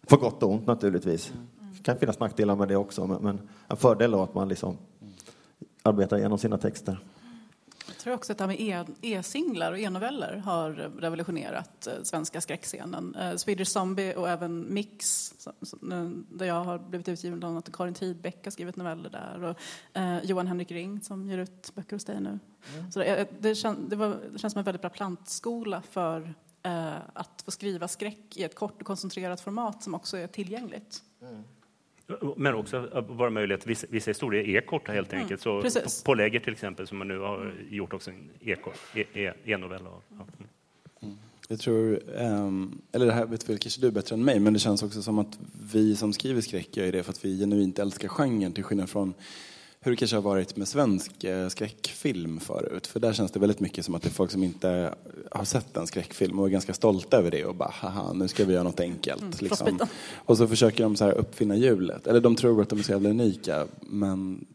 På 0.07 0.17
gott 0.17 0.43
och 0.43 0.51
ont 0.51 0.67
naturligtvis. 0.67 1.33
Det 1.77 1.83
kan 1.83 1.97
finnas 1.97 2.19
nackdelar 2.19 2.55
med 2.55 2.67
det 2.67 2.75
också, 2.75 3.07
men, 3.07 3.17
men 3.21 3.39
en 3.67 3.77
fördel 3.77 4.13
är 4.13 4.23
att 4.23 4.33
man 4.33 4.49
liksom 4.49 4.77
arbetar 5.83 6.17
igenom 6.17 6.37
sina 6.37 6.57
texter. 6.57 6.99
Jag 7.87 7.97
tror 7.97 8.13
också 8.13 8.31
att 8.31 8.37
det 8.37 8.43
här 8.43 8.47
med 8.47 8.61
e- 8.61 8.93
e-singlar 9.01 9.71
och 9.71 9.79
e-noveller 9.79 10.37
har 10.37 10.71
revolutionerat 10.99 11.87
eh, 11.87 11.93
svenska 12.03 12.41
skräckscenen. 12.41 13.15
Eh, 13.15 13.35
Swedish 13.35 13.67
Zombie 13.67 14.15
och 14.15 14.29
även 14.29 14.73
Mix, 14.73 15.33
där 16.29 16.45
jag 16.45 16.63
har 16.63 16.79
blivit 16.79 17.09
utgiven 17.09 17.39
bland 17.39 17.51
annat. 17.51 17.71
Karin 17.73 17.93
Tidbeck 17.93 18.43
har 18.43 18.51
skrivit 18.51 18.75
noveller 18.75 19.09
där 19.09 19.43
och 19.43 19.57
eh, 20.01 20.23
Johan 20.23 20.47
Henrik 20.47 20.71
Ring 20.71 21.01
som 21.01 21.29
ger 21.29 21.37
ut 21.37 21.71
böcker 21.75 21.95
hos 21.95 22.05
dig 22.05 22.21
nu. 22.21 22.39
Så 22.91 22.99
det, 22.99 23.27
det, 23.39 23.55
kän, 23.55 23.89
det, 23.89 23.95
var, 23.95 24.17
det 24.33 24.39
känns 24.39 24.53
som 24.53 24.59
en 24.59 24.65
väldigt 24.65 24.81
bra 24.81 24.89
plantskola 24.89 25.81
för 25.81 26.33
att 27.13 27.41
få 27.45 27.51
skriva 27.51 27.87
skräck 27.87 28.37
i 28.37 28.43
ett 28.43 28.55
kort 28.55 28.81
och 28.81 28.87
koncentrerat 28.87 29.41
format 29.41 29.83
som 29.83 29.95
också 29.95 30.17
är 30.17 30.27
tillgängligt. 30.27 31.03
Men 32.37 32.55
också 32.55 33.03
vara 33.07 33.29
möjligt, 33.29 33.67
vissa, 33.67 33.87
vissa 33.89 34.09
historier 34.11 34.43
är 34.57 34.61
korta 34.61 34.91
helt 34.91 35.13
enkelt. 35.13 35.41
Så 35.41 35.61
precis. 35.61 36.03
på, 36.03 36.05
på 36.05 36.13
läger 36.13 36.39
till 36.39 36.53
exempel, 36.53 36.87
som 36.87 36.97
man 36.97 37.07
nu 37.07 37.19
har 37.19 37.53
gjort 37.69 37.93
också 37.93 38.11
en 38.11 38.29
e-kort- 38.39 38.95
e- 38.95 39.05
e- 39.13 39.33
e-novell 39.45 39.87
av. 39.87 40.03
Ja. 40.17 40.25
Mm. 41.01 41.17
Jag 41.47 41.59
tror, 41.59 41.99
ehm, 42.17 42.81
eller 42.91 43.05
det 43.05 43.13
här 43.13 43.25
vet 43.25 43.49
väl 43.49 43.57
kanske 43.57 43.81
du 43.81 43.91
bättre 43.91 44.13
än 44.13 44.25
mig, 44.25 44.39
men 44.39 44.53
det 44.53 44.59
känns 44.59 44.83
också 44.83 45.01
som 45.01 45.19
att 45.19 45.39
vi 45.73 45.95
som 45.95 46.13
skriver 46.13 46.41
skräck 46.41 46.77
gör 46.77 46.91
det 46.91 47.03
för 47.03 47.11
att 47.11 47.25
vi 47.25 47.39
genuint 47.39 47.79
älskar 47.79 48.07
genren 48.07 48.53
till 48.53 48.63
skillnad 48.63 48.89
från 48.89 49.13
hur 49.83 49.91
det 49.91 49.95
kanske 49.95 50.17
har 50.17 50.21
varit 50.21 50.55
med 50.55 50.67
svensk 50.67 51.23
eh, 51.23 51.47
skräckfilm 51.47 52.39
förut. 52.39 52.87
För 52.87 52.99
där 52.99 53.13
känns 53.13 53.31
det 53.31 53.39
väldigt 53.39 53.59
mycket 53.59 53.85
som 53.85 53.95
att 53.95 54.01
det 54.01 54.09
är 54.09 54.11
folk 54.11 54.31
som 54.31 54.43
inte 54.43 54.95
har 55.31 55.45
sett 55.45 55.77
en 55.77 55.87
skräckfilm 55.87 56.39
och 56.39 56.45
är 56.45 56.49
ganska 56.49 56.73
stolta 56.73 57.17
över 57.17 57.31
det 57.31 57.45
och 57.45 57.55
bara 57.55 57.71
haha, 57.73 58.13
nu 58.13 58.27
ska 58.27 58.45
vi 58.45 58.53
göra 58.53 58.63
något 58.63 58.79
enkelt. 58.79 59.41
liksom. 59.41 59.57
frostbiten. 59.57 59.87
Och 60.15 60.37
så 60.37 60.47
försöker 60.47 60.83
de 60.83 60.95
så 60.95 61.05
här 61.05 61.11
uppfinna 61.11 61.55
hjulet. 61.55 62.07
Eller 62.07 62.21
de 62.21 62.35
tror 62.35 62.61
att 62.61 62.69
de 62.69 62.79
är 62.79 62.83
så 62.83 62.91
jävla 62.91 63.09
unika, 63.09 63.67
men 63.81 64.45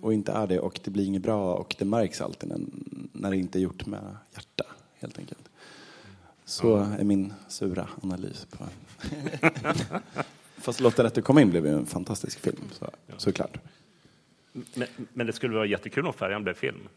och 0.00 0.14
inte 0.14 0.32
är 0.32 0.46
det 0.46 0.60
och 0.60 0.80
det 0.84 0.90
blir 0.90 1.04
inget 1.04 1.22
bra 1.22 1.54
och 1.54 1.74
det 1.78 1.84
märks 1.84 2.20
alltid 2.20 2.48
när, 2.48 2.60
när 3.12 3.30
det 3.30 3.36
inte 3.36 3.58
är 3.58 3.60
gjort 3.60 3.86
med 3.86 4.16
hjärta, 4.34 4.64
helt 4.94 5.18
enkelt. 5.18 5.48
Så 6.44 6.76
är 6.76 7.04
min 7.04 7.32
sura 7.48 7.88
analys 8.02 8.46
på 8.50 8.64
Fast 10.56 10.80
Låt 10.80 10.96
det 10.96 11.04
rätt 11.04 11.24
komma 11.24 11.42
in 11.42 11.50
blev 11.50 11.66
ju 11.66 11.72
en 11.72 11.86
fantastisk 11.86 12.40
film, 12.40 12.62
så, 12.78 12.90
såklart. 13.16 13.58
Men, 14.52 14.88
men 15.12 15.26
det 15.26 15.32
skulle 15.32 15.54
vara 15.54 15.66
jättekul 15.66 16.06
om 16.06 16.12
Färjan 16.12 16.42
blev 16.44 16.54
film. 16.54 16.88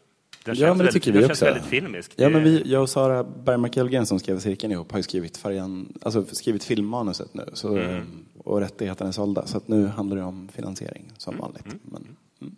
Den 0.44 0.54
Ja, 0.54 0.66
men 0.68 0.78
det 0.78 0.84
väldigt, 0.84 0.94
tycker 1.02 1.12
vi 1.12 1.18
den 1.20 1.30
också. 1.30 1.44
känns 1.44 1.54
väldigt 1.56 1.70
filmisk. 1.70 2.12
Ja, 2.16 2.28
men 2.28 2.42
vi, 2.44 2.62
jag 2.72 2.82
och 2.82 2.90
Sara 2.90 3.24
Bergmark 3.24 3.76
Elgren 3.76 4.06
som 4.06 4.18
skrev 4.18 4.38
cirkeln 4.38 4.72
ihop 4.72 4.90
har 4.92 4.98
ju 4.98 5.02
skrivit, 5.02 5.36
färjan, 5.36 5.98
alltså 6.02 6.24
skrivit 6.24 6.64
filmmanuset 6.64 7.34
nu 7.34 7.44
så, 7.52 7.76
Mm. 7.76 8.24
och 8.38 8.60
rättigheterna 8.60 9.08
är 9.08 9.12
sålda. 9.12 9.46
Så 9.46 9.56
att 9.56 9.68
nu 9.68 9.86
handlar 9.86 10.16
det 10.16 10.22
om 10.22 10.48
finansiering 10.48 11.02
Mm. 11.02 11.14
som 11.18 11.36
vanligt. 11.38 11.66
Men, 11.82 12.16
mm, 12.40 12.56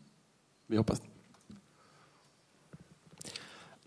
vi 0.66 0.76
hoppas. 0.76 1.02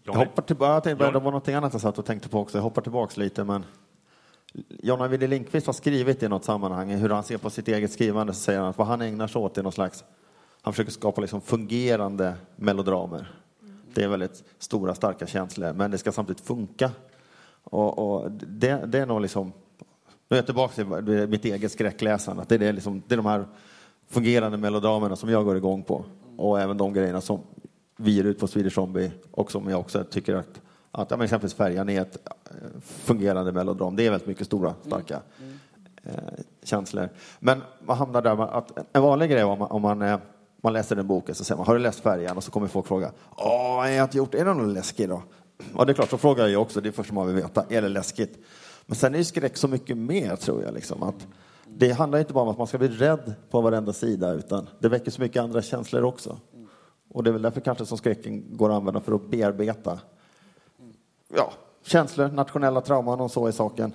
Jag 0.04 0.13
hoppar 0.13 0.41
tillbaka, 0.43 0.74
jag 0.74 0.84
tänkte, 0.84 1.12
det 1.12 1.19
var 1.19 1.32
något 1.32 1.47
annat 1.47 1.74
jag 1.74 1.82
satt 1.82 1.97
och 2.00 2.06
tänkte 2.06 2.30
på 2.30 2.39
också. 2.39 2.58
Jag 2.58 2.63
hoppar 2.63 2.82
tillbaks 2.82 3.17
lite, 3.17 3.43
men 3.43 3.65
Jonna 4.84 5.08
Wille 5.08 5.28
Lindqvist 5.28 5.65
har 5.65 5.74
skrivit 5.74 6.24
i 6.24 6.28
något 6.28 6.45
sammanhang 6.45 6.89
hur 6.91 7.10
han 7.10 7.24
ser 7.24 7.38
på 7.38 7.50
sitt 7.50 7.67
eget 7.67 7.91
skrivande, 7.91 8.34
så 8.34 8.39
säger 8.39 8.60
han 8.60 8.69
att 8.69 8.78
vad 8.78 8.88
han 8.88 9.02
ägnar 9.02 9.28
sig 9.28 9.39
åt 9.41 9.58
är 9.58 9.63
någon 9.63 9.71
slags, 9.71 10.04
han 10.62 10.74
försöker 10.74 10.91
skapa 10.91 11.21
liksom 11.21 11.41
fungerande 11.41 12.36
melodramer. 12.56 13.32
Det 13.93 14.04
är 14.04 14.08
väldigt 14.08 14.43
stora, 14.60 14.95
starka 14.95 15.28
känslor, 15.28 15.74
men 15.74 15.91
det 15.91 15.97
ska 15.97 16.12
samtidigt 16.12 16.45
funka. 16.45 16.91
Och, 17.63 18.00
och 18.00 18.32
det, 18.32 18.86
det, 18.86 19.00
är 19.00 19.06
nog 19.06 19.21
liksom, 19.21 19.52
nu 20.30 20.36
är 20.36 20.36
jag 20.36 20.45
tillbaka 20.45 20.74
till 20.74 21.28
mitt 21.28 21.45
eget 21.45 21.71
skräckläsande, 21.71 22.45
det 22.47 22.56
är, 22.56 22.60
det, 22.60 22.71
liksom, 22.71 23.04
det 23.08 23.15
är 23.15 23.17
de 23.17 23.26
här 23.26 23.45
fungerande 24.10 24.58
melodramerna 24.58 25.15
som 25.15 25.30
jag 25.30 25.45
går 25.45 25.58
igång 25.58 25.84
på. 25.84 26.06
Och 26.38 26.62
även 26.62 26.78
de 26.78 26.93
grejerna 26.93 27.21
som 27.21 27.39
vi 27.97 28.12
ger 28.12 28.24
ut 28.24 28.39
på 28.39 28.47
Swedish 28.47 28.74
Zombie 28.74 29.12
och 29.32 29.52
som 29.52 29.69
jag 29.69 29.80
också 29.80 30.04
tycker 30.04 30.36
att, 30.36 30.62
att 30.91 31.12
ja, 31.12 31.24
exempelvis 31.24 31.54
Färjan 31.54 31.89
är 31.89 32.02
ett 32.02 32.28
eh, 32.45 32.80
fungerande 32.82 33.52
melodram. 33.52 33.95
Det 33.95 34.06
är 34.06 34.12
väldigt 34.12 34.28
mycket 34.28 34.45
stora, 34.47 34.74
starka 34.86 35.19
eh, 36.04 36.13
känslor. 36.63 37.10
Men 37.39 37.62
man 37.80 37.97
hamnar 37.97 38.21
där 38.21 38.36
med 38.36 38.45
att 38.45 38.95
en 38.95 39.02
vanlig 39.02 39.30
grej 39.30 39.43
om 39.43 39.60
man, 39.60 39.71
om 39.71 39.82
man, 39.82 40.02
eh, 40.02 40.17
man 40.62 40.74
läser 40.74 40.95
den 40.95 41.08
boken 41.08 41.36
så 41.36 41.43
säger 41.43 41.58
man, 41.58 41.67
har 41.67 41.74
du 41.74 41.80
läst 41.80 42.00
Färjan? 42.00 42.38
Och 42.38 42.43
så 42.43 42.52
kommer 42.52 42.67
folk 42.67 42.88
fråga, 42.88 43.12
åh, 43.38 43.91
jag 43.91 43.97
har 43.97 44.04
inte 44.04 44.17
gjort, 44.17 44.36
är 44.36 44.45
det 44.45 44.54
någon 44.54 44.74
läskig 44.74 45.10
då? 45.10 45.24
Ja, 45.78 45.86
det 45.86 45.91
är 45.91 45.93
klart, 45.93 46.10
så 46.10 46.17
frågar 46.17 46.47
jag 46.47 46.62
också, 46.62 46.82
det 46.82 46.89
är 46.89 46.91
första 46.91 47.13
man 47.13 47.28
vill 47.28 47.36
veta, 47.36 47.65
är 47.69 47.82
det 47.82 47.89
läskigt? 47.89 48.38
Men 48.86 48.95
sen 48.95 49.13
är 49.13 49.17
ju 49.17 49.24
skräck 49.24 49.58
så 49.58 49.67
mycket 49.67 49.97
mer, 49.97 50.36
tror 50.36 50.63
jag. 50.63 50.74
Liksom, 50.74 51.04
att 51.04 51.28
det 51.67 51.91
handlar 51.91 52.19
inte 52.19 52.34
bara 52.34 52.43
om 52.43 52.50
att 52.50 52.58
man 52.58 52.67
ska 52.67 52.78
bli 52.78 52.88
rädd 52.88 53.34
på 53.50 53.62
varenda 53.62 53.93
sida, 53.93 54.34
utan 54.34 54.67
det 54.80 54.89
väcker 54.89 55.12
så 55.12 55.21
mycket 55.21 55.43
andra 55.43 55.62
känslor 55.62 56.04
också. 56.04 56.39
Och 57.13 57.24
det 57.24 57.30
är 57.30 57.32
väl 57.32 57.41
därför 57.41 57.62
kanske 57.62 57.86
som 57.86 57.97
skräcken 57.97 58.58
går 58.58 58.69
att 58.69 58.76
använda 58.76 59.00
för 59.00 59.13
att 59.13 59.30
bearbeta 59.30 60.00
ja, 61.36 61.54
känslor, 61.84 62.28
nationella 62.28 62.82
trauman 62.82 63.21
och 63.21 63.32
så 63.32 63.50
i 63.50 63.52
saken. 63.52 63.93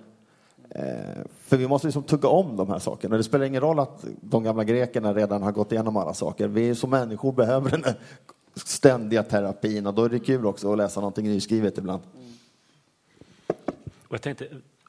Eh, 0.70 1.24
för 1.38 1.56
vi 1.56 1.68
måste 1.68 1.86
liksom 1.86 2.02
tugga 2.02 2.28
om 2.28 2.56
de 2.56 2.68
här 2.68 2.78
sakerna. 2.78 3.16
Det 3.16 3.24
spelar 3.24 3.44
ingen 3.44 3.60
roll 3.60 3.78
att 3.78 4.04
de 4.20 4.42
gamla 4.42 4.64
grekerna 4.64 5.14
redan 5.14 5.42
har 5.42 5.52
gått 5.52 5.72
igenom 5.72 5.96
alla 5.96 6.14
saker. 6.14 6.48
Vi 6.48 6.74
som 6.74 6.90
människor 6.90 7.32
behöver 7.32 7.70
den 7.70 7.94
ständiga 8.54 9.22
terapin 9.22 9.86
och 9.86 9.94
då 9.94 10.04
är 10.04 10.08
det 10.08 10.18
kul 10.18 10.46
också 10.46 10.72
att 10.72 10.78
läsa 10.78 11.00
någonting 11.00 11.26
nyskrivet 11.26 11.78
ibland. 11.78 12.02
Och 14.08 14.14
jag 14.14 14.22
tänkte, 14.22 14.48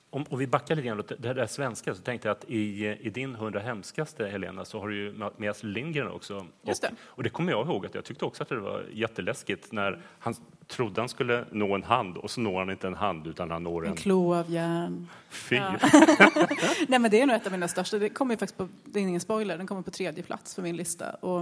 om, 0.09 0.25
om, 0.29 0.39
vi 0.39 0.47
backar 0.47 0.75
lite 0.75 0.87
grann 0.87 0.99
åt 0.99 1.07
det 1.07 1.33
där 1.33 1.47
svenska 1.47 1.95
så 1.95 2.01
tänkte 2.01 2.27
jag 2.27 2.37
att 2.37 2.45
i, 2.47 2.87
i 3.01 3.09
din 3.09 3.35
hundra 3.35 3.59
hemskaste, 3.59 4.27
Helena, 4.27 4.65
så 4.65 4.79
har 4.79 4.87
du 4.87 4.95
ju 4.95 5.29
med 5.37 5.49
Astrid 5.49 5.73
Lindgren 5.73 6.07
också. 6.07 6.45
Just 6.61 6.81
det. 6.81 6.87
Och, 6.87 7.17
och, 7.17 7.23
det 7.23 7.29
kommer 7.29 7.51
jag 7.51 7.67
ihåg 7.67 7.85
att 7.85 7.95
jag 7.95 8.05
tyckte 8.05 8.25
också 8.25 8.43
att 8.43 8.49
det 8.49 8.59
var 8.59 8.85
jätteläskigt 8.93 9.71
när 9.71 10.01
han 10.19 10.35
trodde 10.67 11.01
han 11.01 11.09
skulle 11.09 11.45
nå 11.51 11.75
en 11.75 11.83
hand 11.83 12.17
och 12.17 12.31
så 12.31 12.41
når 12.41 12.59
han 12.59 12.69
inte 12.69 12.87
en 12.87 12.95
hand 12.95 13.27
utan 13.27 13.51
han 13.51 13.63
når 13.63 13.85
en... 13.85 13.91
En 13.91 13.97
klo 13.97 14.33
av 14.33 14.51
järn. 14.51 15.09
Fy! 15.29 15.55
Ja. 15.55 15.75
Nej 16.87 16.99
men 16.99 17.11
det 17.11 17.21
är 17.21 17.25
nog 17.25 17.35
ett 17.35 17.45
av 17.45 17.51
mina 17.51 17.67
största, 17.67 17.99
det 17.99 18.09
kommer 18.09 18.35
faktiskt 18.35 18.57
på, 18.57 18.67
det 18.85 18.99
är 18.99 19.03
ingen 19.03 19.21
spoiler, 19.21 19.57
den 19.57 19.67
kommer 19.67 19.81
på 19.81 19.91
tredje 19.91 20.23
plats 20.23 20.55
på 20.55 20.61
min 20.61 20.75
lista. 20.75 21.11
Och, 21.11 21.39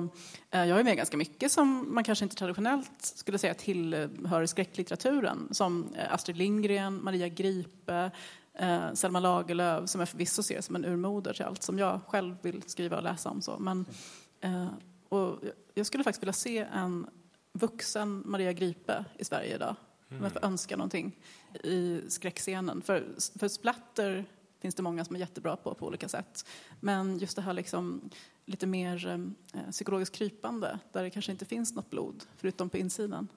eh, 0.51 0.65
jag 0.65 0.80
är 0.80 0.84
med 0.84 0.97
ganska 0.97 1.17
mycket 1.17 1.51
som 1.51 1.95
man 1.95 2.04
kanske 2.04 2.25
inte 2.25 2.36
traditionellt 2.36 3.01
skulle 3.01 3.38
säga 3.38 3.54
tillhör 3.54 4.45
skräcklitteraturen. 4.45 5.47
Som 5.51 5.93
eh, 5.97 6.13
Astrid 6.13 6.38
Lindgren, 6.38 7.04
Maria 7.04 7.28
Gripe, 7.28 8.12
eh, 8.56 8.94
Selma 8.94 9.20
Lagerlöf 9.20 9.89
som 9.89 10.00
jag 10.02 10.10
förvisso 10.10 10.44
ser 10.44 10.62
som 10.62 10.76
en 10.76 10.86
urmoder 10.86 11.34
till 11.34 11.46
allt 11.46 11.63
som 11.63 11.80
jag 11.80 12.00
själv 12.08 12.36
vill 12.41 12.63
skriva 12.63 12.98
och 12.98 13.04
läsa 13.04 13.30
om. 13.30 13.41
Så. 13.41 13.58
Men, 13.60 13.86
eh, 14.41 14.68
och 15.10 15.39
jag 15.74 15.86
skulle 15.86 16.04
faktiskt 16.04 16.24
vilja 16.24 16.34
se 16.34 16.58
en 16.58 17.08
vuxen 17.54 18.24
Maria 18.26 18.54
Gripe 18.54 19.06
i 19.18 19.26
Sverige 19.26 19.56
idag. 19.56 19.76
Mm. 20.10 20.22
Om 20.22 20.24
jag 20.24 20.34
får 20.34 20.46
önska 20.46 20.78
någonting 20.78 21.20
i 21.63 22.02
skräckscenen. 22.08 22.82
För, 22.82 23.06
för 23.39 23.48
splatter 23.48 24.26
finns 24.60 24.76
det 24.76 24.84
många 24.84 25.06
som 25.06 25.15
är 25.15 25.20
jättebra 25.20 25.56
på 25.56 25.74
på 25.74 25.88
olika 25.88 26.10
sätt. 26.10 26.46
Men 26.80 27.18
just 27.18 27.36
det 27.36 27.41
här 27.41 27.54
liksom, 27.54 28.10
lite 28.46 28.68
mer 28.68 29.08
eh, 29.54 29.72
psykologiskt 29.72 30.15
krypande 30.15 30.80
där 30.91 31.04
det 31.04 31.10
kanske 31.10 31.32
inte 31.32 31.46
finns 31.46 31.74
något 31.74 31.89
blod 31.89 32.24
förutom 32.38 32.70
på 32.70 32.78
insidan. 32.78 33.28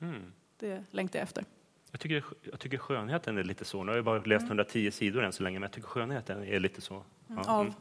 Mm. 0.00 0.32
Det 0.56 0.84
längtar 0.90 1.18
jag 1.18 1.24
efter. 1.24 1.44
Jag 1.90 2.00
tycker, 2.00 2.24
jag 2.50 2.60
tycker 2.60 2.78
skönheten 2.78 3.38
är 3.38 3.44
lite 3.44 3.64
så. 3.64 3.84
Nu 3.84 3.92
har 3.92 3.96
jag 3.96 4.04
bara 4.04 4.18
läst 4.18 4.46
110 4.46 4.80
mm. 4.80 4.92
sidor 4.92 5.24
än 5.24 5.32
så 5.32 5.42
länge, 5.42 5.58
men 5.58 5.62
jag 5.62 5.72
tycker 5.72 5.88
skönheten 5.88 6.44
är 6.44 6.60
lite 6.60 6.80
så. 6.80 7.02
Ja. 7.26 7.44
Av? 7.46 7.74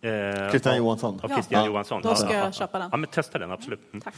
Eh, 0.00 0.50
Christian 0.50 0.76
Johansson. 0.76 1.20
Av 1.22 1.28
Christian 1.28 1.60
ja. 1.60 1.66
Johansson. 1.66 2.02
Då 2.02 2.14
ska 2.14 2.34
jag 2.34 2.54
köpa 2.54 2.78
den. 2.78 2.88
Ja, 2.92 2.96
men 2.96 3.10
testa 3.10 3.38
den, 3.38 3.50
absolut. 3.50 3.80
Mm. 3.92 4.00
Tack. 4.00 4.14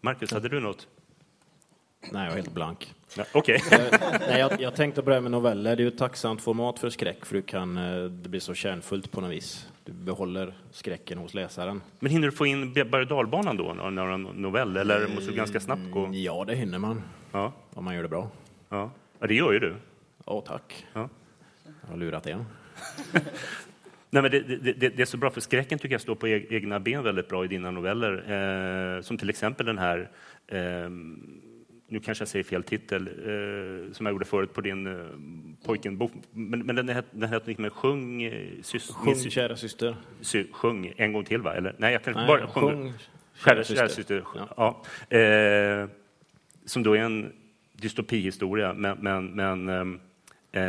Marcus, 0.00 0.32
hade 0.32 0.48
du 0.48 0.60
något? 0.60 0.88
Nej, 2.12 2.24
jag 2.24 2.32
är 2.32 2.36
helt 2.36 2.52
blank. 2.52 2.94
Ja, 3.16 3.24
okay. 3.34 3.58
Nej, 4.28 4.40
jag, 4.40 4.60
jag 4.60 4.74
tänkte 4.74 5.02
börja 5.02 5.20
med 5.20 5.30
noveller. 5.30 5.76
Det 5.76 5.82
är 5.82 5.84
ju 5.84 5.88
ett 5.88 5.98
tacksamt 5.98 6.42
format 6.42 6.78
för 6.78 6.90
skräck, 6.90 7.26
för 7.26 7.34
du 7.34 7.42
kan, 7.42 7.76
eh, 7.76 8.04
det 8.04 8.28
blir 8.28 8.40
så 8.40 8.54
kärnfullt 8.54 9.10
på 9.10 9.20
något 9.20 9.30
vis. 9.30 9.68
Behåller 9.90 10.54
skräcken 10.70 11.18
hos 11.18 11.34
läsaren. 11.34 11.82
Men 11.98 12.12
hinner 12.12 12.28
du 12.28 12.32
få 12.32 12.46
in 12.46 12.72
berg 12.72 13.06
dalbanan 13.06 13.56
då, 13.56 13.72
några 13.72 14.16
novell, 14.16 14.76
eller 14.76 15.08
måste 15.14 15.30
du 15.30 15.36
ganska 15.36 15.60
snabbt 15.60 15.90
gå? 15.90 16.04
Mm, 16.04 16.22
ja, 16.22 16.44
det 16.44 16.54
hinner 16.54 16.78
man. 16.78 17.02
Ja. 17.32 17.52
Om 17.74 17.84
man 17.84 17.94
gör 17.94 18.02
det 18.02 18.08
bra. 18.08 18.30
Ja, 18.68 18.90
ja 19.18 19.26
det 19.26 19.34
gör 19.34 19.52
ju 19.52 19.58
du. 19.58 19.74
Ja, 20.26 20.40
tack. 20.40 20.86
Ja. 20.92 21.08
Jag 21.82 21.88
har 21.90 21.96
lurat 21.96 22.26
igen. 22.26 22.44
Nej, 24.10 24.22
men 24.22 24.30
det, 24.30 24.40
det, 24.40 24.72
det, 24.88 25.00
är 25.00 25.04
så 25.04 25.16
bra, 25.16 25.30
för 25.30 25.40
skräcken 25.40 25.78
tycker 25.78 25.94
jag 25.94 26.00
står 26.00 26.14
på 26.14 26.28
e-, 26.28 26.46
egna 26.50 26.80
ben 26.80 27.02
väldigt 27.02 27.28
bra 27.28 27.44
i 27.44 27.48
dina 27.48 27.70
noveller. 27.70 28.12
Eh, 28.96 29.02
som 29.02 29.18
till 29.18 29.30
exempel 29.30 29.66
den 29.66 29.78
här, 29.78 30.10
eh, 30.46 30.90
nu 31.90 32.00
kanske 32.00 32.22
jag 32.22 32.28
säger 32.28 32.44
fel 32.44 32.62
titel, 32.62 33.08
eh, 33.08 33.92
som 33.92 34.06
jag 34.06 34.12
gjorde 34.12 34.24
förut 34.24 34.54
på 34.54 34.60
din 34.60 34.86
eh, 34.86 35.06
pojken-bok. 35.66 36.12
Men, 36.32 36.60
men 36.60 36.76
den, 36.76 36.88
hette 36.88 37.42
liksom 37.44 37.70
Sjung, 37.70 38.22
eh, 38.22 38.62
sys, 38.62 38.90
sjung 38.90 39.14
min, 39.22 39.30
kära 39.30 39.56
syster. 39.56 39.96
Sy, 40.20 40.44
sjung 40.52 40.92
en 40.96 41.12
gång 41.12 41.24
till, 41.24 41.42
va? 41.42 41.54
Eller, 41.54 41.74
nej, 41.78 41.92
jag 41.92 42.04
kan 42.04 42.14
nej, 42.14 42.26
bara 42.26 42.46
sjung, 42.46 42.70
sjung 42.70 42.92
kära, 43.44 43.64
kära 43.64 43.88
syster. 43.88 44.24
Ja. 44.34 44.48
ja. 45.10 45.16
Eh, 45.18 45.88
som 46.64 46.82
då 46.82 46.96
är 46.96 47.00
en 47.00 47.32
dystopihistoria, 47.72 48.72
men, 48.72 48.98
men, 49.00 49.34
men 49.34 49.68
ehm, 49.68 50.00
eh, 50.52 50.60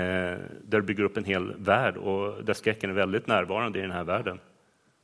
där 0.63 0.79
du 0.79 0.81
bygger 0.81 1.03
upp 1.03 1.17
en 1.17 1.25
hel 1.25 1.53
värld 1.57 1.97
och 1.97 2.45
där 2.45 2.53
skräcken 2.53 2.89
är 2.89 2.93
väldigt 2.93 3.27
närvarande 3.27 3.79
i 3.79 3.81
den 3.81 3.91
här 3.91 4.03
världen. 4.03 4.39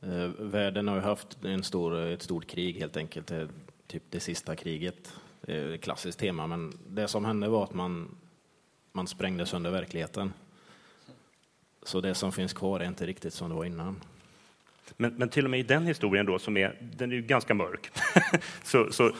Eh, 0.02 0.30
världen 0.38 0.88
har 0.88 0.96
ju 0.96 1.02
haft 1.02 1.44
en 1.44 1.62
stor, 1.62 1.98
ett 2.06 2.22
stort 2.22 2.46
krig 2.46 2.76
helt 2.76 2.96
enkelt, 2.96 3.32
typ 3.86 4.02
det 4.10 4.20
sista 4.20 4.56
kriget. 4.56 5.12
Ett 5.48 5.80
klassiskt 5.80 6.18
tema, 6.18 6.46
men 6.46 6.72
det 6.88 7.08
som 7.08 7.24
hände 7.24 7.48
var 7.48 7.64
att 7.64 7.74
man, 7.74 8.16
man 8.92 9.06
sprängde 9.06 9.46
sönder 9.46 9.70
verkligheten. 9.70 10.32
Så 11.82 12.00
det 12.00 12.14
som 12.14 12.32
finns 12.32 12.52
kvar 12.52 12.80
är 12.80 12.84
inte 12.84 13.06
riktigt 13.06 13.34
som 13.34 13.48
det 13.48 13.54
var 13.54 13.64
innan. 13.64 14.00
Men, 14.96 15.14
men 15.14 15.28
till 15.28 15.44
och 15.44 15.50
med 15.50 15.60
i 15.60 15.62
den 15.62 15.86
historien 15.86 16.26
då, 16.26 16.38
som 16.38 16.56
är, 16.56 16.76
den 16.96 17.12
är 17.12 17.16
ju 17.16 17.22
ganska 17.22 17.54
mörk, 17.54 17.90
så, 18.62 18.92
så, 18.92 19.12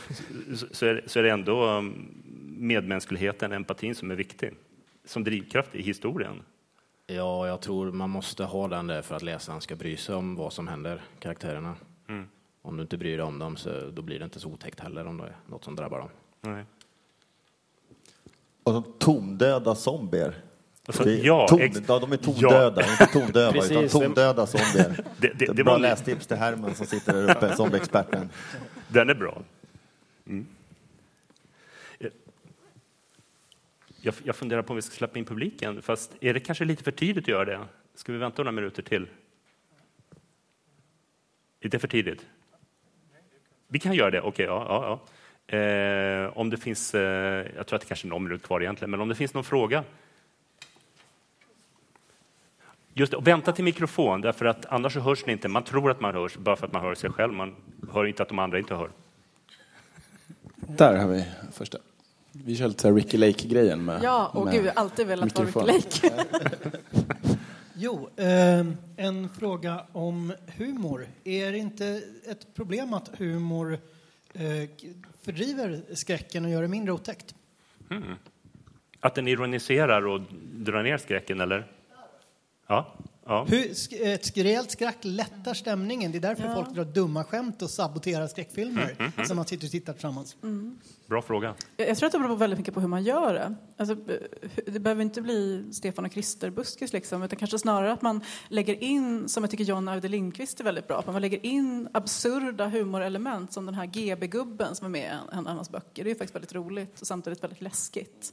så, 0.70 0.86
är, 0.86 1.04
så 1.06 1.18
är 1.18 1.22
det 1.22 1.30
ändå 1.30 1.66
um, 1.66 2.14
medmänskligheten, 2.58 3.52
empatin 3.52 3.94
som 3.94 4.10
är 4.10 4.14
viktig 4.14 4.54
som 5.04 5.24
drivkraft 5.24 5.74
i 5.74 5.82
historien? 5.82 6.42
Ja, 7.06 7.46
jag 7.48 7.60
tror 7.60 7.92
man 7.92 8.10
måste 8.10 8.44
ha 8.44 8.68
den 8.68 8.86
där 8.86 9.02
för 9.02 9.16
att 9.16 9.22
läsaren 9.22 9.60
ska 9.60 9.76
bry 9.76 9.96
sig 9.96 10.14
om 10.14 10.34
vad 10.34 10.52
som 10.52 10.68
händer 10.68 11.02
karaktärerna. 11.18 11.76
Om 12.68 12.76
du 12.76 12.82
inte 12.82 12.96
bryr 12.96 13.16
dig 13.16 13.26
om 13.26 13.38
dem 13.38 13.56
så 13.56 13.90
då 13.90 14.02
blir 14.02 14.18
det 14.18 14.24
inte 14.24 14.40
så 14.40 14.48
otäckt 14.48 14.80
heller 14.80 15.06
om 15.06 15.16
det 15.16 15.24
är 15.24 15.36
något 15.46 15.64
som 15.64 15.76
drabbar 15.76 15.98
dem. 15.98 16.08
Nej. 16.40 16.64
Och 18.62 18.72
de 18.72 18.84
tondöda 18.98 19.74
zombier. 19.74 20.34
Alltså, 20.86 21.10
ja, 21.10 21.48
ton, 21.48 21.60
ja, 21.88 21.98
de 21.98 22.12
är 22.12 22.16
tondöda, 22.16 22.82
ja. 22.82 22.92
inte 22.92 23.06
tondöva, 23.06 23.64
utan 23.64 23.88
tondöda 23.88 24.46
zombier. 24.46 25.04
Det, 25.20 25.32
det, 25.38 25.46
det, 25.52 25.64
bra 25.64 25.72
var... 25.72 25.78
lästips 25.78 26.26
till 26.26 26.36
Herman 26.36 26.74
som 26.74 26.86
sitter 26.86 27.12
där 27.12 27.36
uppe, 27.36 27.56
zombieexperten. 27.56 28.30
Den 28.88 29.10
är 29.10 29.14
bra. 29.14 29.42
Mm. 30.26 30.46
Jag, 34.00 34.14
jag 34.24 34.36
funderar 34.36 34.62
på 34.62 34.72
om 34.72 34.76
vi 34.76 34.82
ska 34.82 34.94
släppa 34.94 35.18
in 35.18 35.24
publiken, 35.24 35.82
fast 35.82 36.16
är 36.20 36.34
det 36.34 36.40
kanske 36.40 36.64
lite 36.64 36.84
för 36.84 36.90
tidigt 36.90 37.24
att 37.24 37.28
göra 37.28 37.44
det? 37.44 37.60
Ska 37.94 38.12
vi 38.12 38.18
vänta 38.18 38.42
några 38.42 38.52
minuter 38.52 38.82
till? 38.82 39.06
Är 41.60 41.68
det 41.68 41.78
för 41.78 41.88
tidigt? 41.88 42.26
Vi 43.68 43.78
kan 43.78 43.94
göra 43.94 44.10
det, 44.10 44.20
okej. 44.20 44.28
Okay, 44.28 44.46
ja, 44.46 44.66
ja, 44.68 45.00
ja. 45.46 45.56
Eh, 45.56 46.38
om 46.38 46.50
det 46.50 46.56
finns, 46.56 46.94
eh, 46.94 47.46
jag 47.56 47.66
tror 47.66 47.76
att 47.76 47.80
det 47.80 47.88
kanske 47.88 48.06
är 48.06 48.10
någon 48.10 48.24
minut 48.24 48.42
kvar 48.42 48.60
egentligen, 48.60 48.90
men 48.90 49.00
om 49.00 49.08
det 49.08 49.14
finns 49.14 49.34
någon 49.34 49.44
fråga? 49.44 49.84
Just 52.94 53.10
det, 53.12 53.16
och 53.16 53.26
vänta 53.26 53.52
till 53.52 53.64
mikrofon, 53.64 54.20
därför 54.20 54.44
att 54.44 54.66
annars 54.66 54.92
så 54.92 55.00
hörs 55.00 55.26
ni 55.26 55.32
inte. 55.32 55.48
Man 55.48 55.62
tror 55.62 55.90
att 55.90 56.00
man 56.00 56.14
hörs 56.14 56.36
bara 56.36 56.56
för 56.56 56.66
att 56.66 56.72
man 56.72 56.82
hör 56.82 56.94
sig 56.94 57.10
själv. 57.10 57.32
Man 57.32 57.56
hör 57.92 58.04
inte 58.04 58.22
att 58.22 58.28
de 58.28 58.38
andra 58.38 58.58
inte 58.58 58.74
hör. 58.74 58.90
Där 60.56 60.96
har 60.96 61.08
vi 61.08 61.24
första. 61.52 61.78
Vi 62.32 62.56
kör 62.56 62.68
lite 62.68 62.90
Ricky 62.90 63.16
Lake-grejen 63.16 63.84
med 63.84 64.00
Ja, 64.02 64.30
och 64.34 64.44
med 64.44 64.54
gud, 64.54 64.66
jag 64.66 64.72
har 64.72 64.80
alltid 64.80 65.06
velat 65.06 65.24
mikrofon. 65.24 65.62
vara 65.62 65.72
Ricky 65.76 66.08
Lake. 66.08 66.78
jo, 67.80 68.08
eh, 68.16 68.66
en 68.96 69.28
fråga 69.28 69.86
om 69.92 70.32
humor. 70.56 71.08
Är 71.24 71.52
det 71.52 71.58
inte 71.58 72.02
ett 72.26 72.54
problem 72.54 72.94
att 72.94 73.18
humor 73.18 73.78
eh, 74.34 74.70
fördriver 75.22 75.82
skräcken 75.94 76.44
och 76.44 76.50
gör 76.50 76.62
det 76.62 76.68
mindre 76.68 76.92
otäckt. 76.92 77.34
Hmm. 77.88 78.14
Att 79.00 79.14
den 79.14 79.28
ironiserar 79.28 80.06
och 80.06 80.20
drar 80.52 80.82
ner 80.82 80.96
skräcken, 80.96 81.40
eller? 81.40 81.66
Ja 82.66 82.94
ja. 83.28 83.44
Hur, 83.48 83.64
sk- 83.68 84.14
ett 84.14 84.36
rejält 84.36 84.70
skratt 84.70 85.04
lättar 85.04 85.54
stämningen. 85.54 86.12
Det 86.12 86.18
är 86.18 86.20
därför 86.20 86.54
folk 86.54 86.74
drar 86.74 86.84
dumma 86.84 87.24
skämt 87.24 87.62
och 87.62 87.70
saboterar 87.70 88.26
skräckfilmer 88.26 89.12
som 89.26 89.36
man 89.36 89.46
sitter 89.46 89.66
och 89.66 89.70
tittar 89.70 89.92
tillsammans. 89.92 90.36
Bra 91.06 91.22
fråga. 91.22 91.54
Jag 91.76 91.88
jag 91.88 91.98
tror 91.98 92.06
att 92.06 92.12
det 92.12 92.18
beror 92.18 92.36
väldigt 92.36 92.58
mycket 92.58 92.74
på 92.74 92.80
hur 92.80 92.88
man 92.88 93.02
gör 93.04 93.34
det. 93.34 93.54
Alltså, 93.76 93.94
eh, 93.94 94.48
det 94.66 94.80
behöver 94.80 95.02
inte 95.02 95.22
bli 95.22 95.64
Stefan 95.72 96.04
och 96.04 96.12
Krister-buskis, 96.12 96.92
liksom, 96.92 97.22
utan 97.22 97.38
kanske 97.38 97.58
snarare 97.58 97.92
att 97.92 98.02
man 98.02 98.20
lägger 98.48 98.82
in, 98.82 99.28
som 99.28 99.42
jag 99.42 99.50
tycker 99.50 99.64
John 99.64 99.88
Ajde 99.88 100.08
Lindqvist 100.08 100.60
är 100.60 100.64
väldigt 100.64 100.88
bra 100.88 101.02
på, 101.02 101.12
man 101.12 101.22
lägger 101.22 101.46
in 101.46 101.88
absurda 101.92 102.66
humorelement 102.68 103.52
som 103.52 103.66
den 103.66 103.74
här 103.74 103.86
GB-gubben 103.86 104.74
som 104.74 104.84
är 104.84 104.88
med 104.90 105.18
i 105.32 105.36
en 105.36 105.46
av 105.46 105.56
hans 105.56 105.70
böcker. 105.70 106.04
Det 106.04 106.08
är 106.10 106.12
ju 106.12 106.18
faktiskt 106.18 106.34
väldigt 106.34 106.54
roligt 106.54 107.00
och 107.00 107.06
samtidigt 107.06 107.42
väldigt 107.42 107.60
läskigt. 107.60 108.32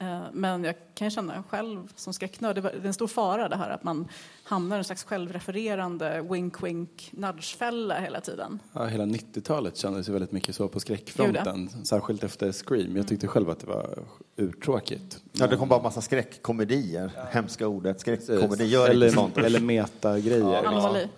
Eh, 0.00 0.20
Men 0.32 0.64
jag 0.64 0.74
kan 0.94 1.10
känna 1.10 1.42
själv 1.48 1.92
som 1.94 2.12
skräcknörd, 2.12 2.56
det 2.56 2.60
är 2.60 2.86
en 2.86 2.94
stor 2.94 3.06
fara 3.06 3.48
det 3.48 3.56
här 3.56 3.70
att 3.70 3.84
man 3.84 4.08
hamnar 4.44 4.76
i 4.76 4.78
en 4.78 4.84
slags 4.84 5.04
självrefererande 5.04 6.20
wink-wink 6.20 6.88
nudge-fälla 7.10 8.00
hela 8.00 8.20
tiden. 8.20 8.58
Ja, 8.72 8.84
hela 8.86 9.04
90-talet 9.04 9.76
kändes 9.76 10.08
ju 10.08 10.12
väldigt 10.12 10.32
mycket 10.32 10.54
så 10.54 10.68
på 10.68 10.80
skräckfronten. 10.80 11.68
Särskilt 11.84 12.24
efter 12.24 12.52
Scream. 12.52 12.96
Jag 12.96 13.08
tyckte 13.08 13.26
själv 13.26 13.50
att 13.50 13.60
det 13.60 13.66
var 13.66 13.98
urtråkigt. 14.36 15.22
Ja, 15.32 15.46
det 15.46 15.56
kom 15.56 15.68
bara 15.68 15.82
massa 15.82 16.00
skräckkomedier. 16.00 17.10
Hemska 17.30 17.66
ordet. 17.66 18.00
Skräckkomedi 18.00 18.64
gör 18.64 18.88
eller, 18.88 19.06
inte 19.06 19.18
sånt. 19.18 19.38
eller 19.38 19.60
metagrejer. 19.60 20.64
Anomali. 20.66 21.08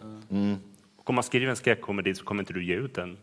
Och 0.98 1.08
om 1.10 1.14
man 1.14 1.24
skriver 1.24 1.46
en 1.50 1.56
skräckkomedi 1.56 2.14
så 2.14 2.24
kommer 2.24 2.42
inte 2.42 2.52
du 2.52 2.66
ge 2.66 2.74
ut 2.74 2.94
den. 2.94 3.18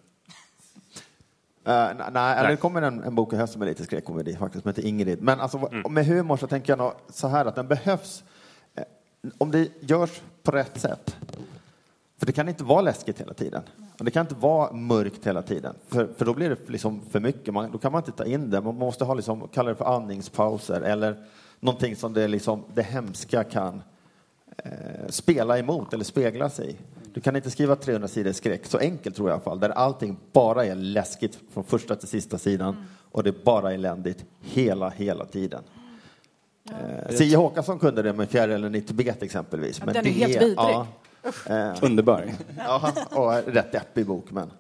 Uh, 1.68 1.74
nej, 2.13 2.47
det 2.47 2.57
kommer 2.57 2.82
en, 2.82 3.03
en 3.03 3.15
bok 3.15 3.34
i 3.34 3.36
höst 3.36 3.53
som 3.53 3.61
är 3.61 3.65
lite 3.65 3.84
skräckkomedi 3.84 4.36
faktiskt, 4.36 4.61
som 4.63 4.70
heter 4.70 4.86
Ingrid. 4.86 5.22
Men 5.22 5.39
alltså, 5.39 5.57
vad- 5.57 5.91
med 5.91 6.05
humor 6.05 6.38
så 6.38 6.47
tänker 6.47 6.72
jag 6.72 6.78
nog 6.80 6.91
så 7.09 7.28
här 7.28 7.45
att 7.45 7.55
den 7.55 7.68
behövs 7.68 8.24
eh, 8.76 8.84
om 9.38 9.51
det 9.51 9.70
görs 9.80 10.22
på 10.43 10.51
rätt 10.51 10.80
sätt. 10.82 11.15
För 12.20 12.26
det 12.26 12.32
kan 12.32 12.49
inte 12.49 12.63
vara 12.63 12.82
läskigt 12.82 13.22
hela 13.22 13.34
tiden. 13.34 13.61
Och 13.99 14.05
det 14.05 14.11
kan 14.11 14.22
inte 14.22 14.36
vara 14.36 14.72
mörkt 14.74 15.28
hela 15.28 15.41
tiden. 15.41 15.76
För, 15.88 16.07
för 16.18 16.26
då 16.26 16.34
blir 16.34 16.49
det 16.49 16.70
liksom 16.70 17.01
för 17.11 17.20
mycket. 17.20 17.53
Man, 17.53 17.72
då 17.72 17.78
kan 17.78 17.91
man 17.91 18.01
inte 18.01 18.11
ta 18.11 18.26
in 18.26 18.49
det. 18.49 18.61
Man 18.61 18.76
måste 18.76 19.05
ha, 19.05 19.13
liksom, 19.13 19.47
kalla 19.47 19.70
det 19.70 19.76
för 19.76 19.95
andningspauser 19.95 20.82
eller 20.82 21.24
någonting 21.59 21.95
som 21.95 22.13
det, 22.13 22.28
liksom, 22.28 22.63
det 22.74 22.82
hemska 22.82 23.43
kan 23.43 23.82
eh, 24.57 24.72
spela 25.09 25.59
emot 25.59 25.93
eller 25.93 26.03
spegla 26.03 26.49
sig 26.49 26.70
i. 26.72 26.78
Du 27.18 27.22
kan 27.22 27.36
inte 27.36 27.51
skriva 27.51 27.76
300 27.76 28.07
sidor 28.07 28.32
skräck, 28.32 28.65
så 28.65 28.78
enkelt 28.78 29.15
tror 29.15 29.30
jag 29.30 29.34
i 29.34 29.36
alla 29.36 29.43
fall, 29.43 29.59
där 29.59 29.70
allting 29.70 30.18
bara 30.34 30.65
är 30.65 30.76
läskigt 30.76 31.39
från 31.53 31.63
första 31.63 31.95
till 31.95 32.07
sista 32.07 32.38
sidan 32.38 32.76
och 33.11 33.24
det 33.24 33.30
är 33.30 33.43
bara 33.43 33.74
eländigt 33.74 34.26
hela, 34.41 34.89
hela 34.89 35.26
tiden. 35.26 35.63
Eh, 36.70 37.15
Sia 37.15 37.38
Håkansson 37.38 37.80
kunde 37.80 38.01
det 38.01 38.13
med 38.13 38.30
Fjärilen 38.30 38.76
i 38.76 38.82
Tibet 38.82 39.24
exempelvis. 39.24 39.80
den 39.80 39.95
är 39.95 40.03
helt 40.03 40.41
vidrig. 40.41 40.55
Ja, 40.57 40.88
eh, 41.45 41.74
Underbar. 41.82 42.32
ja, 42.57 42.93
och 43.11 43.53
rätt 43.53 43.72
deppig 43.72 44.05
bok, 44.05 44.32
men 44.32 44.51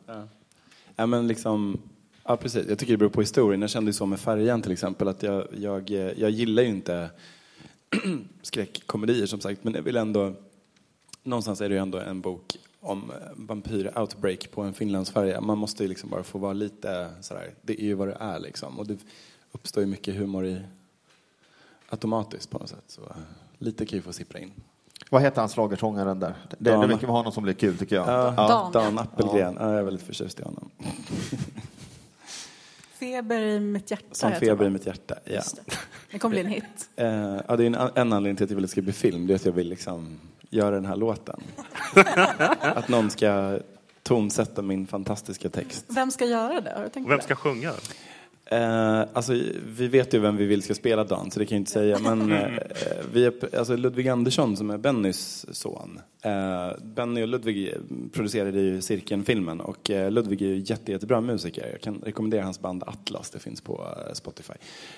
Ja, 0.95 1.05
men 1.05 1.27
liksom, 1.27 1.81
ja, 2.23 2.37
precis. 2.37 2.67
Jag 2.69 2.79
tycker 2.79 2.93
det 2.93 2.97
beror 2.97 3.09
på 3.09 3.21
historien. 3.21 3.61
Jag 3.61 3.69
kände 3.69 3.89
ju 3.89 3.93
så 3.93 4.05
med 4.05 4.19
Färjan 4.19 4.61
till 4.61 4.71
exempel 4.71 5.07
att 5.07 5.23
jag, 5.23 5.47
jag, 5.57 5.89
jag 6.17 6.29
gillar 6.29 6.63
ju 6.63 6.69
inte 6.69 7.09
skräckkomedier 8.41 9.25
som 9.25 9.39
sagt, 9.39 9.63
men 9.63 9.73
jag 9.73 9.81
vill 9.81 9.97
ändå... 9.97 10.33
Någonstans 11.27 11.61
är 11.61 11.69
det 11.69 11.75
ju 11.75 11.81
ändå 11.81 11.99
en 11.99 12.21
bok 12.21 12.57
om 12.79 13.11
eh, 13.11 13.15
vampyr-outbreak 13.35 14.51
på 14.51 14.61
en 14.61 14.73
Finlandsfärja. 14.73 15.41
Man 15.41 15.57
måste 15.57 15.83
ju 15.83 15.89
liksom 15.89 16.09
bara 16.09 16.23
få 16.23 16.37
vara 16.37 16.53
lite 16.53 17.09
sådär, 17.21 17.53
det 17.61 17.81
är 17.81 17.85
ju 17.85 17.93
vad 17.93 18.07
det 18.07 18.17
är 18.19 18.39
liksom. 18.39 18.79
Och 18.79 18.87
det 18.87 18.97
uppstår 19.51 19.83
ju 19.83 19.87
mycket 19.89 20.15
humor 20.15 20.45
i 20.45 20.61
automatiskt 21.89 22.49
på 22.49 22.57
något 22.59 22.69
sätt. 22.69 22.83
Så 22.87 23.01
eh, 23.01 23.15
lite 23.57 23.85
kan 23.85 23.97
ju 23.97 24.01
få 24.01 24.13
sippra 24.13 24.39
in. 24.39 24.51
vad 25.09 25.21
heter 25.21 25.41
han 25.41 25.49
schlagersångaren 25.49 26.19
där? 26.19 26.35
Det, 26.49 26.55
det 26.59 26.71
Dan. 26.71 26.87
mycket 26.87 27.01
med 27.01 27.11
honom 27.11 27.31
som 27.31 27.43
blir 27.43 27.53
kul 27.53 27.77
tycker 27.77 27.95
jag. 27.95 28.07
Ja, 28.07 28.47
Dan. 28.47 28.71
Dan 28.71 28.99
Appelgren. 28.99 29.57
Ja. 29.59 29.69
jag 29.69 29.79
är 29.79 29.83
väldigt 29.83 30.05
förtjust 30.05 30.39
i 30.39 30.43
honom. 30.43 30.69
Feber 32.99 33.41
i 33.41 33.59
mitt 33.59 33.91
hjärta. 33.91 34.05
Som 34.11 34.31
feber 34.31 34.65
i 34.65 34.69
mitt 34.69 34.85
hjärta. 34.85 35.15
Ja. 35.23 35.41
Det. 35.65 35.77
det 36.11 36.19
kommer 36.19 36.33
bli 36.33 36.39
en 36.41 36.47
hit. 36.47 36.63
Eh, 36.95 37.41
ja, 37.47 37.55
det 37.55 37.63
är 37.63 37.67
en, 37.67 37.75
en 37.75 38.13
anledning 38.13 38.35
till 38.35 38.43
att 38.43 38.49
jag 38.49 38.55
vill 38.55 38.63
att 38.65 38.69
det 38.69 38.71
ska 38.71 38.81
bli 38.81 38.93
film. 38.93 39.27
Det 39.27 39.33
är 39.33 39.35
att 39.35 39.45
jag 39.45 39.51
vill 39.51 39.69
liksom 39.69 40.19
göra 40.49 40.75
den 40.75 40.85
här 40.85 40.95
låten. 40.95 41.41
att 42.61 42.87
någon 42.89 43.09
ska 43.09 43.59
tonsätta 44.03 44.61
min 44.61 44.87
fantastiska 44.87 45.49
text. 45.49 45.85
Vem 45.87 46.11
ska 46.11 46.25
göra 46.25 46.61
det? 46.61 46.73
Har 46.75 46.83
du 46.83 46.89
tänkt 46.89 47.05
Och 47.05 47.11
vem 47.11 47.17
det? 47.17 47.23
ska 47.23 47.35
sjunga? 47.35 47.73
Eh, 48.51 48.99
alltså, 49.13 49.33
vi 49.65 49.87
vet 49.87 50.13
ju 50.13 50.19
vem 50.19 50.37
vi 50.37 50.45
vill 50.45 50.61
ska 50.61 50.75
spela 50.75 51.03
Dan, 51.03 51.31
så 51.31 51.39
det 51.39 51.45
kan 51.45 51.55
jag 51.55 51.61
inte 51.61 51.71
säga. 51.71 51.99
Men 52.03 52.31
eh, 52.31 52.51
vi 53.13 53.25
är, 53.25 53.55
alltså 53.57 53.75
Ludvig 53.75 54.07
Andersson 54.07 54.57
som 54.57 54.69
är 54.69 54.77
Bennys 54.77 55.45
son. 55.51 55.99
Eh, 56.21 56.71
Benny 56.83 57.23
och 57.23 57.27
Ludvig 57.27 57.73
producerade 58.13 58.61
ju 58.61 58.81
Cirkeln-filmen 58.81 59.61
och 59.61 59.89
eh, 59.89 60.11
Ludvig 60.11 60.41
är 60.41 60.45
ju 60.45 60.63
jätte, 60.65 60.91
jättebra 60.91 61.21
musiker. 61.21 61.69
Jag 61.71 61.81
kan 61.81 62.01
rekommendera 62.05 62.43
hans 62.43 62.59
band 62.59 62.83
Atlas, 62.83 63.29
det 63.29 63.39
finns 63.39 63.61
på 63.61 63.87
eh, 64.07 64.13
Spotify. 64.13 64.53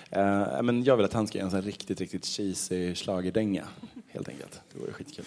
Eh, 0.10 0.62
men 0.62 0.84
jag 0.84 0.98
vill 0.98 1.06
att 1.06 1.14
han 1.14 1.28
ska 1.28 1.38
göra 1.38 1.58
en 1.58 1.62
riktigt, 1.62 2.02
riktigt 2.02 2.26
cheesy 2.26 2.96
schlagerdänga, 2.96 3.66
helt 4.08 4.30
enkelt. 4.30 4.62
Det 4.74 4.80
vore 4.80 4.92
skitkul. 4.92 5.26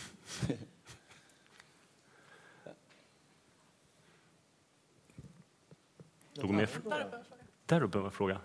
Går 6.35 6.53
med. 6.53 6.69
Där 7.73 7.83
uppe 7.83 7.99
var 7.99 8.05
en 8.07 8.13
fråga. 8.13 8.41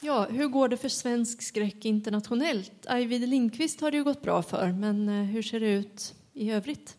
Ja, 0.00 0.26
hur 0.30 0.48
går 0.48 0.68
det 0.68 0.76
för 0.76 0.88
svensk 0.88 1.42
skräck 1.42 1.84
internationellt? 1.84 2.72
Ajvide 2.86 3.26
Lindqvist 3.26 3.80
har 3.80 3.90
det 3.90 3.96
ju 3.96 4.04
gått 4.04 4.22
bra 4.22 4.42
för, 4.42 4.72
men 4.72 5.08
eh, 5.08 5.24
hur 5.24 5.42
ser 5.42 5.60
det 5.60 5.72
ut 5.72 6.14
i 6.32 6.50
övrigt? 6.50 6.96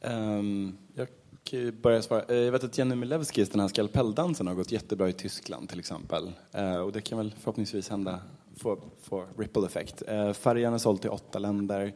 Ehm, 0.00 0.76
jag 0.94 1.08
kan 1.44 1.58
ju 1.58 1.72
börja 1.72 2.02
svara. 2.02 2.22
Eh, 2.28 2.36
Jag 2.36 2.52
vet 2.52 2.64
att 2.64 2.78
Jenny 2.78 2.94
Milewskis, 2.94 3.48
den 3.48 3.60
här 3.60 3.68
skalpelldansen, 3.68 4.46
har 4.46 4.54
gått 4.54 4.72
jättebra 4.72 5.08
i 5.08 5.12
Tyskland 5.12 5.68
till 5.68 5.78
exempel. 5.78 6.32
Eh, 6.52 6.76
och 6.76 6.92
det 6.92 7.00
kan 7.00 7.18
väl 7.18 7.34
förhoppningsvis 7.38 7.88
hända, 7.88 8.20
få, 8.58 8.78
få 9.02 9.26
ripple 9.38 9.66
effekt. 9.66 10.02
Uh, 10.08 10.32
Färjan 10.32 10.74
är 10.74 10.78
såld 10.78 11.00
till 11.00 11.10
åtta 11.10 11.38
länder, 11.38 11.94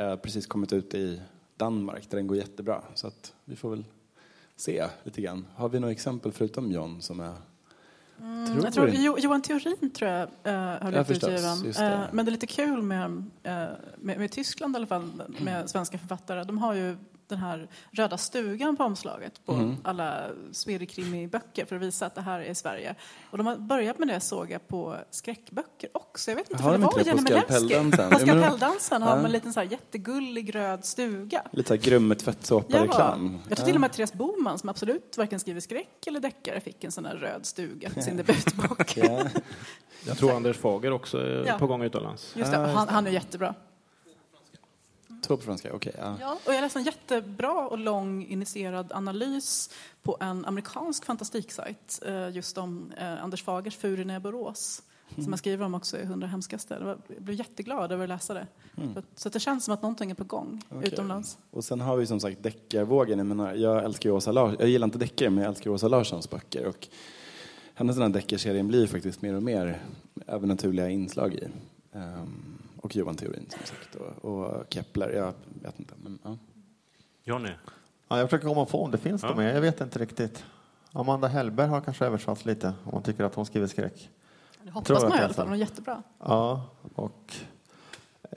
uh, 0.00 0.16
precis 0.16 0.46
kommit 0.46 0.72
ut 0.72 0.94
i 0.94 1.20
Danmark 1.56 2.10
där 2.10 2.16
den 2.16 2.26
går 2.26 2.36
jättebra. 2.36 2.82
Så 2.94 3.06
att 3.06 3.34
vi 3.44 3.56
får 3.56 3.70
väl 3.70 3.84
se 4.56 4.86
lite 5.04 5.22
grann. 5.22 5.46
Har 5.54 5.68
vi 5.68 5.80
några 5.80 5.92
exempel 5.92 6.32
förutom 6.32 6.72
John 6.72 7.02
som 7.02 7.20
är... 7.20 7.34
Mm, 8.20 8.60
jag 8.64 8.72
tror, 8.72 8.90
jo, 8.92 9.18
Johan 9.18 9.42
Theorin 9.42 9.90
tror 9.90 10.10
jag 10.10 10.22
uh, 10.22 10.52
har 10.52 11.04
förstås, 11.04 11.64
utgiven. 11.64 11.92
Eh, 11.92 12.00
men 12.12 12.24
det 12.24 12.28
är 12.28 12.32
lite 12.32 12.46
kul 12.46 12.82
med, 12.82 13.04
eh, 13.42 13.52
med, 13.96 14.18
med 14.18 14.30
Tyskland 14.30 14.74
i 14.74 14.76
alla 14.76 14.86
fall, 14.86 15.22
med 15.38 15.70
svenska 15.70 15.98
författare. 15.98 16.44
De 16.44 16.58
har 16.58 16.74
ju 16.74 16.96
den 17.28 17.38
här 17.38 17.68
röda 17.90 18.18
stugan 18.18 18.76
på 18.76 18.84
omslaget 18.84 19.44
på 19.46 19.52
Mm. 19.52 19.76
alla 19.84 20.24
Swedikrimi-böcker 20.52 21.64
för 21.64 21.76
att 21.76 21.82
visa 21.82 22.06
att 22.06 22.14
det 22.14 22.20
här 22.20 22.40
är 22.40 22.54
Sverige. 22.54 22.94
Och 23.30 23.38
de 23.38 23.46
har 23.46 23.56
börjat 23.56 23.98
med 23.98 24.08
det 24.08 24.20
såg 24.20 24.50
jag 24.50 24.68
på 24.68 24.96
skräckböcker 25.10 25.90
också. 25.94 26.30
Jag 26.30 26.36
vet 26.36 26.50
inte 26.50 26.62
Har 26.62 26.70
för 26.72 26.78
de 26.78 26.84
det 26.84 26.96
var 26.96 27.04
Jenny. 27.04 27.20
Skalpelldansen? 27.22 28.10
På 28.10 28.18
de- 28.18 28.26
Skalpelldansen 28.26 29.02
har 29.02 29.16
man 29.16 29.24
en 29.24 29.32
liten 29.32 29.52
så 29.52 29.60
här 29.60 29.66
jättegullig 29.66 30.54
röd 30.54 30.84
stuga. 30.84 31.42
Lite 31.52 31.76
Grummet 31.76 32.18
tvättsåpa-reklam. 32.18 33.38
Jag 33.48 33.56
tror 33.58 33.66
till 33.66 33.74
och 33.74 33.80
med 33.80 33.92
Therese 33.92 34.12
Boman, 34.12 34.58
som 34.58 34.68
absolut 34.68 35.14
varken 35.18 35.40
skriver 35.40 35.60
skräck 35.60 36.06
eller 36.06 36.20
deckare, 36.20 36.60
fick 36.60 36.84
en 36.84 36.92
sån 36.92 37.04
här 37.06 37.14
röd 37.16 37.46
stuga 37.46 37.90
till 37.90 38.02
sin 38.02 38.16
debutbok. 38.16 38.96
Ja. 38.96 39.20
Jag 40.06 40.18
tror 40.18 40.32
Anders 40.36 40.56
Fager 40.56 40.90
också 40.92 41.18
är 41.18 41.44
Ja. 41.46 41.58
på 41.58 41.66
gång 41.66 41.82
utomlands. 41.82 42.36
Just 42.36 42.52
det, 42.52 42.58
han, 42.58 42.88
han 42.88 43.06
är 43.06 43.10
jättebra. 43.10 43.54
Två 45.22 45.36
på 45.36 45.42
franska, 45.42 45.74
okej. 45.74 45.94
ja. 45.98 46.16
Ja, 46.20 46.38
och 46.46 46.54
jag 46.54 46.60
läste 46.60 46.78
en 46.78 46.84
jättebra 46.84 47.68
och 47.68 47.78
lång 47.78 48.26
initierad 48.26 48.92
analys 48.92 49.70
på 50.02 50.16
en 50.20 50.44
amerikansk 50.44 51.04
fantastiksajt 51.04 52.02
eh, 52.06 52.28
just 52.28 52.58
om 52.58 52.92
eh, 52.96 53.24
Anders 53.24 53.42
Fagers 53.42 53.76
Furin 53.76 54.10
i 54.10 54.20
Borås. 54.20 54.82
Som 55.14 55.26
jag 55.30 55.38
skriver 55.38 55.64
om 55.66 55.74
också 55.74 55.98
i 55.98 56.02
100 56.02 56.26
hemskaste. 56.26 56.78
Jag 57.08 57.22
blev 57.22 57.38
jätteglad 57.38 57.92
över 57.92 58.04
att 58.04 58.08
läsa 58.08 58.34
det. 58.34 58.46
Så, 58.94 59.02
så 59.14 59.28
det 59.28 59.40
känns 59.40 59.64
som 59.64 59.74
att 59.74 59.82
någonting 59.82 60.10
är 60.10 60.14
på 60.14 60.24
gång 60.24 60.62
Okej. 60.68 60.88
utomlands. 60.92 61.38
Och 61.50 61.64
sen 61.64 61.80
har 61.80 61.96
vi 61.96 62.06
som 62.06 62.20
sagt 62.20 62.42
deckarvågen. 62.42 63.18
Jag, 63.18 63.26
menar, 63.26 63.54
jag 63.54 63.84
älskar 63.84 64.10
Åsa 64.10 64.32
Larsson. 64.32 64.56
Jag 64.60 64.68
gillar 64.68 64.84
inte 64.84 64.98
deckare, 64.98 65.30
men 65.30 65.44
jag 65.44 65.50
älskar 65.50 65.70
Åsa 65.70 65.88
Larssons 65.88 66.30
böcker. 66.30 66.66
Och 66.66 66.88
hennes 67.74 67.96
den 67.96 68.02
här 68.02 68.08
deckarserien 68.08 68.68
blir 68.68 68.86
faktiskt 68.86 69.22
mer 69.22 69.34
och 69.34 69.42
mer 69.42 69.80
övernaturliga 70.26 70.88
inslag 70.88 71.34
i. 71.34 71.48
Ehm, 71.92 72.58
och 72.82 72.96
Johan 72.96 73.16
Theorin 73.16 73.46
som 73.50 73.60
sagt. 73.66 73.94
Och, 73.94 74.24
och 74.32 74.64
Kepler, 74.68 75.08
jag 75.10 75.32
vet 75.62 75.78
inte. 75.78 75.94
Men, 76.02 76.18
ja. 76.24 76.36
Johnny? 77.24 77.50
Ja, 78.08 78.18
jag 78.18 78.30
försöker 78.30 78.48
komma 78.48 78.64
på 78.64 78.82
om 78.84 78.90
det 78.90 78.98
finns 78.98 79.22
Ja. 79.22 79.28
de 79.28 79.36
med. 79.36 79.56
Jag 79.56 79.60
vet 79.60 79.80
inte 79.80 79.98
riktigt. 79.98 80.44
Amanda 80.92 81.28
Hellberg 81.28 81.68
har 81.68 81.80
kanske 81.80 82.06
översatts 82.06 82.44
lite 82.44 82.66
om 82.84 82.90
man 82.92 83.02
tycker 83.02 83.24
att 83.24 83.34
hon 83.34 83.46
skriver 83.46 83.66
skräck. 83.66 84.10
Det 84.62 84.70
hoppas 84.70 84.86
Tror 84.86 84.98
jag 85.00 85.08
man 85.08 85.18
i 85.18 85.22
alla 85.22 85.34
fall. 85.34 85.46
De 85.46 85.52
är 85.52 85.56
jättebra. 85.56 86.02
Ja, 86.18 86.64
och 86.94 87.34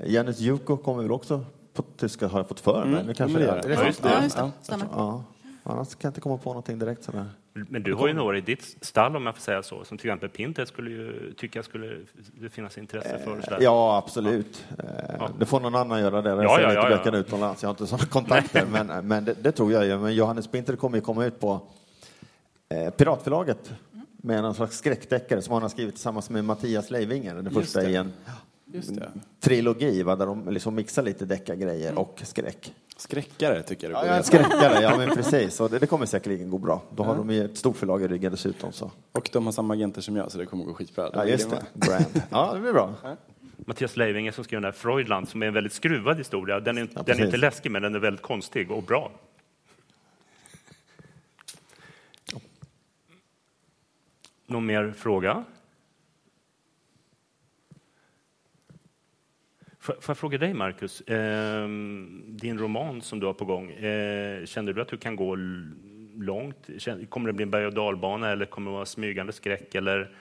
Janet 0.06 0.40
Juko 0.40 0.78
kommer 0.78 1.02
väl 1.04 1.12
också 1.12 1.46
på 1.74 1.84
tyska 1.98 2.28
har 2.28 2.40
jag 2.40 2.48
fått 2.48 2.60
för 2.60 2.86
mig. 2.86 2.94
Mm, 2.94 3.06
Nu 3.08 3.14
kanske 3.14 3.38
men 3.38 3.42
det 3.48 3.52
är 3.52 3.56
gör 3.56 3.62
det. 3.62 3.68
det. 3.68 3.74
Ja, 3.74 3.86
just 3.86 4.04
det. 4.04 4.10
Ja, 4.10 4.24
just 4.24 4.36
det. 4.70 4.78
Ja, 4.92 5.24
annars 5.64 5.90
kan 5.96 6.00
jag 6.08 6.10
inte 6.10 6.22
komma 6.22 6.38
på 6.38 6.50
någonting 6.50 6.80
direkt 6.80 7.04
sådär. 7.04 7.30
Men 7.54 7.84
du 7.84 7.94
har 7.94 8.08
ju 8.08 8.14
några 8.14 8.38
i 8.38 8.42
ditt 8.42 8.78
stall 8.82 9.16
om 9.16 9.26
jag 9.26 9.36
får 9.36 9.42
säga 9.42 9.64
så, 9.64 9.84
som 9.86 9.98
till 9.98 10.10
exempel 10.10 10.30
Pinter 10.30 10.66
skulle 10.66 10.90
ju 10.90 11.34
tycka 11.34 11.64
skulle 11.64 11.98
det 12.34 12.50
finnas 12.50 12.78
intresse 12.78 13.20
för. 13.24 13.42
sådär. 13.42 13.58
Ja, 13.62 13.98
absolut. 14.06 14.66
Eh, 14.80 15.30
Det 15.40 15.46
får 15.46 15.60
någon 15.60 15.76
annan 15.76 16.00
göra 16.02 16.22
det. 16.22 16.30
Jag 16.30 16.44
Ja, 16.44 16.56
ser 16.58 16.64
ja, 16.64 16.70
inte 16.98 17.10
ja, 17.10 17.16
ja. 17.16 17.20
utomlands. 17.20 17.62
Jag 17.64 17.68
har 17.70 17.74
inte 17.74 17.88
sådana 17.88 18.06
kontakter. 18.06 18.66
men 18.72 19.08
men 19.08 19.26
det, 19.26 19.34
det 19.44 19.52
tror 19.52 19.72
jag 19.72 19.86
ju. 19.86 19.98
Men 19.98 20.16
Johannes 20.16 20.48
Pinter 20.48 20.76
kommer 20.76 20.98
ju 20.98 21.02
komma 21.02 21.26
ut 21.26 21.40
på 21.40 21.62
eh, 22.70 22.90
Piratförlaget 22.90 23.72
med 24.24 24.42
någon 24.42 24.54
slags 24.56 24.78
skräckdeckare 24.78 25.42
som 25.42 25.54
han 25.54 25.62
har 25.62 25.70
skrivit 25.70 25.96
tillsammans 25.96 26.30
med 26.30 26.46
Mattias 26.46 26.92
Leivinger. 26.92 27.36
Det 27.36 27.50
första 27.52 27.82
det. 27.82 28.08
Det. 28.72 29.12
trilogi 29.40 30.04
va, 30.04 30.16
där 30.16 30.26
de 30.26 30.50
liksom 30.50 30.76
mixar 30.76 31.04
lite 31.04 31.26
deckargrejer 31.26 32.00
och 32.00 32.22
skräck. 32.24 32.74
Skräckare 32.98 33.64
tycker 33.64 33.90
jag 33.90 33.92
du 33.92 33.96
Ja, 33.96 34.02
borde 34.02 34.14
heta. 34.14 34.24
skräckare, 34.24 34.82
ja 34.82 34.98
men 34.98 35.10
precis. 35.16 35.60
Och 35.60 35.70
det, 35.70 35.80
det 35.80 35.88
kommer 35.88 36.06
säkerligen 36.06 36.50
gå 36.50 36.58
bra. 36.58 36.82
Då 36.96 37.04
har 37.04 37.16
de 37.16 37.30
ju 37.30 37.46
ett 37.46 37.58
stort 37.58 37.78
förlag 37.78 38.04
i 38.04 38.08
ryggen 38.08 38.32
dessutom. 38.32 38.72
Så. 38.72 38.92
Och 39.12 39.30
de 39.34 39.46
har 39.46 39.52
samma 39.52 39.74
agenter 39.74 40.02
som 40.02 40.16
jag 40.16 40.32
så 40.32 40.38
det 40.38 40.46
kommer 40.46 40.66
gå 40.66 40.74
skitbra. 40.74 41.10
Ja, 41.14 41.26
just 41.26 41.50
det. 41.50 41.64
Brand. 41.74 42.06
Ja, 42.30 42.54
det 42.54 42.60
blir 42.60 42.74
bra. 42.74 42.94
Mattias 43.58 43.98
Leivinger 43.98 44.32
som 44.32 44.44
skrev 44.44 44.62
den 44.62 44.72
där 44.72 44.78
Freudland 44.78 45.30
som 45.30 45.44
är 45.44 45.48
en 45.48 45.54
väldigt 45.54 45.74
skruvad 45.74 46.18
historia. 46.18 46.60
Den 46.60 46.78
är, 46.78 46.88
Ja, 46.96 47.04
den 47.06 47.20
är 47.20 47.26
inte 47.26 47.38
läskig 47.38 47.72
men 47.72 47.82
den 47.82 47.96
är 47.96 48.00
väldigt 48.00 48.22
konstig 48.22 48.72
och 48.72 48.84
bra. 48.84 49.12
Någon 54.48 54.66
mer 54.66 54.94
fråga? 54.98 55.44
Får 59.82 59.94
får 59.94 60.10
jag 60.14 60.18
fråga 60.18 60.38
dig, 60.38 60.54
Marcus? 60.54 61.04
Ehm, 61.08 62.24
din 62.28 62.60
roman 62.60 63.02
som 63.02 63.20
du 63.20 63.26
har 63.26 63.34
på 63.34 63.46
gång, 63.46 63.72
eh, 63.72 64.46
kände 64.46 64.74
du 64.74 64.82
att 64.82 64.88
du 64.88 64.98
kan 64.98 65.16
gå 65.16 65.36
långt? 66.16 66.70
Kommer 67.10 67.28
det 67.28 67.34
bli 67.34 67.44
en 67.44 67.52
berg 67.52 67.66
och 67.66 67.74
dalbana 67.74 68.30
eller 68.32 68.46
kommer 68.46 68.72
det 68.72 68.76
vara 68.76 68.86
smygande 68.86 69.34
skräck? 69.34 69.76
Eller 69.76 70.16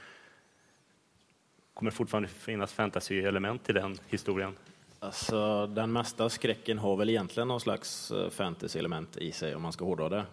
kommer 1.75 1.91
det 1.91 1.97
fortfarande 1.97 2.29
finnas 2.29 2.73
fantasy-element 2.73 3.71
i 3.71 3.73
den 3.73 3.97
historien? 4.09 4.53
Alltså, 4.99 5.67
den 5.67 5.93
mesta 5.93 6.29
skräcken 6.29 6.79
har 6.79 6.97
väl 6.97 7.11
egentligen 7.11 7.49
någon 7.49 7.61
slags 7.61 8.11
eh, 8.11 8.31
fantasy-element 8.31 9.17
i 9.17 9.33
sig, 9.33 9.55
om 9.55 9.63
man 9.63 9.73
ska 9.73 9.85
hårdra 9.85 10.09
det. 10.09 10.25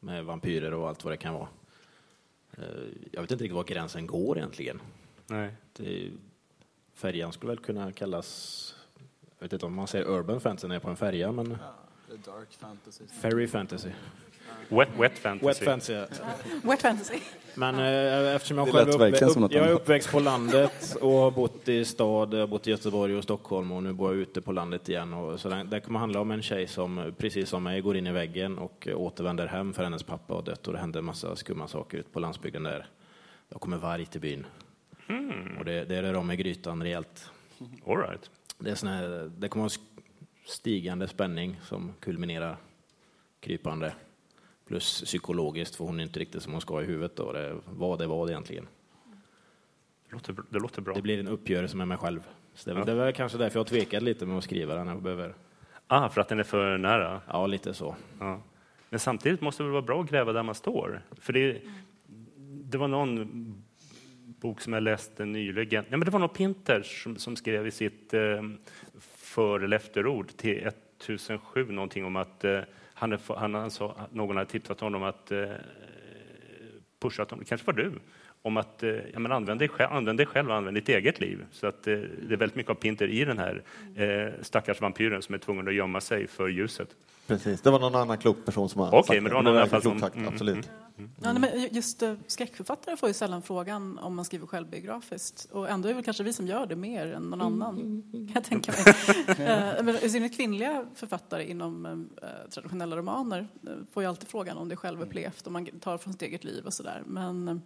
Med 0.00 0.24
vampyrer 0.24 0.74
och 0.74 0.88
allt 0.88 1.04
vad 1.04 1.12
det 1.12 1.16
kan 1.16 1.34
vara. 1.34 1.48
Eh, 2.58 2.64
Jag 3.12 3.20
vet 3.20 3.30
inte 3.30 3.44
riktigt 3.44 3.56
var 3.56 3.64
gränsen 3.64 4.06
går 4.06 4.38
egentligen. 4.38 4.80
Nej. 5.26 5.50
Det, 5.76 6.10
färjan 7.00 7.32
skulle 7.32 7.50
väl 7.52 7.58
kunna 7.58 7.92
kallas, 7.92 8.74
jag 9.38 9.44
vet 9.44 9.52
inte 9.52 9.66
om 9.66 9.74
man 9.74 9.86
säger 9.86 10.08
urban 10.08 10.40
fantasy 10.40 10.68
när 10.68 10.74
jag 10.74 10.80
är 10.80 10.84
på 10.84 10.90
en 10.90 10.96
färja, 10.96 11.32
men 11.32 11.58
Dark 12.24 12.52
fantasy. 12.52 13.04
ferry 13.22 13.46
fantasy. 13.48 13.90
Wet, 14.68 14.88
wet 14.98 15.18
fantasy. 15.18 15.46
Wet 15.46 15.58
fantasy. 15.58 15.92
ja. 15.92 16.06
Wet 16.70 16.82
fantasy. 16.82 17.18
Men 17.54 17.74
eh, 17.74 18.34
eftersom 18.34 18.58
jag 18.58 18.68
själv 18.68 18.88
upp, 18.88 19.36
något 19.36 19.52
jag 19.52 19.66
är 19.66 19.72
uppväxt 19.72 20.10
på 20.10 20.20
landet 20.20 20.96
och 21.00 21.12
har 21.12 21.30
bott 21.30 21.68
i 21.68 21.84
stad, 21.84 22.34
jag 22.34 22.40
har 22.40 22.46
bott 22.46 22.66
i 22.66 22.70
Göteborg 22.70 23.16
och 23.16 23.24
Stockholm 23.24 23.72
och 23.72 23.82
nu 23.82 23.92
bor 23.92 24.10
jag 24.10 24.20
ute 24.20 24.40
på 24.40 24.52
landet 24.52 24.88
igen. 24.88 25.14
Och 25.14 25.40
så 25.40 25.48
det, 25.48 25.64
det 25.64 25.80
kommer 25.80 25.98
handla 25.98 26.20
om 26.20 26.30
en 26.30 26.42
tjej 26.42 26.66
som 26.66 27.14
precis 27.18 27.48
som 27.48 27.62
mig 27.62 27.80
går 27.80 27.96
in 27.96 28.06
i 28.06 28.12
väggen 28.12 28.58
och 28.58 28.88
återvänder 28.94 29.46
hem 29.46 29.72
för 29.72 29.84
hennes 29.84 30.02
pappa 30.02 30.34
har 30.34 30.42
dött 30.42 30.66
och 30.66 30.72
det 30.72 30.78
händer 30.78 30.98
en 30.98 31.04
massa 31.04 31.36
skumma 31.36 31.68
saker 31.68 31.98
ute 31.98 32.10
på 32.10 32.20
landsbygden 32.20 32.62
där. 32.62 32.86
Jag 33.48 33.60
kommer 33.60 33.76
varg 33.76 34.06
till 34.06 34.20
byn. 34.20 34.46
Och 35.58 35.64
det, 35.64 35.84
det 35.84 36.02
rör 36.02 36.14
om 36.14 36.30
i 36.30 36.36
grytan 36.36 36.82
rejält. 36.82 37.30
All 37.86 37.96
right. 37.96 38.30
Det, 38.58 38.70
är 38.70 38.74
sån 38.74 38.88
här, 38.88 39.30
det 39.38 39.48
kommer 39.48 39.62
vara 39.62 39.72
stigande 40.46 41.08
spänning 41.08 41.60
som 41.62 41.92
kulminerar 42.00 42.56
krypande. 43.40 43.94
Plus 44.66 45.02
psykologiskt, 45.04 45.76
för 45.76 45.84
hon 45.84 46.00
är 46.00 46.04
inte 46.04 46.20
riktigt 46.20 46.42
som 46.42 46.52
hon 46.52 46.60
ska 46.60 46.82
i 46.82 46.84
huvudet. 46.84 47.16
Då. 47.16 47.32
Det, 47.32 47.56
vad 47.70 47.98
det 47.98 48.06
var 48.06 48.26
det 48.26 48.32
egentligen. 48.32 48.66
Det 50.08 50.12
låter, 50.12 50.34
det 50.50 50.58
låter 50.58 50.82
bra. 50.82 50.94
Det 50.94 51.02
blir 51.02 51.18
en 51.20 51.28
uppgörelse 51.28 51.76
med 51.76 51.88
mig 51.88 51.98
själv. 51.98 52.28
Så 52.54 52.70
det, 52.70 52.78
Ja. 52.78 52.84
det 52.84 52.94
var 52.94 53.12
kanske 53.12 53.38
därför 53.38 53.58
jag 53.58 53.66
tvekat 53.66 54.02
lite 54.02 54.26
med 54.26 54.38
att 54.38 54.44
skriva 54.44 54.74
den. 54.74 54.86
Jag 54.86 55.02
behöver, 55.02 55.34
Ah, 55.86 56.08
för 56.08 56.20
att 56.20 56.28
den 56.28 56.38
är 56.38 56.42
för 56.42 56.78
nära? 56.78 57.20
ja, 57.26 57.46
lite 57.46 57.74
så. 57.74 57.96
Ja. 58.18 58.42
Men 58.90 59.00
samtidigt 59.00 59.40
måste 59.40 59.62
det 59.62 59.68
vara 59.70 59.82
bra 59.82 60.00
att 60.02 60.10
gräva 60.10 60.32
där 60.32 60.42
man 60.42 60.54
står? 60.54 61.02
För 61.20 61.32
det, 61.32 61.62
det 62.64 62.78
var 62.78 62.88
någon 62.88 63.62
bok 64.40 64.60
som 64.60 64.72
jag 64.72 64.82
läste 64.82 65.24
nyligen. 65.24 65.84
Ja, 65.90 65.96
men 65.96 66.04
det 66.04 66.10
var 66.10 66.18
nog 66.18 66.34
Pinters 66.34 67.02
som, 67.02 67.16
som 67.16 67.36
skrev 67.36 67.66
i 67.66 67.70
sitt 67.70 68.14
eh, 68.14 68.42
för 69.16 69.60
eller 69.60 69.76
efterord 69.76 70.36
till 70.36 70.56
1007 70.56 71.72
någonting 71.72 72.04
om 72.04 72.16
att 72.16 72.44
eh, 72.44 72.60
han, 72.94 73.18
han, 73.28 73.54
han 73.54 73.70
sa, 73.70 73.96
någon 74.12 74.36
hade 74.36 74.50
tipsat 74.50 74.80
honom 74.80 75.02
att 75.02 75.32
eh, 75.32 75.48
pusha, 77.00 77.22
honom, 77.22 77.38
det 77.38 77.44
kanske 77.44 77.66
var 77.66 77.74
du, 77.74 77.92
om 78.42 78.56
att 78.56 78.82
eh, 78.82 78.90
ja, 79.12 79.18
men 79.18 79.32
använd, 79.32 79.60
dig 79.60 79.68
själv, 79.68 79.92
använd 79.92 80.18
dig 80.18 80.26
själv 80.26 80.50
och 80.50 80.56
använd 80.56 80.76
ditt 80.76 80.88
eget 80.88 81.20
liv. 81.20 81.44
Så 81.50 81.66
att 81.66 81.86
eh, 81.86 81.98
det 81.98 82.34
är 82.34 82.36
väldigt 82.36 82.56
mycket 82.56 82.70
av 82.70 82.74
Pinter 82.74 83.08
i 83.08 83.24
den 83.24 83.38
här 83.38 83.62
eh, 83.96 84.42
stackars 84.42 84.80
vampyren 84.80 85.22
som 85.22 85.34
är 85.34 85.38
tvungen 85.38 85.68
att 85.68 85.74
gömma 85.74 86.00
sig 86.00 86.26
för 86.26 86.48
ljuset. 86.48 86.96
Precis. 87.30 87.60
Det 87.60 87.70
var 87.70 87.78
någon 87.80 87.94
annan 87.94 88.18
klok 88.18 88.44
person 88.44 88.68
som 88.68 88.80
har 88.80 88.88
Okej, 88.88 89.02
sagt 89.02 89.22
men 89.22 89.24
det 89.24 89.34
var 89.34 89.42
någon 89.42 89.68
fall 89.68 89.68
klokt 89.68 89.82
som- 89.82 90.00
sagt, 90.00 90.16
mm, 90.16 90.28
Absolut. 90.28 90.70
Ja, 91.22 91.32
nej, 91.32 91.40
men 91.40 91.68
just 91.74 92.02
eh, 92.02 92.14
skräckförfattare 92.26 92.96
får 92.96 93.08
ju 93.08 93.12
sällan 93.14 93.42
frågan 93.42 93.98
om 93.98 94.14
man 94.16 94.24
skriver 94.24 94.46
självbiografiskt. 94.46 95.48
Och 95.52 95.68
ändå 95.68 95.88
är 95.88 95.90
det 95.90 95.94
väl 95.94 96.04
kanske 96.04 96.22
vi 96.22 96.32
som 96.32 96.46
gör 96.46 96.66
det 96.66 96.76
mer 96.76 97.12
än 97.12 97.22
någon 97.22 97.40
annan, 97.42 97.76
kan 98.12 98.30
jag 98.34 98.44
tänka 98.44 98.72
mig. 98.72 98.94
Eh, 99.48 99.82
men 99.82 99.88
I 99.96 100.10
synnerhet 100.10 100.36
kvinnliga 100.36 100.86
författare 100.94 101.50
inom 101.50 101.86
eh, 101.86 102.28
traditionella 102.50 102.96
romaner 102.96 103.48
får 103.92 104.02
ju 104.02 104.08
alltid 104.08 104.28
frågan 104.28 104.56
om 104.58 104.68
det 104.68 104.74
är 104.74 104.76
självupplevt, 104.76 105.46
om 105.46 105.52
man 105.52 105.66
tar 105.66 105.98
från 105.98 106.12
sitt 106.12 106.22
eget 106.22 106.44
liv 106.44 106.64
och 106.66 106.74
sådär. 106.74 107.02
Men 107.06 107.62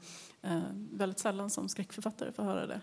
väldigt 0.92 1.18
sällan 1.18 1.50
som 1.50 1.68
skräckförfattare 1.68 2.32
får 2.32 2.42
höra 2.42 2.66
det. 2.66 2.80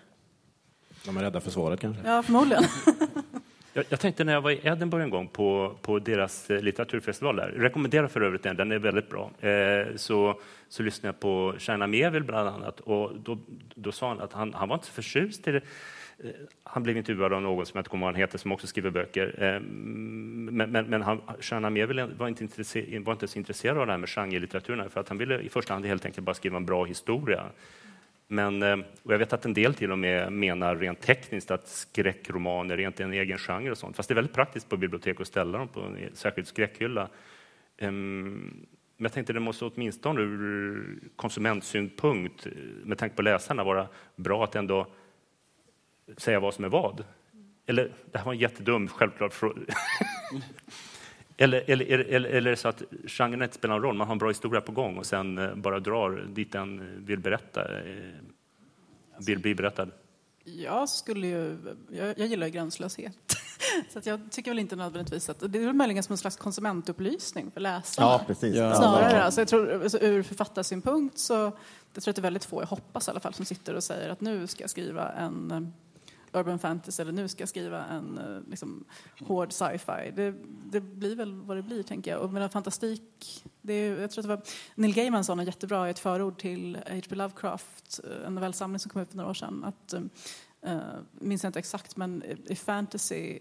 De 1.06 1.18
är 1.18 1.22
rädda 1.22 1.42
för 1.42 1.52
svaret 1.52 1.80
kanske. 1.80 2.08
Ja, 2.08 2.24
förmodligen. 2.24 2.64
Jag, 3.74 3.86
jag 3.90 4.00
tänkte 4.00 4.24
när 4.24 4.34
jag 4.34 4.42
var 4.42 4.52
i 4.52 4.60
Edinburgh 4.64 5.04
en 5.04 5.10
gång 5.10 5.28
på, 5.28 5.76
på 5.82 6.00
deras 6.00 6.50
eh, 6.50 6.62
litteraturfestival 6.62 7.36
där, 7.36 7.48
rekommenderar 7.48 8.08
för 8.08 8.22
övrigt 8.22 8.44
den, 8.44 8.56
den 8.56 8.72
är 8.72 8.80
väldigt 8.80 9.10
bra, 9.10 9.32
eh, 9.40 9.96
så, 9.96 10.40
så 10.70 10.84
lyssnade 10.84 11.08
jag 11.08 11.20
på 11.20 11.56
Shana 11.58 11.88
Mieville 11.88 12.26
bland 12.26 12.50
annat 12.50 12.80
och 12.80 13.16
då, 13.16 13.38
då 13.76 13.92
sa 13.92 14.08
han 14.08 14.22
att 14.22 14.34
han, 14.34 14.54
han 14.54 14.70
var 14.70 14.76
inte 14.76 14.88
så 14.88 14.94
förtjust 14.94 15.48
i 15.48 15.52
det. 15.52 15.62
Eh, 16.24 16.32
han 16.64 16.84
blev 16.84 16.98
intervjuad 16.98 17.34
av 17.34 17.42
någon 17.42 17.66
som 17.66 17.78
jag 17.78 17.82
inte 17.82 17.90
kommer 17.90 18.06
ihåg 18.06 18.08
vad 18.08 18.16
han 18.16 18.22
heter, 18.22 18.38
som 18.38 18.52
också 18.52 18.68
skriver 18.68 18.90
böcker. 18.90 19.44
Eh, 19.44 19.60
men, 19.60 20.72
men, 20.72 20.86
men 20.86 21.02
han, 21.02 21.22
Shana 21.40 21.70
Mieville 21.70 22.06
var 22.06 22.28
inte, 22.28 22.46
var 23.00 23.14
inte 23.14 23.28
så 23.28 23.40
intresserad 23.40 23.78
av 23.78 23.86
det 23.86 23.94
här 23.94 23.98
med 23.98 24.10
genrelitteraturen 24.10 24.90
för 24.90 25.00
att 25.00 25.10
han 25.10 25.18
ville 25.18 25.40
i 25.40 25.50
första 25.50 25.74
hand 25.74 25.86
helt 25.86 26.06
enkelt 26.06 26.26
bara 26.26 26.34
skriva 26.34 26.58
en 26.58 26.66
bra 26.66 26.86
historia. 26.86 27.46
Men, 28.32 28.64
eh, 28.64 28.78
och 29.04 29.14
jag 29.14 29.18
vet 29.20 29.34
att 29.34 29.46
en 29.46 29.54
del 29.54 29.74
till 29.74 29.92
och 29.92 30.00
med 30.00 30.34
menar 30.34 30.76
rent 30.76 31.02
tekniskt 31.02 31.52
att 31.52 31.68
skräckromaner 31.68 32.80
är 32.80 32.88
inte 32.88 33.04
en 33.04 33.14
egen 33.14 33.38
genre 33.38 33.72
och 33.72 33.78
sånt. 33.78 33.96
Fast 33.96 34.10
det 34.10 34.14
är 34.14 34.16
väldigt 34.16 34.36
praktiskt 34.36 34.70
på 34.70 34.78
bibliotek 34.78 35.22
att 35.22 35.28
ställa 35.28 35.58
dem 35.58 35.68
på 35.68 35.82
en 35.82 35.98
e- 35.98 36.10
särskild 36.14 36.48
skräckhylla. 36.48 37.10
Ehm, 37.78 38.66
men 38.98 39.04
jag 39.04 39.14
tänkte 39.14 39.34
det 39.34 39.40
måste 39.40 39.66
åtminstone 39.66 40.22
ur 40.22 41.00
konsumentsynpunkt, 41.16 42.46
eh, 42.46 42.52
med 42.84 42.98
tanke 42.98 43.16
på 43.16 43.22
läsarna, 43.22 43.64
vara 43.64 43.88
bra 44.16 44.44
att 44.44 44.56
ändå 44.56 44.88
säga 46.18 46.40
vad 46.40 46.54
som 46.54 46.66
är 46.66 46.70
vad. 46.70 47.04
Eller, 47.66 47.92
det 48.12 48.18
här 48.18 48.26
var 48.26 48.34
en 48.34 48.40
jättedum 48.40 48.88
självklart 48.88 49.34
fråga. 49.34 49.62
Eller, 51.42 51.64
eller, 51.68 51.86
eller, 51.86 52.06
eller, 52.06 52.30
eller 52.30 52.48
är 52.48 52.52
det 52.52 52.58
så 52.58 52.68
att 52.68 52.84
genren 53.08 53.42
inte 53.42 53.56
spelar 53.56 53.76
någon 53.76 53.84
roll, 53.84 53.96
man 53.96 54.08
har 54.08 54.12
en 54.12 54.18
bra 54.18 54.28
historia 54.28 54.62
på 54.62 54.72
gång 54.72 54.98
och 54.98 55.06
sen 55.06 55.38
eh, 55.38 55.56
bara 55.56 55.80
drar 55.80 56.28
dit 56.30 56.52
den 56.52 57.06
vill 57.06 57.20
berätta, 57.20 57.80
eh, 57.80 57.86
vill 59.20 59.40
bli 59.40 59.56
berättad. 59.56 59.88
Jag 60.44 60.90
skulle 60.90 61.28
ju, 61.28 61.58
jag, 61.90 62.20
jag 62.20 62.28
gillar 62.28 62.48
ju 62.48 62.54
gränslöshet. 62.54 63.18
Så 63.90 64.00
att 64.00 64.06
jag 64.06 64.20
tycker 64.32 64.52
väl 64.52 64.60
inte 64.60 64.76
nödvändigtvis 64.76 65.30
att, 65.30 65.40
det 65.40 65.60
är 65.60 65.66
väl 65.66 65.74
möjligen 65.74 66.04
som 66.04 66.14
en 66.14 66.18
slags 66.18 66.36
konsumentupplysning 66.36 67.52
för 67.52 67.62
läsarna. 67.62 68.08
Ja, 68.08 68.22
precis. 68.28 68.56
Ja. 68.56 68.76
Snarare, 68.76 69.24
alltså 69.24 69.42
jag 69.42 69.48
tror, 69.48 69.84
alltså 69.84 70.00
ur 70.00 70.24
författarsynpunkt 70.24 71.18
så, 71.18 71.34
jag 71.94 72.04
tror 72.04 72.12
att 72.12 72.16
det 72.16 72.20
är 72.20 72.24
väldigt 72.24 72.46
få, 72.46 72.62
jag 72.62 72.68
hoppas 72.68 73.08
i 73.08 73.12
alla 73.12 73.20
fall, 73.20 73.34
som 73.34 73.46
sitter 73.46 73.76
och 73.76 73.84
säger 73.84 74.10
att 74.10 74.22
nu 74.22 74.48
ska 74.48 74.64
jag 74.64 74.70
skriva 74.70 75.12
en 75.12 75.52
eh, 75.52 75.62
urban 76.34 76.60
fantasy 76.60 77.02
eller 77.02 77.12
nu 77.12 77.28
ska 77.28 77.42
jag 77.42 77.50
skriva 77.50 77.86
en 77.86 78.18
eh, 78.18 78.50
liksom, 78.50 78.86
hård 79.20 79.54
sci-fi. 79.54 80.12
Det, 80.16 80.34
det 80.72 80.82
blir 80.82 81.16
väl 81.16 81.34
vad 81.34 81.58
det 81.58 81.64
blir, 81.64 81.84
tänker 81.84 82.12
jag. 82.12 82.22
Och 82.22 82.34
medan 82.34 82.50
fantastik, 82.50 83.46
det 83.62 83.74
är, 83.74 84.02
jag 84.02 84.12
tror 84.12 84.22
att 84.22 84.30
det 84.30 84.36
var 84.36 84.44
Neil 84.76 84.94
Gaiman 84.94 85.24
sa 85.24 85.36
något 85.36 85.46
jättebra 85.46 85.88
i 85.88 85.92
ett 85.92 86.00
förord 86.00 86.40
till 86.40 86.76
H.P. 86.76 87.16
Lovecraft, 87.16 88.00
eh, 88.04 88.28
en 88.28 88.36
novellsamling 88.36 88.80
som 88.80 88.92
kom 88.92 89.02
ut 89.02 89.10
för 89.10 89.18
några 89.18 89.30
år 89.30 89.34
sedan. 89.34 89.64
Att, 89.64 89.94
uh, 90.68 90.82
minns 91.12 91.44
jag 91.44 91.50
inte 91.50 91.60
exakt, 91.60 91.98
men 91.98 92.24
i 92.46 92.56
fantasy 92.56 93.40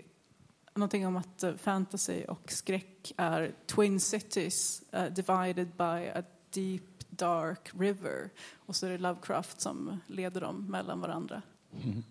Någonting 0.75 1.07
om 1.07 1.17
att 1.17 1.45
fantasy 1.59 2.25
och 2.25 2.53
skräck 2.53 3.13
är 3.17 3.55
twin 3.67 4.01
cities 4.01 4.83
uh, 4.95 5.05
divided 5.05 5.69
by 5.77 6.09
a 6.15 6.23
deep 6.51 6.83
dark 7.11 7.71
river. 7.79 8.31
Och 8.67 8.77
så 8.77 8.87
är 8.87 8.91
det 8.91 8.99
Lovecraft 8.99 9.61
som 9.61 10.01
leder 10.07 10.41
dem 10.41 10.67
mellan 10.71 11.01
varandra. 11.01 11.43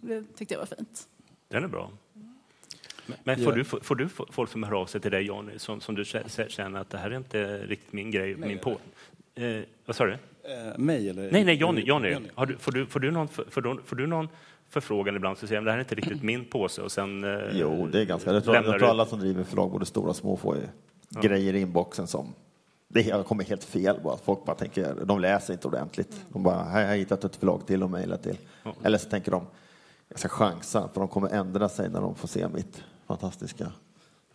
Det 0.01 0.23
tyckte 0.35 0.53
jag 0.53 0.59
var 0.59 0.65
fint. 0.77 1.07
Den 1.47 1.63
är 1.63 1.67
bra. 1.67 1.91
Men- 3.23 3.43
får, 3.43 3.51
du, 3.51 3.63
får 3.63 3.95
du 3.95 4.09
folk 4.09 4.49
som 4.51 4.63
hör 4.63 4.73
av 4.81 4.85
sig 4.85 5.01
till 5.01 5.11
dig, 5.11 5.21
Johnny, 5.23 5.59
som, 5.59 5.81
som 5.81 5.95
du 5.95 6.03
kä- 6.03 6.47
känner 6.49 6.79
att 6.79 6.89
det 6.89 6.97
här 6.97 7.11
är 7.11 7.17
inte 7.17 7.57
riktigt 7.57 7.93
min 7.93 8.11
grej, 8.11 8.35
min 8.35 8.59
på... 8.59 8.77
Eh, 9.35 9.61
vad 9.85 9.95
sa 9.95 10.05
du? 10.05 10.11
Eh, 10.13 10.77
mig 10.77 11.09
eller? 11.09 11.31
Nej, 11.31 11.43
nej, 11.45 11.55
Johnny. 11.55 11.81
Johnny. 11.81 12.15
Har 12.35 12.45
du, 12.45 12.57
får, 12.57 12.71
du, 12.71 12.85
får, 12.85 12.99
du 12.99 13.11
någon, 13.11 13.27
får, 13.27 13.61
du, 13.61 13.77
får 13.85 13.95
du 13.95 14.07
någon 14.07 14.29
förfrågan 14.69 15.15
ibland 15.15 15.37
så 15.37 15.47
säger 15.47 15.61
de, 15.61 15.65
det 15.65 15.71
här 15.71 15.77
är 15.77 15.81
inte 15.81 15.95
riktigt 15.95 16.23
min 16.23 16.45
påse 16.45 16.81
och 16.81 16.91
sen 16.91 17.23
eh, 17.23 17.39
Jo, 17.53 17.87
det 17.87 18.01
är 18.01 18.05
ganska... 18.05 18.33
Jag 18.33 18.43
tror, 18.43 18.55
jag 18.55 18.65
tror 18.65 18.89
alla 18.89 19.05
som 19.05 19.19
driver 19.19 19.43
förlag, 19.43 19.71
både 19.71 19.85
stora 19.85 20.09
och 20.09 20.15
små, 20.15 20.37
får 20.37 20.55
ju 20.57 20.61
grejer 21.21 21.53
i 21.53 21.61
inboxen 21.61 22.07
som... 22.07 22.33
Det 22.93 23.11
har 23.11 23.23
kommit 23.23 23.49
helt 23.49 23.63
fel 23.63 23.99
bara. 24.03 24.17
Folk 24.17 24.45
bara 24.45 24.55
tänker, 24.55 24.95
de 25.05 25.19
läser 25.19 25.53
inte 25.53 25.67
ordentligt. 25.67 26.25
De 26.29 26.43
bara, 26.43 26.63
här 26.63 26.83
har 26.83 26.91
jag 26.91 26.97
hittat 26.97 27.23
ett 27.23 27.35
förlag 27.35 27.67
till 27.67 27.83
och 27.83 27.89
mejlat 27.89 28.23
till. 28.23 28.37
Eller 28.83 28.97
så 28.97 29.09
tänker 29.09 29.31
de, 29.31 29.43
jag 30.09 30.19
ska 30.19 30.29
chansa, 30.29 30.89
för 30.93 30.99
de 30.99 31.07
kommer 31.07 31.29
ändra 31.29 31.69
sig 31.69 31.89
när 31.89 32.01
de 32.01 32.15
får 32.15 32.27
se 32.27 32.47
mitt 32.47 32.83
fantastiska 33.07 33.71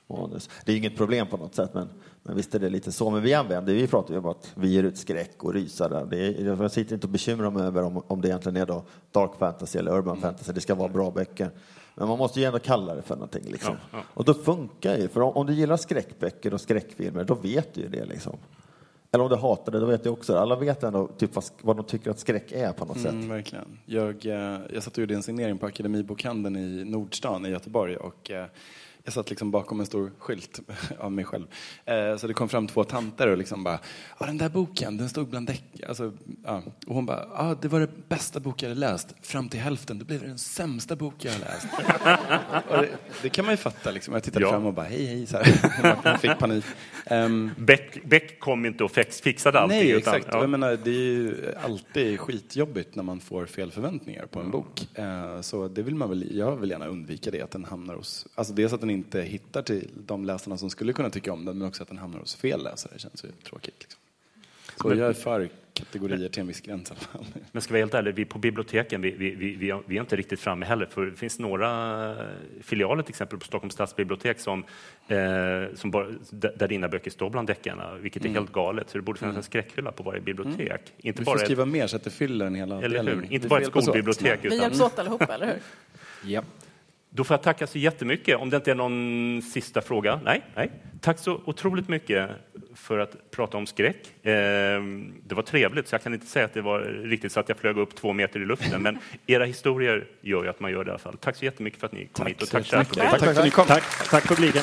manus. 0.07 0.51
Det 0.65 0.73
är 0.73 0.77
inget 0.77 0.97
problem 0.97 1.27
på 1.27 1.37
något 1.37 1.55
sätt, 1.55 1.75
men, 1.75 1.89
men 2.23 2.37
visst 2.37 2.55
är 2.55 2.59
det 2.59 2.69
lite 2.69 2.93
så. 2.93 3.11
Men 3.11 3.23
vi 3.23 3.35
använder, 3.35 3.75
vi 3.75 3.87
pratar 3.87 4.15
ju 4.15 4.21
om 4.21 4.27
att 4.27 4.53
vi 4.55 4.69
ger 4.69 4.83
ut 4.83 4.99
skräck 4.99 5.45
och 5.45 5.55
rysare. 5.55 6.07
Det 6.11 6.19
är, 6.19 6.63
jag 6.63 6.71
sitter 6.71 6.95
inte 6.95 7.07
och 7.07 7.11
bekymrar 7.11 7.51
mig 7.51 7.63
över 7.63 7.83
om, 7.83 8.03
om 8.07 8.21
det 8.21 8.29
egentligen 8.29 8.57
är 8.57 8.67
då 8.67 8.85
dark 9.11 9.39
fantasy 9.39 9.79
eller 9.79 9.99
urban 9.99 10.21
fantasy. 10.21 10.53
Det 10.53 10.61
ska 10.61 10.75
vara 10.75 10.89
bra 10.89 11.11
böcker. 11.11 11.51
Men 11.95 12.09
man 12.09 12.19
måste 12.19 12.41
ju 12.41 12.47
ändå 12.47 12.59
kalla 12.59 12.95
det 12.95 13.03
för 13.03 13.15
någonting. 13.15 13.45
Liksom. 13.45 13.77
Ja, 13.93 13.99
ja. 13.99 14.05
Och 14.15 14.25
då 14.25 14.35
funkar 14.35 14.97
ju, 14.97 15.09
för 15.09 15.21
om, 15.21 15.37
om 15.37 15.47
du 15.47 15.53
gillar 15.53 15.77
skräckböcker 15.77 16.55
och 16.55 16.61
skräckfilmer, 16.61 17.25
då 17.25 17.35
vet 17.35 17.75
du 17.75 17.81
ju 17.81 17.89
det. 17.89 18.05
Liksom. 18.05 18.37
Eller 19.13 19.25
om 19.25 19.31
du 19.31 19.37
hatar 19.37 19.73
det, 19.73 19.81
då 19.81 19.87
vet 19.87 20.05
du 20.05 20.11
också. 20.11 20.37
Alla 20.37 20.57
vet 20.57 20.83
ändå 20.83 21.07
typ 21.07 21.35
vad, 21.35 21.45
vad 21.63 21.77
de 21.77 21.85
tycker 21.85 22.11
att 22.11 22.19
skräck 22.19 22.53
är 22.53 22.73
på 22.73 22.85
något 22.85 23.01
sätt. 23.01 23.13
Mm, 23.13 23.29
verkligen. 23.29 23.79
Jag, 23.85 24.27
eh, 24.27 24.61
jag 24.73 24.83
satt 24.83 24.93
och 24.93 24.99
gjorde 24.99 25.15
en 25.15 25.23
signering 25.23 25.59
på 25.59 25.67
Akademibokhandeln 25.67 26.57
i 26.57 26.85
Nordstan 26.85 27.47
i 27.47 27.49
Göteborg 27.49 27.97
och 27.97 28.31
eh, 28.31 28.47
jag 29.05 29.13
satt 29.15 29.31
liksom 29.31 29.51
bakom 29.51 29.81
en 29.81 29.87
stor 29.87 30.13
skylt 30.19 30.61
av 30.99 31.13
mig 31.13 31.25
själv. 31.25 31.47
Eh, 31.85 32.17
så 32.17 32.27
det 32.27 32.35
kom 32.35 32.49
fram 32.49 32.67
två 32.67 32.85
tanter 32.85 33.29
och 33.29 33.39
liksom 33.39 33.65
bara, 33.65 33.79
ja 34.21 34.27
den 34.27 34.39
där 34.39 34.49
boken, 34.49 34.97
den 34.97 35.09
stod 35.09 35.29
bland 35.29 35.47
däck. 35.47 35.65
Alltså, 35.89 36.13
ja. 36.45 36.63
Och 36.87 36.95
hon 36.95 37.07
bara, 37.07 37.27
ja 37.35 37.57
det 37.63 37.69
var 37.69 37.81
det 37.81 38.09
bästa 38.09 38.41
bok 38.41 38.63
jag 38.63 38.69
hade 38.69 38.81
läst. 38.81 39.15
Fram 39.23 39.49
till 39.49 39.61
hälften, 39.61 39.99
då 39.99 40.05
blev 40.05 40.21
det 40.21 40.27
den 40.27 40.39
sämsta 40.39 40.97
bok 40.97 41.15
jag 41.19 41.33
har 41.33 41.39
läst. 41.41 41.67
det, 42.71 42.89
det 43.23 43.29
kan 43.29 43.45
man 43.45 43.53
ju 43.53 43.57
fatta 43.57 43.91
liksom. 43.91 44.15
Jag 44.15 44.23
tittade 44.23 44.45
Ja. 44.45 44.51
fram 44.51 44.67
och 44.67 44.75
bara, 44.75 44.87
hej 44.87 45.07
hej. 45.07 45.27
Så 45.27 45.37
här. 45.37 45.97
Hon 46.11 46.19
fick 46.19 46.39
panik. 46.39 46.65
Ehm, 47.07 47.51
Beck, 47.59 48.05
Beck 48.05 48.41
kom 48.41 48.67
inte 48.67 48.85
och 48.85 48.91
fixade 49.23 49.61
allting. 49.61 49.79
Nej, 49.79 49.91
utan, 49.91 50.15
exakt. 50.15 50.35
ja. 50.35 50.41
Jag 50.41 50.51
menar, 50.51 50.79
det 50.85 50.91
är 50.91 50.95
ju 50.95 51.53
alltid 51.65 52.21
skitjobbigt 52.21 52.95
när 52.95 53.03
man 53.03 53.21
får 53.21 53.47
fel 53.47 53.71
förväntningar 53.71 54.27
på 54.27 54.41
en 54.41 54.51
bok. 54.51 54.89
Eh, 54.95 55.41
Så 55.41 55.69
det 55.69 55.83
vill 55.83 55.95
man 55.95 56.09
väl, 56.09 56.37
jag 56.37 56.57
vill 56.57 56.71
gärna 56.71 56.87
undvika 56.87 57.31
det, 57.31 57.43
att 57.43 57.51
den 57.51 57.65
hamnar 57.65 57.95
hos... 57.95 58.27
Alltså 58.35 58.53
dels 58.55 58.73
att 58.73 58.81
den 58.81 58.91
inte 58.95 59.23
hittar 59.23 59.63
till 59.63 59.91
de 60.07 60.25
läsarna 60.25 60.59
som 60.59 60.71
skulle 60.71 60.93
kunna 60.93 61.11
tycka 61.11 61.33
om 61.33 61.45
den, 61.45 61.59
men 61.59 61.69
också 61.69 61.83
att 61.83 61.89
den 61.89 61.99
hamnar 61.99 62.19
hos 62.19 62.37
fel 62.37 62.63
läsare. 62.63 62.93
Det 62.95 62.99
känns 62.99 63.25
ju 63.25 63.29
tråkigt. 63.45 63.77
Liksom. 63.81 64.01
Så 64.77 64.89
Men- 64.89 64.99
jag 64.99 65.09
är 65.09 65.13
för 65.13 65.49
kategorier 65.73 66.29
till 66.29 66.41
en 66.41 66.47
viss 66.47 66.61
gräns 66.61 66.91
i 66.91 66.93
alla 66.93 67.01
fall. 67.01 67.25
Men 67.53 67.63
ska 67.63 67.75
vi 67.75 67.81
vara 67.81 67.83
helt 67.83 67.95
ärliga, 67.95 68.15
vi 68.15 68.25
på 68.25 68.39
biblioteken, 68.39 69.01
vi, 69.01 69.11
vi, 69.11 69.31
vi, 69.35 69.57
vi, 69.87 69.97
är 69.97 70.01
inte 70.01 70.17
riktigt 70.17 70.41
framme 70.41 70.67
heller. 70.67 70.87
För 70.87 71.07
det 71.07 71.17
finns 71.17 71.39
några 71.39 72.17
filialer, 72.61 73.03
till 73.03 73.11
exempel 73.11 73.39
på 73.39 73.45
Stockholms 73.45 73.75
stadsbibliotek, 73.75 74.41
som, 74.41 74.65
eh, 75.09 75.19
som 75.75 75.91
bara, 75.91 76.07
där 76.31 76.69
dina 76.69 76.89
böcker 76.89 77.11
står 77.11 77.31
bland 77.31 77.49
deckarna, 77.49 77.95
vilket 77.95 78.25
är 78.25 78.29
helt 78.29 78.53
galet. 78.53 78.91
Så 78.91 78.99
det 78.99 79.03
borde 79.03 79.19
finnas 79.19 79.37
en 79.37 79.43
skräckhylla 79.43 79.93
på 79.93 80.03
varje 80.03 80.21
bibliotek. 80.21 80.93
Inte 80.99 81.19
Vi 81.19 81.25
bara 81.25 81.33
får 81.33 81.43
ett, 81.43 81.47
skriva 81.47 81.65
mer 81.65 81.87
så 81.87 81.97
att 81.97 82.05
det 82.05 82.11
fyller 82.11 82.47
en 82.47 82.55
hel 82.55 82.73
eller 82.73 82.77
avdelning. 82.77 83.15
hur? 83.15 83.23
Det 83.23 83.35
Inte 83.35 83.49
bara 83.49 83.61
ett 83.61 83.67
skolbibliotek. 83.67 84.41
Vi 84.43 84.57
hjälps 84.57 84.81
åt 84.81 84.99
allihopa, 84.99 85.35
eller 85.35 85.47
hur? 85.47 85.59
Ja. 86.25 86.43
Då 87.17 87.25
får 87.25 87.35
jag 87.35 87.43
tacka 87.43 87.67
så 87.67 87.79
jättemycket. 87.79 88.39
Om 88.39 88.51
det 88.51 88.57
inte 88.57 88.71
är 88.71 88.75
någon 88.75 89.43
sista 89.43 89.81
fråga? 89.81 90.21
Nej, 90.25 90.43
nej. 90.55 90.71
Tack 91.01 91.19
så 91.19 91.41
otroligt 91.45 91.89
mycket 91.89 92.31
för 92.75 92.99
att 92.99 93.31
prata 93.31 93.57
om 93.57 93.67
skräck. 93.67 94.27
Eh, 94.27 94.33
det 95.27 95.35
var 95.35 95.43
trevligt, 95.43 95.89
så 95.89 95.95
jag 95.95 96.03
kan 96.03 96.15
inte 96.15 96.27
säga 96.27 96.45
att 96.45 96.55
det 96.55 96.63
var 96.63 96.81
riktigt 96.81 97.33
så 97.33 97.41
att 97.41 97.49
jag 97.49 97.59
flög 97.59 97.79
upp 97.79 97.95
två 97.95 98.13
meter 98.13 98.41
i 98.41 98.45
luften, 98.45 98.83
men 98.83 98.99
era 99.27 99.45
historier 99.45 100.07
gör 100.21 100.43
ju 100.43 100.51
att 100.51 100.61
man 100.61 100.71
gör 100.71 100.85
det 100.85 100.89
i 100.89 100.91
alla 100.91 100.99
fall. 100.99 101.17
Tack 101.17 101.37
så 101.37 101.45
jättemycket 101.45 101.81
för 101.81 101.87
att 101.87 101.93
ni 101.93 102.07
kom 102.13 102.27
hit 102.27 102.43
och 102.43 102.49
tack. 102.49 102.69
Tack 102.69 102.95
för 103.21 103.31
att 103.31 103.45
ni 103.45 103.51
kom. 103.51 103.67
Tack, 103.67 104.09
tack 104.11 104.29
publiken. 104.29 104.63